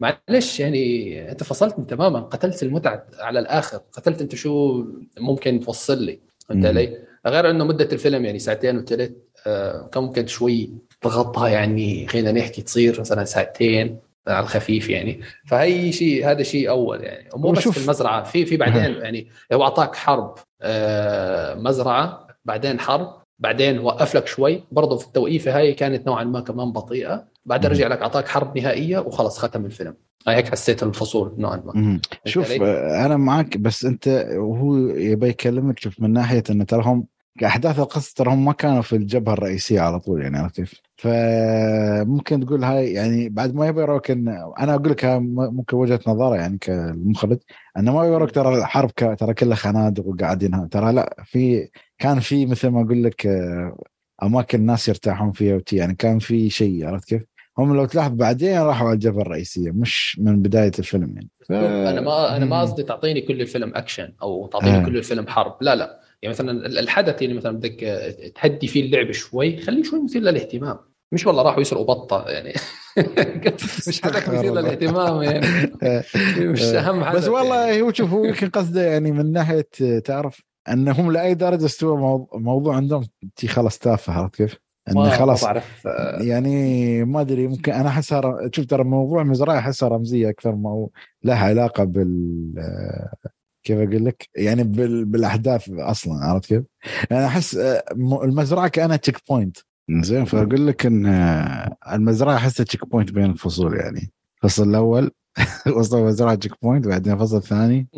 معلش 0.00 0.60
يعني 0.60 1.30
أنت 1.30 1.42
فصلتني 1.42 1.84
تماما. 1.84 2.20
قتلت 2.20 2.62
المتعة 2.62 3.06
على 3.18 3.38
الآخر. 3.38 3.80
قتلت 3.92 4.20
أنت 4.20 4.34
شو 4.34 4.84
ممكن 5.18 5.60
توصل 5.60 6.02
لي؟ 6.02 6.20
فهمت 6.48 6.66
علي؟ 6.66 6.98
غير 7.26 7.50
إنه 7.50 7.64
مدة 7.64 7.88
الفيلم 7.92 8.24
يعني 8.24 8.38
ساعتين 8.38 8.78
وثلث 8.78 9.10
آه، 9.46 9.88
كان 9.92 10.02
ممكن 10.02 10.26
شوي 10.26 10.70
تغطى 11.00 11.50
يعني 11.50 12.06
خلينا 12.06 12.32
نحكي 12.32 12.62
تصير 12.62 13.00
مثلا 13.00 13.24
ساعتين. 13.24 13.98
على 14.28 14.40
الخفيف 14.40 14.90
يعني. 14.90 15.20
فهي 15.46 15.92
شيء 15.92 16.30
هذا 16.30 16.42
شيء 16.42 16.68
أول 16.68 17.04
يعني. 17.04 17.28
ومو 17.34 17.52
بس 17.52 17.68
في 17.68 17.84
المزرعة 17.84 18.22
في 18.22 18.46
في 18.46 18.56
بعدين 18.56 18.94
يعني 19.02 19.28
هو 19.52 19.62
أعطاك 19.62 19.96
حرب 19.96 20.34
آه، 20.62 21.54
مزرعة 21.54 22.26
بعدين 22.44 22.80
حرب 22.80 23.24
بعدين 23.38 23.78
وقف 23.78 24.14
لك 24.16 24.26
شوي. 24.26 24.64
برضه 24.72 24.96
في 24.96 25.06
التوقيفه 25.06 25.56
هاي 25.56 25.74
كانت 25.74 26.06
نوعا 26.06 26.24
ما 26.24 26.40
كمان 26.40 26.72
بطيئة. 26.72 27.24
بعدين 27.44 27.70
رجع 27.70 27.86
لك 27.86 28.02
أعطاك 28.02 28.28
حرب 28.28 28.58
نهائية 28.58 28.98
وخلاص 28.98 29.38
ختم 29.38 29.64
الفيلم. 29.64 29.94
هيك 30.28 30.48
حسيت 30.48 30.82
الفصول 30.82 31.34
نوعا 31.38 31.62
ما. 31.64 32.00
شوف 32.24 32.52
أنا 32.52 33.16
معك 33.16 33.58
بس 33.58 33.84
أنت 33.84 34.26
وهو 34.36 34.76
يبي 34.88 35.28
يكلمك 35.28 35.78
شوف 35.78 36.00
من 36.00 36.12
ناحية 36.12 36.42
إنه 36.50 36.64
تراهم 36.64 37.06
أحداث 37.44 37.78
القصة 37.78 38.12
ترى 38.16 38.30
هم 38.32 38.44
ما 38.44 38.52
كانوا 38.52 38.82
في 38.82 38.96
الجبهة 38.96 39.32
الرئيسية 39.32 39.80
على 39.80 40.00
طول 40.00 40.22
يعني 40.22 40.38
عرفت 40.38 40.56
كيف؟ 40.56 40.80
فممكن 41.04 42.46
تقول 42.46 42.64
هاي 42.64 42.92
يعني 42.92 43.28
بعد 43.28 43.54
ما 43.54 43.66
يبي 43.66 43.80
يروك 43.80 44.10
ان 44.10 44.28
أنا 44.58 44.74
أقول 44.74 44.90
لك 44.90 45.04
ممكن 45.04 45.76
وجهة 45.76 46.00
نظره 46.06 46.36
يعني 46.36 46.58
كمخرج 46.58 47.38
أنه 47.76 47.94
ما 47.94 48.04
يروك 48.04 48.30
ترى 48.30 48.58
الحرب 48.58 48.90
ترى 48.94 49.34
كلها 49.34 49.56
خنادق 49.56 50.06
وقاعدين 50.06 50.68
ترى 50.68 50.92
لا 50.92 51.16
في 51.24 51.68
كان 51.98 52.20
في 52.20 52.46
مثل 52.46 52.68
ما 52.68 52.82
أقول 52.82 53.04
لك 53.04 53.26
أماكن 54.22 54.58
الناس 54.58 54.88
يرتاحون 54.88 55.32
فيها 55.32 55.56
وتي 55.56 55.76
يعني 55.76 55.94
كان 55.94 56.18
في 56.18 56.50
شيء 56.50 56.86
عرفت 56.86 57.08
كيف؟ 57.08 57.22
هم 57.58 57.76
لو 57.76 57.84
تلاحظ 57.84 58.12
بعدين 58.12 58.58
راحوا 58.58 58.86
على 58.86 58.94
الجبهة 58.94 59.22
الرئيسية 59.22 59.70
مش 59.70 60.18
من 60.20 60.42
بداية 60.42 60.72
الفيلم 60.78 61.14
يعني 61.14 61.30
ف... 61.48 61.52
أنا 61.52 62.00
ما 62.00 62.36
أنا 62.36 62.44
ما 62.44 62.60
قصدي 62.60 62.82
تعطيني 62.82 63.20
كل 63.20 63.40
الفيلم 63.40 63.72
أكشن 63.74 64.12
أو 64.22 64.46
تعطيني 64.46 64.76
آه. 64.76 64.84
كل 64.84 64.96
الفيلم 64.96 65.26
حرب 65.26 65.56
لا 65.60 65.74
لا 65.74 66.00
يعني 66.22 66.34
مثلا 66.34 66.66
الحدث 66.66 67.22
اللي 67.22 67.34
مثلا 67.34 67.56
بدك 67.56 67.80
تهدي 68.42 68.66
فيه 68.66 68.84
اللعب 68.84 69.12
شوي 69.12 69.56
خليه 69.56 69.82
شوي 69.82 70.02
مثير 70.02 70.22
للاهتمام 70.22 70.78
مش 71.14 71.26
والله 71.26 71.42
راحوا 71.42 71.60
يسرقوا 71.60 71.84
بطة 71.84 72.24
يعني 72.28 72.54
مش 73.88 74.02
حدث 74.02 74.28
مثير 74.28 74.54
للاهتمام 74.54 75.22
يعني 75.22 75.46
مش 76.52 76.62
أهم 76.62 77.04
حدث 77.04 77.16
بس 77.16 77.28
والله 77.28 77.66
يعني. 77.66 77.82
هو 77.82 77.92
شوف 77.92 78.10
هو 78.10 78.24
يمكن 78.24 78.48
قصده 78.48 78.82
يعني 78.82 79.12
من 79.12 79.32
ناحية 79.32 79.68
تعرف 80.04 80.42
أنهم 80.68 81.12
لأي 81.12 81.34
درجة 81.34 81.64
استوى 81.64 82.26
موضوع 82.34 82.76
عندهم 82.76 83.04
تي 83.36 83.48
خلاص 83.48 83.78
تافه 83.78 84.12
عرفت 84.12 84.34
كيف؟ 84.34 84.56
انه 84.88 85.10
خلاص 85.10 85.44
بعرف 85.44 85.88
يعني 86.20 87.04
ما 87.04 87.20
أدري 87.20 87.46
ممكن 87.48 87.72
أنا 87.72 87.88
احسها 87.88 88.50
شوف 88.52 88.66
ترى 88.66 88.84
موضوع 88.84 89.22
مزرعة 89.22 89.58
احسها 89.58 89.88
رمزية 89.88 90.30
أكثر 90.30 90.54
ما 90.54 90.88
لها 91.24 91.44
علاقة 91.44 91.84
بال 91.84 92.54
كيف 93.64 93.78
أقول 93.78 94.04
لك؟ 94.04 94.28
يعني 94.36 94.62
بالأحداث 95.04 95.70
أصلا 95.70 96.24
عرفت 96.24 96.46
كيف؟ 96.46 96.62
أنا 97.12 97.26
أحس 97.26 97.56
آه، 97.56 97.84
المزرعة 98.24 98.68
كأنها 98.68 98.96
checkpoint 98.96 99.58
زين 99.90 100.24
فأقول 100.24 100.66
لك 100.66 100.86
إن 100.86 101.06
آه، 101.06 101.76
المزرعة 101.92 102.36
أحسها 102.36 102.64
checkpoint 102.64 103.12
بين 103.12 103.30
الفصول 103.30 103.76
يعني. 103.76 104.12
الفصل 104.44 104.68
الأول 104.68 105.10
وصل 105.76 105.98
المزرعه 105.98 106.34
checkpoint 106.34 106.86
بعدين 106.88 107.12
الفصل 107.12 107.36
الثاني 107.36 107.88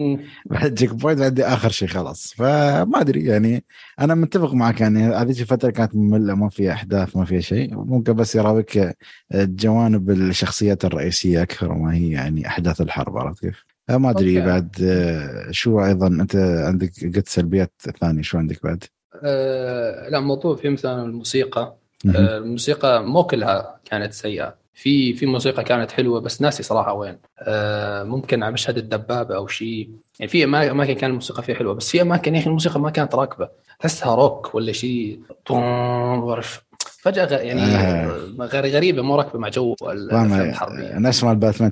بعد 0.47 0.75
checkpoint 0.75 1.21
بعدين 1.21 1.45
آخر 1.45 1.71
شيء 1.71 1.89
خلاص. 1.89 2.35
فما 2.37 3.01
أدري 3.01 3.25
يعني 3.25 3.65
أنا 4.01 4.15
متفق 4.15 4.55
معك 4.55 4.81
يعني 4.81 5.03
هذه 5.03 5.31
الفترة 5.31 5.71
كانت 5.71 5.97
مملة 5.97 6.35
ما 6.35 6.49
فيها 6.49 6.73
أحداث 6.73 7.17
ما 7.17 7.25
فيها 7.25 7.41
شيء. 7.41 7.75
ممكن 7.75 8.13
بس 8.13 8.35
يراويك 8.35 8.97
جوانب 9.35 10.11
الشخصيات 10.11 10.85
الرئيسية 10.85 11.43
أكثر 11.43 11.75
ما 11.75 11.95
هي 11.95 12.11
يعني 12.11 12.47
أحداث 12.47 12.81
الحرب 12.81 13.17
عرفت 13.19 13.41
كيف؟ 13.41 13.65
ما 13.91 14.11
أدري 14.11 14.41
بعد 14.41 14.77
آه، 14.83 15.51
شو 15.51 15.85
أيضا 15.85 16.07
أنت 16.07 16.37
عندك 16.37 17.17
قلت 17.17 17.29
سلبيات 17.29 17.73
ثانية 18.01 18.23
شو 18.23 18.39
عندك 18.39 18.63
بعد؟ 18.63 18.85
أه 19.25 20.09
لا 20.09 20.21
موضوع 20.21 20.57
في 20.57 20.69
مثلا 20.69 21.03
الموسيقى. 21.03 21.77
أه 22.17 22.39
الموسيقى 22.39 23.03
مو 23.03 23.25
كلها 23.25 23.81
كانت 23.85 24.13
سيئة. 24.13 24.55
في 24.75 25.13
في 25.15 25.27
موسيقى 25.27 25.65
كانت 25.65 25.91
حلوة 25.91 26.21
بس 26.21 26.43
ناسي 26.43 26.63
صراحة 26.63 26.93
وين. 26.93 27.19
أه 27.41 28.03
ممكن 28.03 28.43
على 28.43 28.53
مشهد 28.53 28.79
الدبابة 28.79 29.37
أو 29.37 29.47
شيء 29.47 29.91
يعني 30.21 30.31
في 30.31 30.45
أماكن 30.45 30.93
كان 30.93 31.11
الموسيقى 31.11 31.43
فيها 31.43 31.55
حلوة 31.55 31.75
بس 31.75 31.91
في 31.91 32.03
أماكن 32.03 32.35
يا 32.35 32.41
أخي 32.41 32.47
الموسيقى 32.47 32.81
ما 32.81 32.91
كانت 32.91 33.15
راكبة. 33.15 33.49
تحسها 33.81 34.15
روك 34.15 34.55
ولا 34.55 34.73
شيء 34.73 35.21
بعرف 35.51 36.66
فجأة 37.07 37.25
غ... 37.25 37.33
يعني 37.33 37.61
آه. 37.61 38.47
غريبة 38.47 39.03
مو 39.03 39.17
راكبه 39.17 39.39
مع 39.39 39.49
جو 39.49 39.75
الافلام 39.83 40.33
الحربيه 40.33 40.99
نفس 40.99 41.25
مال 41.25 41.37
باتمان 41.37 41.71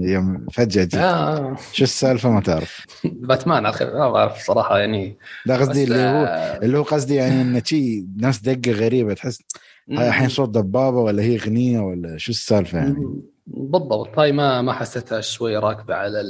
يوم 0.00 0.46
فجأة 0.52 0.84
جي. 0.84 0.98
آه. 0.98 1.56
شو 1.72 1.84
السالفة 1.84 2.30
ما 2.30 2.40
تعرف؟ 2.40 2.86
باتمان 3.04 3.62
ما 3.62 4.10
بعرف 4.10 4.38
صراحة 4.38 4.78
يعني. 4.78 5.18
لا 5.46 5.56
قصدي 5.56 5.84
اللي 5.84 5.96
هو 5.96 6.24
آه. 6.24 6.58
اللي 6.64 6.78
هو 6.78 6.82
قصدي 6.82 7.14
يعني 7.14 7.42
انه 7.42 7.62
شيء 7.64 8.06
ناس 8.16 8.38
دقة 8.38 8.72
غريبة 8.72 9.14
تحس 9.14 9.42
هاي 9.90 10.08
الحين 10.08 10.28
صوت 10.28 10.48
دبابة 10.48 10.98
ولا 10.98 11.22
هي 11.22 11.36
أغنية 11.36 11.80
ولا 11.80 12.18
شو 12.18 12.32
السالفة 12.32 12.78
يعني؟ 12.78 13.22
بالضبط. 13.46 14.18
هاي 14.18 14.32
ما 14.32 14.62
ما 14.62 14.72
حسيتها 14.72 15.20
شوي 15.20 15.56
راكبة 15.56 15.94
على 15.94 16.22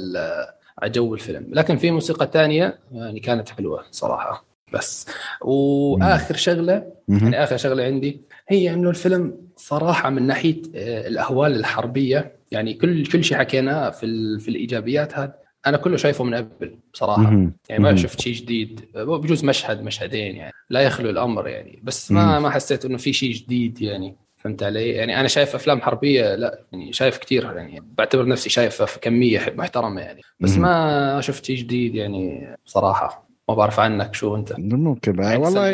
على 0.81 0.91
جو 0.91 1.13
الفيلم. 1.13 1.47
لكن 1.49 1.77
في 1.77 1.91
موسيقى 1.91 2.29
ثانية 2.33 2.79
يعني 2.91 3.19
كانت 3.19 3.49
حلوة 3.49 3.83
صراحة. 3.91 4.54
بس. 4.75 5.05
وآخر 5.41 6.35
شغلة 6.35 6.83
يعني 7.07 7.43
آخر 7.43 7.57
شغلة 7.57 7.83
عندي 7.83 8.21
هي 8.47 8.73
إنه 8.73 8.89
الفيلم 8.89 9.37
صراحة 9.55 10.09
من 10.09 10.27
ناحية 10.27 10.61
آه، 10.75 11.07
الأهوال 11.07 11.55
الحربية 11.55 12.35
يعني 12.51 12.73
كل 12.73 13.05
كل 13.05 13.23
شيء 13.23 13.37
حكيناه 13.37 13.89
في 13.89 14.39
في 14.39 14.47
الإيجابيات 14.47 15.17
هذا 15.17 15.33
أنا 15.67 15.77
كله 15.77 15.97
شايفه 15.97 16.23
من 16.23 16.35
قبل 16.35 16.77
بصراحه 16.93 17.49
يعني 17.69 17.83
ما 17.83 17.95
شفت 17.95 18.21
شيء 18.21 18.33
جديد. 18.33 18.81
بجوز 18.95 19.45
مشهد 19.45 19.83
مشهدين 19.83 20.35
يعني. 20.35 20.53
لا 20.69 20.81
يخلو 20.81 21.09
الأمر 21.09 21.47
يعني. 21.47 21.79
بس 21.83 22.11
ما 22.11 22.39
ما 22.39 22.49
حسيت 22.49 22.85
إنه 22.85 22.97
في 22.97 23.13
شيء 23.13 23.33
جديد 23.33 23.81
يعني. 23.81 24.15
فهمت 24.35 24.63
علي؟ 24.63 24.89
يعني 24.89 25.19
أنا 25.19 25.27
شايف 25.27 25.55
أفلام 25.55 25.81
حربية 25.81 26.35
لا 26.35 26.59
يعني 26.71 26.93
شايف 26.93 27.17
كثير 27.17 27.43
يعني. 27.43 27.83
بعتبر 27.97 28.27
نفسي 28.27 28.49
شايف 28.49 28.97
كمية 29.01 29.53
محترمة 29.57 30.01
يعني. 30.01 30.21
بس 30.39 30.57
ما 30.57 31.21
شفت 31.21 31.45
شيء 31.45 31.57
جديد 31.57 31.95
يعني 31.95 32.55
بصراحه 32.65 33.24
ما 33.49 33.55
بعرف 33.55 33.79
عنك 33.79 34.15
شو 34.15 34.35
انت. 34.35 34.53
ممكن. 34.59 35.21
يعني 35.21 35.37
والله 35.37 35.67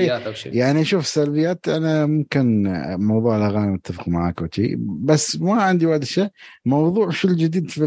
يعني 0.45 0.85
شوف 0.85 1.07
سلبيات 1.07 1.69
أنا 1.69 2.05
ممكن 2.05 2.63
موضوع 2.99 3.37
الأغاني 3.37 3.71
متفق 3.71 4.07
معك 4.07 4.41
وشي 4.41 4.75
بس 4.79 5.41
ما 5.41 5.53
عندي 5.63 5.85
وايد 5.85 6.03
شيء 6.03 6.27
موضوع 6.65 7.09
شو 7.09 7.27
الجديد 7.27 7.69
في 7.69 7.85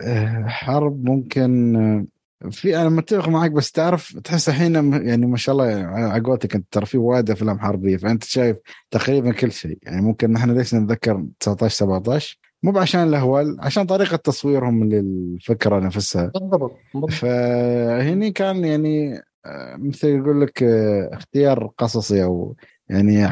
الحرب 0.00 1.04
ممكن 1.04 2.06
في 2.50 2.76
أنا 2.76 2.88
متفق 2.88 3.28
معك 3.28 3.50
بس 3.50 3.72
تعرف 3.72 4.18
تحس 4.18 4.48
الحين 4.48 4.92
يعني 4.92 5.26
ما 5.26 5.36
شاء 5.36 5.52
الله 5.52 5.64
على 5.86 6.22
قولتك 6.22 6.54
أنت 6.54 6.66
ترى 6.70 6.86
في 6.86 6.98
وايد 6.98 7.30
أفلام 7.30 7.58
حربية 7.58 7.96
فأنت 7.96 8.24
شايف 8.24 8.56
تقريبا 8.90 9.32
كل 9.32 9.52
شيء. 9.52 9.78
يعني 9.82 10.02
ممكن 10.02 10.32
نحن 10.32 10.50
ليش 10.58 10.74
نتذكر 10.74 11.24
19 11.40 11.74
17 11.74 12.38
مو 12.66 12.78
عشان 12.78 13.02
الأهوال 13.02 13.56
عشان 13.60 13.86
طريقة 13.86 14.16
تصويرهم 14.16 14.84
للفكرة 14.84 15.78
نفسها 15.78 16.26
بالضبط. 16.26 16.76
فهني 17.10 18.30
كان 18.30 18.64
يعني 18.64 19.22
آه، 19.46 19.76
مثل 19.76 20.08
يقول 20.08 20.40
لك 20.40 20.62
آه، 20.62 21.10
اختيار 21.12 21.70
قصصي 21.78 22.24
أو 22.24 22.56
يعني 22.88 23.26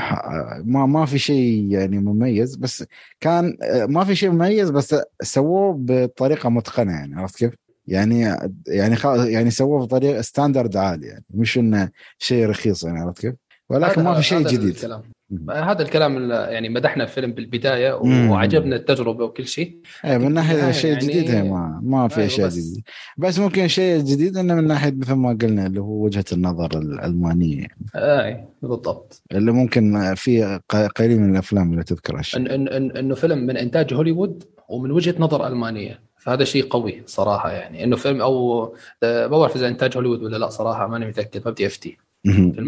ما 0.65 0.87
ما 0.87 1.07
في 1.07 1.19
شيء 1.19 1.71
يعني 1.71 1.99
مميز 1.99 2.57
بس 2.57 2.85
كان 3.21 3.57
آه، 3.63 3.87
ما 3.87 4.05
في 4.05 4.15
شيء 4.15 4.31
مميز 4.31 4.71
بس 4.71 4.97
سووه 5.23 5.77
بطريقة 5.79 6.49
متقنة 6.49 6.93
يعني 6.93 7.15
عرفت 7.15 7.39
كيف؟ 7.39 7.55
يعني 7.87 8.21
يعني. 8.67 8.97
يعني 9.33 9.51
سووه 9.51 9.81
بطريقة 9.81 10.21
ستاندرد 10.21 10.77
عالي 10.77 11.07
يعني 11.07 11.25
مش 11.31 11.59
إنه 11.59 11.91
شيء 12.19 12.47
رخيص 12.47 12.85
يعني 12.85 12.99
عرفت 12.99 13.21
كيف؟ 13.21 13.35
ولكن 13.69 14.03
ما 14.03 14.15
في 14.15 14.23
شيء 14.23 14.47
جديد 14.47 14.75
الكلام. 14.75 15.03
هذا 15.51 15.83
الكلام 15.83 16.31
يعني 16.31 16.69
مدحنا 16.69 17.05
الفيلم 17.05 17.33
بالبداية. 17.33 17.93
وعجبنا 18.31 18.77
التجربة 18.77 19.25
وكل 19.25 19.47
شيء 19.47 19.77
إيه 20.05 20.19
من 20.19 20.33
ناحية 20.35 20.69
الشيء 20.69 20.91
يعني- 20.93 21.05
الجديد 21.05 21.31
هي 21.31 21.43
ما 21.43 21.81
ما 21.83 22.09
في 22.09 22.17
أيوة 22.17 22.27
اشياء 22.27 22.47
بس. 22.47 22.55
جديده 22.57 22.83
بس 23.19 23.39
ممكن 23.39 23.65
الشيء 23.65 23.97
الجديد 23.97 24.37
إنه 24.37 24.55
من 24.55 24.67
ناحية 24.67 24.93
مثل 24.97 25.13
ما 25.13 25.39
قلنا 25.43 25.67
اللي 25.67 25.81
هو 25.81 26.05
وجهة 26.05 26.25
النظر 26.33 26.79
الالمانيه 26.79 27.59
يعني. 27.61 27.77
أي 27.97 28.45
بالضبط 28.63 29.23
اللي 29.33 29.53
ممكن 29.53 30.15
في 30.17 30.61
قليل 30.97 31.21
من 31.21 31.33
الأفلام 31.33 31.73
اللي 31.73 31.85
تذكر 31.85 32.19
هالشيء 32.19 32.41
إن 32.41 32.47
إن 32.49 32.69
إن 32.69 32.97
إنه 32.97 33.15
فيلم 33.15 33.39
من 33.39 33.57
إنتاج 33.57 33.95
هوليوود 33.95 34.45
ومن 34.69 34.91
وجهة 34.91 35.15
نظر 35.19 35.47
ألمانية 35.47 36.01
فهذا 36.19 36.45
شيء 36.45 36.67
قوي 36.67 37.03
صراحة 37.07 37.51
يعني 37.53 37.85
إنه 37.85 37.97
فيلم 37.97 38.21
أو 38.21 38.65
آه، 39.03 39.27
ما 39.27 39.39
بعرف 39.39 39.57
إذا 39.57 39.69
إنتاج 39.69 39.97
هوليوود 39.97 40.23
ولا 40.23 40.37
لا 40.37 40.49
صراحة 40.49 40.87
ماني 40.87 41.07
متأكد 41.07 41.43
ما 41.45 41.51
بدي 41.51 41.67
أفتي. 41.67 41.97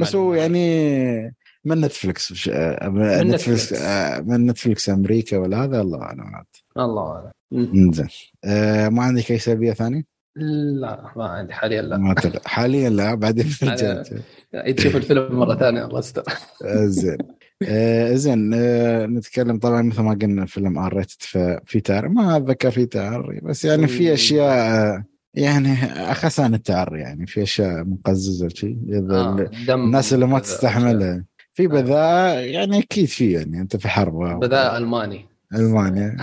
بس 0.01 0.17
هو 0.17 0.35
يعني 0.35 1.35
من 1.67 1.81
نتفلكس 1.81 2.49
آه، 2.53 2.89
من 2.89 3.29
نتفلكس. 3.31 3.73
آه، 3.73 4.21
من 4.21 4.47
نتفلكس 4.47 4.89
أمريكا 4.91 5.39
ولا 5.39 5.65
هذا 5.65 5.81
الله 5.81 6.03
أعلم 6.03 6.21
عاد. 6.35 6.45
الله 6.79 7.13
أعلم. 7.13 7.93
زين 7.93 8.09
آه، 8.45 8.89
ما 8.89 9.03
عندك 9.03 9.31
أي 9.31 9.39
سلبية 9.39 9.73
ثانية؟ 9.73 10.17
لا 10.81 11.13
ما 11.17 11.25
عندي 11.25 11.53
حاليا 11.53 11.83
لا 11.83 11.97
ما 11.97 12.09
أعتقد. 12.09 12.41
حاليا 12.47 12.91
لا 12.91 13.15
بعدين 13.15 13.47
نرجع 13.63 14.03
عيد 14.55 14.75
تشوف 14.75 14.97
الفيلم 14.97 15.39
مرة 15.39 15.55
ثانية 15.55 15.85
الله 15.85 15.99
يستر 15.99 16.23
زين 16.85 17.19
آه، 17.63 18.15
زين 18.15 18.55
آه، 18.55 19.07
نتكلم 19.07 19.59
طبعا 19.59 19.83
مثل 19.83 20.03
ما 20.03 20.19
قلنا 20.23 20.47
فيلم 20.47 20.79
R 20.79 20.97
rated 20.97 21.17
ففي 21.23 21.81
تعري 21.81 22.09
ما 22.09 22.37
أتذكر 22.37 22.71
في 22.71 22.87
تعري 22.87 23.41
بس 23.43 23.65
يعني 23.65 23.87
في. 23.87 24.15
أشياء 24.15 24.51
آه، 24.53 25.05
يعني 25.35 25.73
اخس 25.85 26.41
عن 26.41 26.55
التعري 26.55 27.01
يعني 27.01 27.27
في 27.27 27.43
أشياء 27.43 27.85
مقززة 27.85 28.49
شيء 28.49 28.79
آه، 29.11 29.51
الناس 29.69 30.13
اللي 30.13 30.27
ما. 30.27 30.39
تستحملها 30.39 31.25
في 31.57 31.67
بذاء 31.67 32.39
يعني 32.45 32.79
أكيد 32.79 33.05
في 33.09 33.33
يعني 33.33 33.61
أنت 33.61 33.77
في 33.77 33.89
حرب. 33.89 34.41
بذاء 34.41 34.77
ألماني. 34.77 35.27
المانيا 35.55 36.17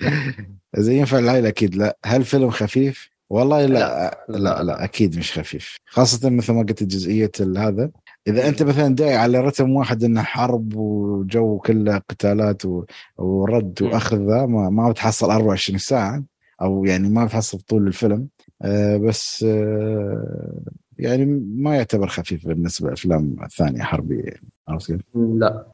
اذا 0.78 0.92
ينفع 0.92 1.18
العائله 1.18 1.48
أكيد 1.48 1.74
لا 1.74 1.96
هل 2.06 2.24
فيلم 2.24 2.50
خفيف؟ 2.50 3.10
والله 3.30 3.66
لا 3.66 3.78
لا 3.78 4.24
لا. 4.28 4.38
لا, 4.38 4.62
لا 4.62 4.84
أكيد 4.84 5.18
مش 5.18 5.38
خفيف. 5.38 5.76
خاصة 5.86 6.30
مثل 6.30 6.52
ما 6.52 6.60
قلت 6.62 6.82
جزئيه 6.82 7.30
هذا. 7.56 7.90
إذا 8.28 8.48
أنت 8.48 8.62
مثلا 8.62 8.94
داعي 8.94 9.16
على 9.16 9.40
رتم 9.40 9.70
واحد 9.70 10.04
إنه 10.04 10.22
حرب 10.22 10.74
وجو 10.76 11.58
كله 11.58 11.98
قتالات 11.98 12.64
و- 12.64 12.84
ورد. 13.18 13.82
وأخذ 13.82 14.16
ذا 14.16 14.46
ما, 14.46 14.70
ما 14.70 14.90
بتحصل 14.90 15.30
24 15.30 15.78
ساعة. 15.78 16.24
أو 16.62 16.84
يعني 16.84 17.08
ما 17.08 17.24
بتحصل 17.24 17.58
طول 17.60 17.86
الفيلم. 17.86 18.28
آه 18.62 18.96
بس 18.96 19.44
آه 19.48 20.60
يعني 20.98 21.24
ما 21.56 21.76
يعتبر 21.76 22.06
خفيف 22.08 22.46
بالنسبة 22.46 22.88
لافلام 22.90 23.36
ثانية 23.56 23.82
حربية. 23.82 24.22
يعني. 24.24 24.48
عرفت 24.68 24.92
كيف؟ 24.92 25.00
لا. 25.14 25.66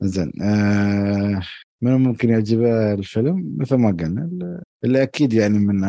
زين 0.00 0.32
آه 0.42 1.42
من 1.82 1.92
ممكن 1.92 2.28
يعجبه 2.30 2.92
الفيلم؟ 2.94 3.54
مثل 3.58 3.74
ما 3.76 3.90
قلنا 3.90 4.22
ال- 4.24 4.62
اللي 4.84 5.02
أكيد 5.02 5.32
يعني 5.32 5.58
من 5.58 5.84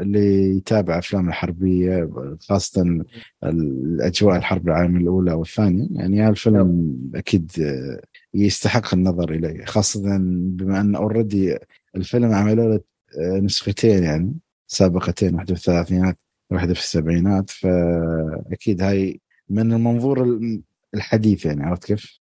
اللي 0.00 0.56
يتابع 0.56 0.98
أفلام 0.98 1.28
الحربية 1.28 2.10
خاصة 2.40 3.04
الأجواء 3.44 4.36
الحرب 4.36 4.68
العالمية 4.68 5.00
الأولى 5.00 5.32
والثانيه 5.32 5.86
يعني 5.90 6.20
هالفيلم 6.20 6.96
أكيد 7.14 7.50
آه، 7.60 8.00
يستحق 8.34 8.94
النظر 8.94 9.30
إليه 9.30 9.64
خاصة 9.64 10.00
بما 10.32 10.80
أن 10.80 10.94
اوريدي 10.94 11.56
الفيلم 11.96 12.32
عملوا 12.32 12.74
له 12.74 12.80
آه، 13.20 13.40
نسختين 13.40 14.02
يعني 14.04 14.34
سابقتين 14.66 15.34
واحدة 15.34 15.54
في 15.54 15.60
الثلاثينات 15.60 16.18
واحدة 16.50 16.74
في 16.74 16.80
السبعينات 16.80 17.50
فأكيد 17.50 18.82
هاي 18.82 19.20
من 19.48 19.72
المنظور 19.72 20.24
ال- 20.24 20.62
الحديث 20.94 21.46
يعني 21.46 21.64
عرفت 21.64 21.84
كيف؟ 21.84 22.20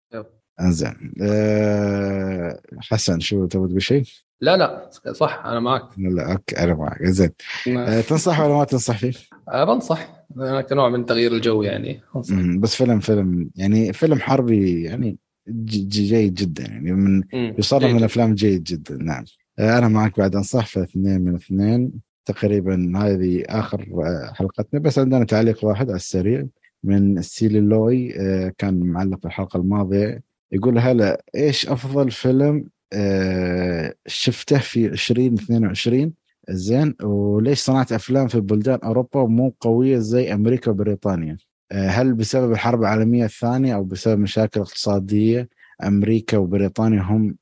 انزين 0.61 1.13
أه 1.23 2.61
حسن 2.81 3.21
شو 3.21 3.47
تبغى 3.47 3.69
تقول 3.69 3.83
شيء؟ 3.83 4.05
لا 4.41 4.57
لا 4.57 4.91
صح 5.13 5.43
أنا 5.45 5.61
معك 5.61 5.99
لا 5.99 6.33
أوكي 6.33 6.59
أنا 6.59 6.75
معك 6.75 7.03
زين 7.05 7.31
أه 7.69 8.01
تنصح 8.01 8.41
ولا 8.41 8.55
ما 8.55 8.65
تنصح 8.65 8.99
فيه؟ 8.99 9.13
أه 9.49 9.65
بنصح 9.65 10.25
أنا 10.37 10.61
كنوع 10.63 10.89
من 10.89 11.07
تغيير 11.07 11.33
الجو 11.33 11.63
يعني 11.63 12.01
أنصح. 12.17 12.35
بس 12.35 12.75
فيلم 12.75 13.01
فيلم 13.01 13.51
يعني 13.57 13.93
فيلم 13.93 14.19
حربي 14.19 14.83
يعني 14.83 15.19
جيد 15.49 16.35
جدا 16.35 16.65
يعني 16.65 16.93
من. 16.93 17.23
يصنف. 17.33 17.85
من 17.85 17.97
الافلام 17.99 18.35
جيد 18.35 18.63
جدا 18.63 18.97
نعم 18.97 19.25
أه 19.59 19.79
أنا 19.79 19.89
معك 19.89 20.19
بعد 20.19 20.37
أنصح 20.37 20.67
في 20.67 20.83
اثنين 20.83 21.21
من 21.21 21.35
اثنين 21.35 21.93
تقريبا 22.25 22.93
هذه 22.97 23.43
آخر 23.47 23.87
آه، 23.93 24.33
حلقتنا 24.35 24.81
بس 24.81 24.99
عندنا 24.99 25.25
تعليق 25.25 25.65
واحد 25.65 25.89
على 25.89 25.97
السريع 25.97 26.47
من 26.85 27.23
ستيلي 27.23 27.61
لوي 27.61 28.21
آه، 28.21 28.53
كان 28.59 28.81
معلق 28.81 29.19
في 29.21 29.25
الحلقة 29.27 29.57
الماضية 29.57 30.23
يقول 30.53 30.79
هلا 30.79 31.23
إيش 31.35 31.69
أفضل 31.69 32.11
فيلم؟ 32.11 32.65
آه، 32.93 33.95
شفته 34.07 34.59
في 34.59 34.87
2022 34.87 36.13
زين 36.51 36.95
وليش 37.03 37.61
صنعت 37.61 37.93
أفلام 37.93 38.29
في 38.29 38.41
بلدان 38.41 38.79
أوروبا 38.85 39.25
مو 39.25 39.55
قوية 39.61 39.99
زي 39.99 40.33
أمريكا 40.33 40.71
وبريطانيا؟ 40.71 41.37
آه، 41.73 41.89
هل 41.89 42.15
بسبب 42.15 42.53
الحرب 42.53 42.81
العالمية 42.81 43.25
الثانية 43.25 43.75
أو 43.75 43.85
بسبب 43.85 44.21
مشاكل 44.21 44.61
اقتصادية 44.61 45.49
أمريكا 45.85 46.39
وبريطانيا 46.39 47.03
هم 47.03 47.37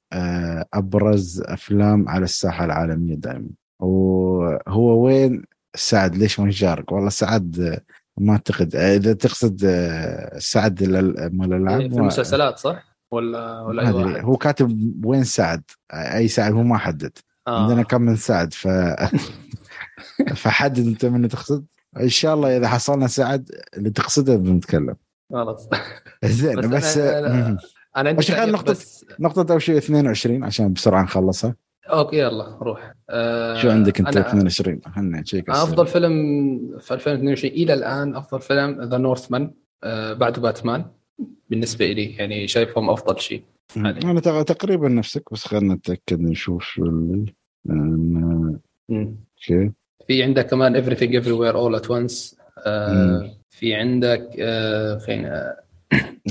أبرز 0.74 1.42
أفلام 1.46 2.08
على 2.08 2.24
الساحة 2.24 2.64
العالمية 2.64 3.14
دائما؟ 3.14 3.48
وهو 3.80 5.04
وين؟ 5.04 5.42
سعد 5.74 6.16
ليش 6.16 6.40
ما 6.40 6.48
يشارك 6.48 6.92
والله 6.92 7.08
سعد 7.08 7.80
ما 8.18 8.32
أعتقد. 8.32 8.76
إذا 8.76 9.12
تقصد 9.12 9.60
آه، 9.64 10.38
سعد 10.38 10.82
ال- 10.82 11.36
مال 11.36 11.52
الألعاب 11.52 11.90
في 11.92 11.98
المسلسلات 11.98 12.58
صح؟ 12.58 12.96
ولا 13.10 13.60
ولا 13.60 13.86
أي 13.88 13.92
واحد؟ 13.92 14.24
هو 14.24 14.36
كاتب 14.36 15.00
وين 15.06 15.24
سعد؟ 15.24 15.62
أي 15.92 16.28
سعد؟ 16.28 16.52
هو 16.52 16.62
ما 16.62 16.78
حدد. 16.78 17.18
آه. 17.48 17.62
عندنا 17.62 17.82
كم 17.82 18.02
من 18.02 18.16
سعد 18.16 18.54
ف 18.54 18.68
فحدد 20.36 20.86
أنت 20.86 21.04
من 21.04 21.28
تقصد. 21.28 21.66
إن 22.00 22.08
شاء 22.08 22.34
الله 22.34 22.56
إذا 22.56 22.68
حصلنا 22.68 23.06
سعد 23.06 23.50
اللي 23.76 23.90
تقصده 23.90 24.36
بنتكلم. 24.36 24.96
خلاص. 25.32 25.68
زين 26.24 26.56
بس 26.60 26.66
بس, 26.66 26.94
أنا- 26.94 26.98
أنا-. 26.98 27.58
أنا 27.96 28.08
عندي 28.08 28.12
بس 28.14 28.30
نقطة- 28.30 28.70
بس 28.70 29.04
نقطة 29.20 29.52
أول 29.52 29.62
شيء 29.62 29.76
22 29.78 30.44
عشان 30.44 30.72
بسرعة 30.72 31.02
نخلصها؟ 31.02 31.54
أوكي 31.90 32.16
يلا 32.18 32.58
روح. 32.62 32.92
آه 33.10 33.56
شو 33.56 33.70
عندك 33.70 34.00
أنا 34.00 34.10
22 34.20 34.80
خلنا 34.96 35.20
نشيك 35.20 35.50
أفضل 35.50 35.86
فيلم 35.86 36.14
في 36.80 36.94
2022 36.94 37.52
إلى 37.54 37.74
الآن 37.74 38.16
أفضل 38.16 38.40
فيلم 38.40 38.82
The 38.82 38.98
Northman 38.98 39.50
آه 39.84 40.12
بعده 40.12 40.42
باتمان 40.42 40.84
بالنسبة 41.50 41.86
لي 41.92 42.04
يعني 42.16 42.48
شايفهم 42.48 42.90
أفضل 42.90 43.20
شيء. 43.20 43.42
تق- 44.20 44.42
تقريبا 44.42 44.88
نفسك 44.88 45.32
بس 45.32 45.46
خلينا 45.46 45.74
نتأكد 45.74 46.20
نشوف 46.20 46.62
شو 46.64 46.84
اللي. 46.84 47.32
أوكي. 48.90 49.72
في 50.08 50.22
عندك 50.22 50.46
كمان 50.46 50.82
everything 50.84 51.22
everywhere 51.22 51.54
all 51.56 51.80
at 51.82 51.88
once. 51.90 52.36
آه. 52.66 53.30
في 53.50 53.74
عندك 53.74 54.28
آه 54.40 54.98
خلينا 54.98 55.56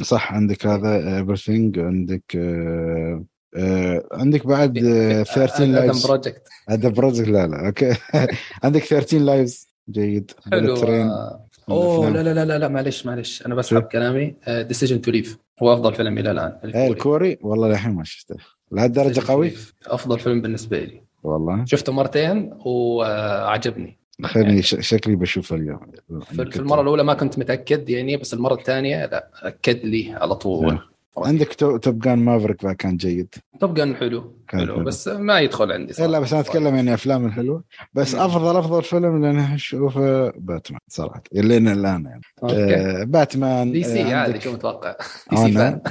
صح 0.01 0.33
عندك 0.33 0.65
هذا 0.67 1.23
everything 1.25 1.77
عندك 1.77 2.35
آه، 2.35 3.23
آه، 3.55 4.07
عندك 4.11 4.47
بعد 4.47 4.77
آه، 4.77 5.23
13 5.23 5.63
Adam 5.63 5.71
Lives 5.73 6.05
Project 6.07 6.47
هذا 6.69 6.89
Project 6.89 7.27
لا 7.27 7.47
لا 7.47 7.67
أوكي. 7.67 7.93
عندك 8.63 8.83
13 8.83 9.17
Lives 9.17 9.67
جيد. 9.89 10.31
حلو. 10.51 10.75
آه، 10.75 11.45
أوه. 11.69 12.09
لا 12.09 12.33
لا 12.33 12.45
لا 12.45 12.57
لا 12.57 12.67
معلش 12.67 13.05
معلش 13.05 13.45
أنا 13.45 13.55
بسحب؟ 13.55 13.81
كلامي. 13.81 14.35
Decision 14.47 15.01
to 15.01 15.11
Leave 15.11 15.37
هو 15.63 15.73
أفضل 15.73 15.93
فيلم 15.93 16.17
إلى 16.17 16.31
الآن. 16.31 16.53
الكوري. 16.63 16.87
الكوري؟ 16.87 17.37
والله 17.41 17.67
للحين 17.67 17.91
ما 17.93 18.03
شفته. 18.03 18.35
لهالدرجه 18.71 19.21
قوي. 19.31 19.51
أفضل 19.87 20.19
فيلم 20.19 20.41
بالنسبة 20.41 20.79
لي. 20.79 21.01
والله. 21.23 21.65
شفته 21.65 21.91
مرتين 21.93 22.53
وعجبني 22.65 23.97
خليني 24.23 24.61
ش- 24.61 24.75
شكلي 24.79 25.15
بشوفه 25.15 25.55
اليوم. 25.55 25.79
في 26.21 26.45
في 26.51 26.59
المرة 26.59 26.81
الأولى 26.81 27.03
ما 27.03 27.13
كنت 27.13 27.39
متأكد 27.39 27.89
يعني 27.89 28.17
بس 28.17 28.33
المرة 28.33 28.53
الثانية 28.53 29.05
لا 29.05 29.29
أكد 29.43 29.85
لي 29.85 30.13
على 30.13 30.35
طول. 30.35 30.79
نعم. 31.17 31.25
عندك 31.27 31.53
تو- 31.53 31.77
Top 31.77 31.99
Gun 31.99 32.19
Maverick 32.19 32.63
بعد 32.63 32.75
كان 32.75 32.97
جيد. 32.97 33.35
Top 33.59 33.73
Gun 33.73 33.95
حلو 33.95 34.35
كان 34.47 34.59
حلو 34.61 34.75
حلو. 34.75 34.83
بس 34.83 35.07
ما 35.07 35.39
يدخل 35.39 35.71
عندي 35.71 35.93
إيه 35.99 36.05
لا 36.05 36.19
بس 36.19 36.33
أنا 36.33 36.41
أتكلم 36.41 36.75
يعني 36.75 36.93
أفلام 36.93 37.25
الحلوه 37.25 37.63
بس 37.93 38.15
مم. 38.15 38.21
افضل 38.21 38.57
أفضل 38.57 38.83
فيلم 38.83 39.15
اللي 39.15 39.29
أنا 39.29 39.55
أشوفه 39.55 40.29
باتمان 40.29 40.79
صراحة 40.87 41.23
اللي 41.35 41.57
أنا 41.57 41.73
الآن 41.73 42.05
يعني. 42.05 42.21
أوكي. 42.43 42.75
آه 42.75 43.03
باتمان 43.03 43.71
DC 43.71 44.01
آه، 44.01 44.03
عادي 44.03 44.13
عندك- 44.33 44.41
شو 44.41 44.51
متوقع 44.53 44.95
DC. 45.31 45.51
fan. 45.51 45.81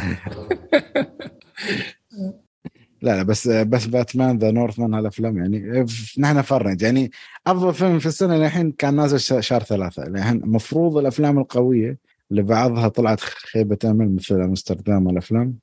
لا 3.03 3.17
لا 3.17 3.23
بس 3.23 3.49
بس 3.49 3.87
باتمان 3.87 4.39
The 4.39 4.51
Northman 4.51 4.95
هالأفلام 4.95 5.39
يعني 5.39 5.87
نحن 6.19 6.43
فرنج 6.43 6.83
يعني. 6.83 7.11
أفضل 7.47 7.75
فيلم 7.75 7.99
في 7.99 8.07
السنة 8.07 8.37
للحين 8.37 8.73
كان 8.73 8.97
نازل 8.97 9.43
شهر 9.43 9.63
ثلاثة. 9.63 10.03
الحين 10.03 10.37
المفروض 10.45 10.97
الأفلام 10.97 11.39
القوية 11.39 11.99
اللي 12.35 12.43
بعضها 12.43 12.89
طلعت 12.89 13.21
خيبة 13.21 13.79
امل 13.85 14.15
مثل 14.15 14.41
أمستردام 14.41 15.07
والأفلام. 15.07 15.59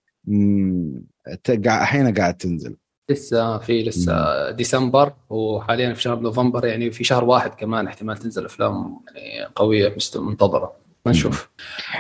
الحين 1.66 2.14
قاعد 2.14 2.38
تنزل. 2.38 2.76
لسه 3.10 3.58
في 3.58 3.84
لسه. 3.84 4.52
ديسمبر 4.52 5.14
وحاليا 5.30 5.94
في 5.94 6.02
شهر 6.02 6.20
نوفمبر 6.20 6.66
يعني 6.66 6.92
في 6.92 7.04
شهر 7.04 7.24
واحد 7.24 7.56
كمان 7.56 7.88
احتمال 7.88 8.18
تنزل 8.18 8.46
أفلام 8.46 9.00
يعني 9.16 9.52
قوية 9.56 9.96
منتظرة. 10.16 10.74
نشوف. 11.08 11.50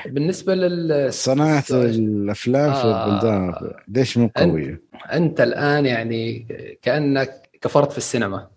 بالنسبة 0.05 0.55
لل 0.55 1.13
صناعة 1.13 1.63
الأفلام 1.71 2.69
آه. 2.69 2.81
في 2.81 2.87
البلدان 2.87 3.53
ليش 3.87 4.17
مو 4.17 4.31
قوية؟ 4.35 4.81
أنت 5.13 5.41
الآن 5.41 5.85
يعني 5.85 6.47
كأنك 6.81 7.49
كفرت 7.61 7.91
في 7.91 7.97
السينما. 7.97 8.47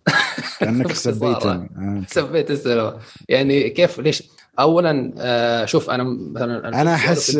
كأنك 0.61 0.93
سبيت 1.07 1.47
آه. 1.47 1.69
سبيت 2.09 2.51
السينما. 2.51 2.99
يعني 3.29 3.71
كيف 3.71 4.01
ليش 4.01 4.23
اولا 4.59 5.13
آه 5.19 5.65
شوف 5.65 5.91
أنا 5.91 6.05
مثلا 6.05 6.81
أنا 6.81 6.95
أحس 6.95 7.37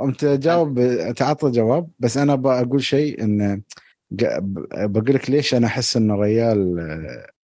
انت 0.00 0.24
جاوب 0.24 0.80
تعطى 1.16 1.50
جواب 1.50 1.88
بس 1.98 2.16
أنا 2.16 2.34
بقول 2.34 2.82
شيء 2.82 3.22
إن 3.22 3.62
بقول 4.10 5.14
لك 5.14 5.30
ليش 5.30 5.54
أنا 5.54 5.66
أحس 5.66 5.96
إنه 5.96 6.14
ريال 6.14 6.76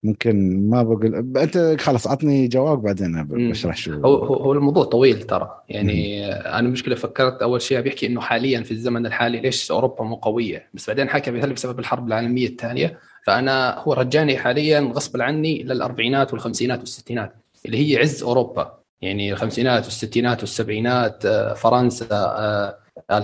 ممكن 0.03 0.59
ما 0.69 0.83
بقول 0.83 1.15
أنت 1.37 1.75
خلاص 1.79 2.07
عطني 2.07 2.47
جواب 2.47 2.81
بعدين 2.81 3.23
بشرح 3.23 3.77
شو 3.77 3.93
هو 3.93 4.15
هو 4.15 4.53
الموضوع 4.53 4.83
طويل 4.83 5.23
ترى. 5.23 5.61
يعني 5.69 6.27
مم. 6.27 6.33
أنا 6.33 6.59
المشكلة 6.59 6.95
فكرت 6.95 7.41
أول 7.41 7.61
شيء 7.61 7.81
بيحكي 7.81 8.07
إنه 8.07 8.21
حاليا 8.21 8.63
في 8.63 8.71
الزمن 8.71 9.05
الحالي 9.05 9.39
ليش 9.39 9.71
أوروبا 9.71 10.03
مو 10.03 10.15
قوية؟ 10.15 10.69
بس 10.73 10.87
بعدين 10.87 11.09
حكى 11.09 11.31
هل 11.31 11.53
بسبب 11.53 11.79
الحرب 11.79 12.07
العالمية 12.07 12.47
الثانية. 12.47 12.99
فأنا 13.25 13.79
هو 13.79 13.93
رجعني 13.93 14.37
حاليا 14.37 14.79
غصب 14.79 15.21
عني 15.21 15.63
للأربعينات 15.63 16.33
والخمسينات 16.33 16.79
والستينات. 16.79 17.33
اللي 17.65 17.77
هي 17.77 17.97
عز 17.97 18.23
أوروبا. 18.23 18.79
يعني 19.01 19.33
الخمسينات 19.33 19.83
والستينات 19.85 20.39
والسبعينات 20.39 21.25
آه، 21.25 21.53
فرنسا 21.53 22.07
آه، 22.11 22.77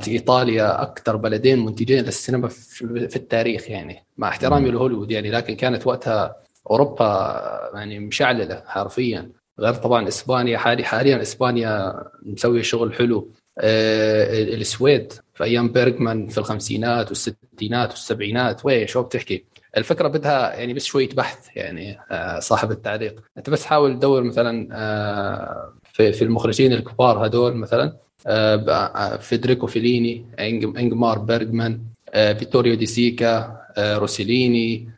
إيطاليا 0.07 0.81
أكثر 0.81 1.15
بلدين 1.15 1.65
منتجين 1.65 2.03
للسينما 2.03 2.47
في 2.47 3.15
التاريخ 3.15 3.69
يعني. 3.69 4.05
مع 4.17 4.27
احترامي 4.27 4.71
لهوليوود 4.71 5.11
يعني 5.11 5.31
لكن 5.31 5.55
كانت 5.55 5.87
وقتها 5.87 6.35
أوروبا 6.71 7.71
يعني 7.73 7.99
مشعللة 7.99 8.63
حرفيا. 8.65 9.31
غير 9.59 9.73
طبعا 9.73 10.07
إسبانيا 10.07 10.57
حالي 10.57 10.83
حاليا 10.83 11.21
إسبانيا 11.21 12.03
مسوية 12.23 12.61
شغل 12.61 12.93
حلو. 12.93 13.29
آه 13.59 14.43
السويد 14.43 15.13
في 15.33 15.43
أيام 15.43 15.71
بيرغمان 15.71 16.27
في 16.27 16.37
الخمسينات 16.37 17.07
والستينات 17.07 17.89
والسبعينات. 17.89 18.65
وين 18.65 18.87
شو 18.87 19.03
بتحكي؟ 19.03 19.45
الفكرة 19.77 20.07
بدها 20.07 20.55
يعني 20.55 20.73
بس 20.73 20.85
شوية 20.85 21.09
بحث 21.09 21.47
يعني 21.55 21.99
آه 22.11 22.39
صاحب 22.39 22.71
التعليق. 22.71 23.23
أنت 23.37 23.49
بس 23.49 23.65
حاول 23.65 23.95
تدور 23.95 24.23
مثلا 24.23 24.67
آه 24.71 25.73
في, 25.93 26.11
في 26.11 26.21
المخرجين 26.23 26.73
الكبار 26.73 27.25
هدول 27.25 27.55
مثلا 27.55 27.97
آه, 28.27 29.17
فيدريكو 29.17 29.67
فيليني 29.67 30.25
إنجمار 30.39 31.19
بيرغمان 31.19 31.81
آه 32.09 32.33
فيتوريو 32.33 32.75
دي 32.75 32.85
سيكا 32.85 33.61
روسيليني 33.77 34.89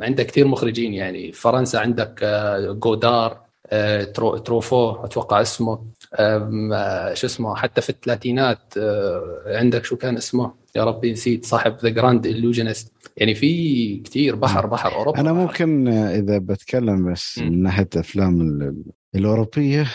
عندك 0.00 0.26
كثير 0.26 0.46
مخرجين 0.46 0.94
يعني. 0.94 1.32
فرنسا 1.32 1.76
عندك 1.76 2.24
جودار 2.82 3.40
تروفو 4.44 5.04
أتوقع 5.04 5.40
اسمه 5.40 5.78
شو 7.14 7.26
اسمه 7.26 7.54
حتى 7.56 7.80
في 7.80 7.90
الثلاثينات 7.90 8.74
عندك 9.46 9.84
شو 9.84 9.96
كان 9.96 10.16
اسمه؟ 10.16 10.52
يا 10.78 10.84
ربي 10.84 11.12
نسيت 11.12 11.44
صاحب 11.44 11.76
The 11.82 11.88
Grand 11.88 12.28
illusionist. 12.28 12.88
يعني 13.16 13.34
في 13.34 13.96
كثير 13.96 14.36
بحر 14.36 14.66
بحر 14.66 14.94
أوروبا. 14.94 15.20
أنا 15.20 15.32
ممكن 15.32 15.88
إذا 15.88 16.38
بتكلم 16.38 17.12
بس 17.12 17.38
من 17.38 17.62
ناحية 17.62 17.88
افلام 17.96 18.40
الأوروبية 19.14 19.86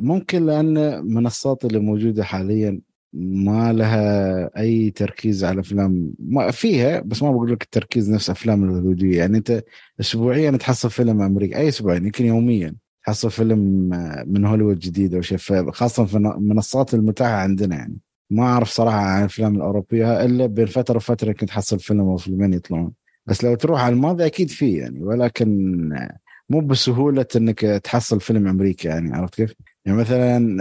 ممكن 0.00 0.46
لأن 0.46 1.04
منصات 1.06 1.64
اللي 1.64 1.78
موجودة 1.78 2.24
حاليا 2.24 2.80
ما 3.12 3.72
لها 3.72 4.50
أي 4.58 4.90
تركيز 4.90 5.44
على 5.44 5.60
أفلام. 5.60 6.10
ما 6.18 6.50
فيها 6.50 7.00
بس 7.00 7.22
ما 7.22 7.30
بقول 7.30 7.52
لك 7.52 7.62
التركيز 7.62 8.10
نفس 8.10 8.30
أفلام 8.30 8.64
الهوليوديه 8.64 9.18
يعني 9.18 9.36
أنت 9.38 9.64
اسبوعيا 10.00 10.50
تحصل 10.50 10.90
فيلم 10.90 11.22
أمريكي 11.22 11.56
أي 11.56 11.68
أسبوع 11.68 11.96
يمكن 11.96 12.26
يوميا 12.26 12.74
تحصل 13.06 13.30
فيلم 13.30 13.58
من 14.26 14.44
هوليوود 14.44 14.78
جديد 14.78 15.14
أو 15.14 15.20
شيء 15.20 15.70
خاصة 15.70 16.04
في 16.04 16.16
المنصات 16.16 16.94
المتاحة 16.94 17.34
عندنا 17.34 17.76
يعني. 17.76 17.96
ما 18.30 18.42
أعرف 18.42 18.68
صراحة 18.68 18.96
عن 18.96 19.20
الأفلام 19.20 19.56
الأوروبية 19.56 20.24
إلا 20.24 20.46
بين 20.46 20.66
فترة 20.66 20.96
وفترة 20.96 21.28
يمكن 21.28 21.46
تحصل 21.46 21.80
فيلم 21.80 22.00
أو 22.00 22.16
فيلمين 22.16 22.52
يطلعون. 22.52 22.92
بس 23.26 23.44
لو 23.44 23.54
تروح 23.54 23.80
على 23.80 23.94
الماضي 23.94 24.26
أكيد 24.26 24.50
في 24.50 24.76
يعني 24.76 25.04
ولكن 25.04 25.88
مو 26.50 26.60
بسهولة 26.60 27.26
إنك 27.36 27.60
تحصل 27.60 28.20
فيلم 28.20 28.48
أمريكي 28.48 28.88
يعني 28.88 29.16
عرفت 29.16 29.34
كيف؟ 29.34 29.54
يعني 29.84 29.98
مثلا 29.98 30.60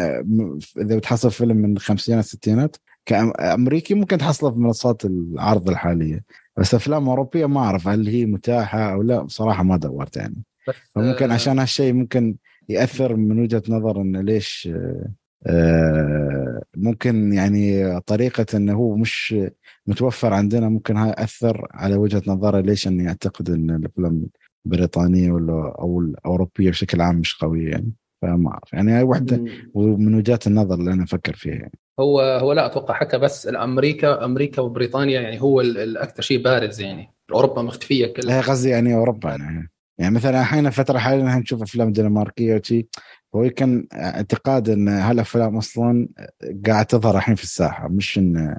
إذا 0.77 0.97
بتحصل 0.97 1.31
فيلم 1.31 1.57
من 1.57 1.73
الخمسينات 1.73 2.23
الستينات 2.23 2.75
كامريكي 3.05 3.93
ممكن 3.93 4.17
تحصله 4.17 4.51
في 4.51 4.59
منصات 4.59 5.05
العرض 5.05 5.69
الحالية. 5.69 6.23
بس 6.57 6.75
أفلام 6.75 7.09
أوروبية 7.09 7.45
ما 7.45 7.59
أعرف 7.59 7.87
هل 7.87 8.07
هي 8.07 8.25
متاحة 8.25 8.93
أو 8.93 9.01
لا 9.01 9.21
بصراحه 9.21 9.63
ما 9.63 9.77
دورت 9.77 10.17
يعني. 10.17 10.43
فممكن 10.95 11.31
آه، 11.31 11.33
عشان 11.33 11.59
هالشيء 11.59 11.93
ممكن 11.93 12.35
يأثر 12.69 13.15
من 13.15 13.39
وجهة 13.39 13.63
نظر 13.69 14.01
انه 14.01 14.21
ليش 14.21 14.69
ممكن 16.77 17.33
يعني 17.33 17.99
طريقة 18.01 18.45
إنه 18.53 18.73
هو 18.73 18.95
مش 18.95 19.35
متوفر 19.87 20.33
عندنا 20.33 20.69
ممكن 20.69 20.97
هاي 20.97 21.13
أثر 21.17 21.67
على 21.71 21.95
وجهة 21.95 22.21
نظره 22.27 22.59
ليش 22.59 22.87
إني 22.87 23.07
أعتقد 23.07 23.49
إن 23.49 23.69
الأفلام 23.69 24.25
البريطانية 24.65 25.31
ولا 25.31 25.75
أو 25.79 25.99
الأوروبية 25.99 26.69
بشكل 26.69 27.01
عام 27.01 27.15
مش 27.15 27.35
قوية 27.35 27.69
يعني. 27.69 27.91
فما 28.21 28.49
أعرف. 28.49 28.73
يعني 28.73 28.91
هاي 28.91 29.03
واحدة 29.03 29.45
من 29.75 30.15
وجهات 30.15 30.47
النظر 30.47 30.75
اللي 30.75 30.93
أنا 30.93 31.03
أفكر 31.03 31.35
فيها 31.35 31.53
يعني. 31.53 31.79
هو 31.99 32.21
هو 32.21 32.53
لا 32.53 32.65
أتوقع 32.65 32.93
حكى 32.93 33.17
بس 33.17 33.47
أمريكا 33.47 34.25
أمريكا 34.25 34.61
وبريطانيا 34.61 35.21
يعني 35.21 35.41
هو 35.41 35.61
الاكثر 35.61 36.21
شيء 36.23 36.43
بارز 36.43 36.81
يعني. 36.81 37.13
أوروبا 37.33 37.61
مختفية 37.61 38.07
كلها. 38.07 38.41
قصدي 38.41 38.69
يعني 38.69 38.93
أوروبا 38.93 39.29
يعني. 39.29 39.69
يعني 39.97 40.15
مثلا 40.15 40.41
أحيانا 40.41 40.69
فتره 40.69 40.97
حاليا 40.97 41.35
نشوف 41.35 41.61
أفلام 41.61 41.91
دنماركية 41.91 42.55
وشي 42.55 42.87
هو 43.35 43.49
كان 43.49 43.87
اعتقاد 43.93 44.69
إن 44.69 44.87
هالافلام 44.87 45.57
أصلا 45.57 46.07
قاعد 46.67 46.85
تظهر 46.85 47.17
الحين 47.17 47.35
في 47.35 47.43
الساحة؟ 47.43 47.87
مش 47.87 48.17
إن 48.17 48.55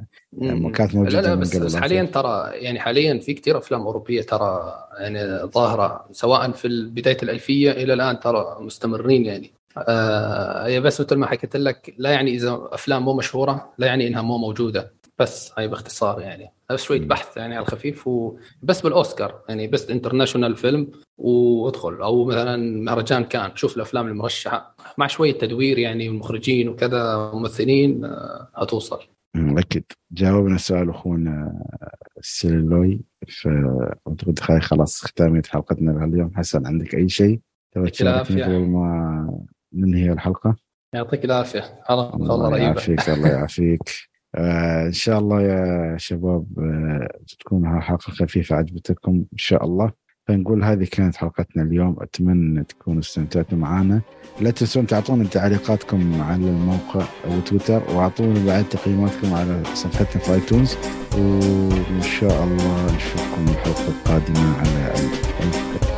كانت 0.75 0.95
موجودة 0.95 1.21
لا 1.21 1.29
لا 1.29 1.35
بس, 1.35 1.57
بس 1.57 1.77
حاليا 1.77 2.03
ترى 2.03 2.51
يعني 2.53 2.81
حاليا 2.81 3.19
في 3.19 3.35
كثير 3.35 3.59
أفلام 3.59 3.81
أوروبية 3.81 4.23
ترى 4.23 4.75
يعني 4.99 5.39
ظاهرة 5.45 6.07
سواء 6.13 6.51
في 6.53 6.69
بداية 6.69 7.17
الألفية 7.23 7.71
إلى 7.71 7.93
الآن 7.93 8.21
ترى 8.21 8.57
مستمرين 8.61 9.25
يعني. 9.25 9.53
آه 9.79 10.79
بس 10.79 11.01
مثل 11.01 11.17
ما 11.17 11.27
حكيت 11.27 11.57
لك 11.57 11.95
لا 11.99 12.11
يعني 12.11 12.35
إذا 12.35 12.61
أفلام 12.73 13.05
مو 13.05 13.15
مشهورة 13.15 13.73
لا 13.79 13.87
يعني 13.87 14.09
إنها 14.09 14.23
مو 14.23 14.39
موجودة. 14.39 14.98
بس 15.19 15.53
هاي 15.59 15.69
باختصار 15.69 16.21
يعني. 16.21 16.53
بس 16.71 16.83
شوية 16.83 17.01
بحث 17.01 17.37
يعني 17.37 17.55
على 17.57 17.63
الخفيف 17.63 18.09
وبس 18.09 18.81
بالأوسكار 18.83 19.43
يعني 19.49 19.67
بس 19.67 19.91
انترناشونال 19.91 20.57
فيلم 20.57 20.91
وادخل. 21.19 21.95
أو 21.95 22.25
مثلا 22.25 22.57
مهرجان 22.57 23.25
كان. 23.25 23.57
شوف 23.57 23.77
الأفلام 23.77 24.07
المرشحة. 24.07 24.77
مع 24.99 25.07
شوية 25.07 25.33
تدوير 25.39 25.79
يعني 25.79 26.07
المخرجين 26.07 26.69
وكذا 26.69 27.31
ممثلين 27.35 28.05
آه، 28.05 28.49
هتوصل. 28.55 29.01
أكيد. 29.37 29.85
جاوبنا 30.13 30.55
السؤال 30.55 30.91
أخونا 30.91 31.63
السيلوي 32.19 33.01
أعتقد 34.09 34.39
خلاص 34.61 35.01
ختامية 35.05 35.43
حلقتنا 35.49 36.05
اليوم 36.05 36.33
حسن 36.35 36.67
عندك 36.67 36.95
أي 36.95 37.09
شيء؟ 37.09 37.41
تبغى 37.75 37.91
قبل 38.21 38.59
ما 38.59 39.45
ننهي 39.73 40.13
الحلقة؟ 40.13 40.57
يعطيك 40.95 41.25
العافية. 41.25 41.81
الله 41.91 42.59
يعافيك 42.59 43.09
الله 43.09 43.29
يعافيك. 43.29 43.83
آه 44.39 44.87
إن 44.87 44.93
شاء 44.93 45.19
الله 45.19 45.43
يا 45.43 45.97
شباب 45.97 46.45
آه 46.59 47.09
تكون 47.41 47.67
هالحلقه 47.67 48.11
خفيفة 48.13 48.57
عجبتكم 48.57 49.13
إن 49.13 49.39
شاء 49.39 49.65
الله. 49.65 49.93
فنقول 50.27 50.65
هذه 50.65 50.87
كانت 50.93 51.17
حلقتنا 51.17 51.63
اليوم. 51.63 51.97
أتمنى 52.01 52.65
تكونوا 52.65 53.01
استمتعتوا 53.01 53.59
معنا. 53.59 54.01
لا 54.41 54.51
تنسون 54.51 54.87
تعطونا 54.87 55.25
تعليقاتكم 55.25 56.23
على 56.23 56.51
الموقع 56.51 57.07
وتويتر 57.29 57.83
وأعطونا 57.95 58.47
بعد 58.47 58.69
تقييماتكم 58.69 59.35
على 59.35 59.63
صفحتنا 59.75 60.23
في 60.23 60.35
آيتونز. 60.35 60.77
وإن 61.19 62.03
شاء 62.03 62.45
الله 62.45 62.97
نشوفكم 62.97 63.43
الحلقة 63.49 63.89
القادمة 63.89 64.59
على 64.59 64.93
ألف. 64.93 65.98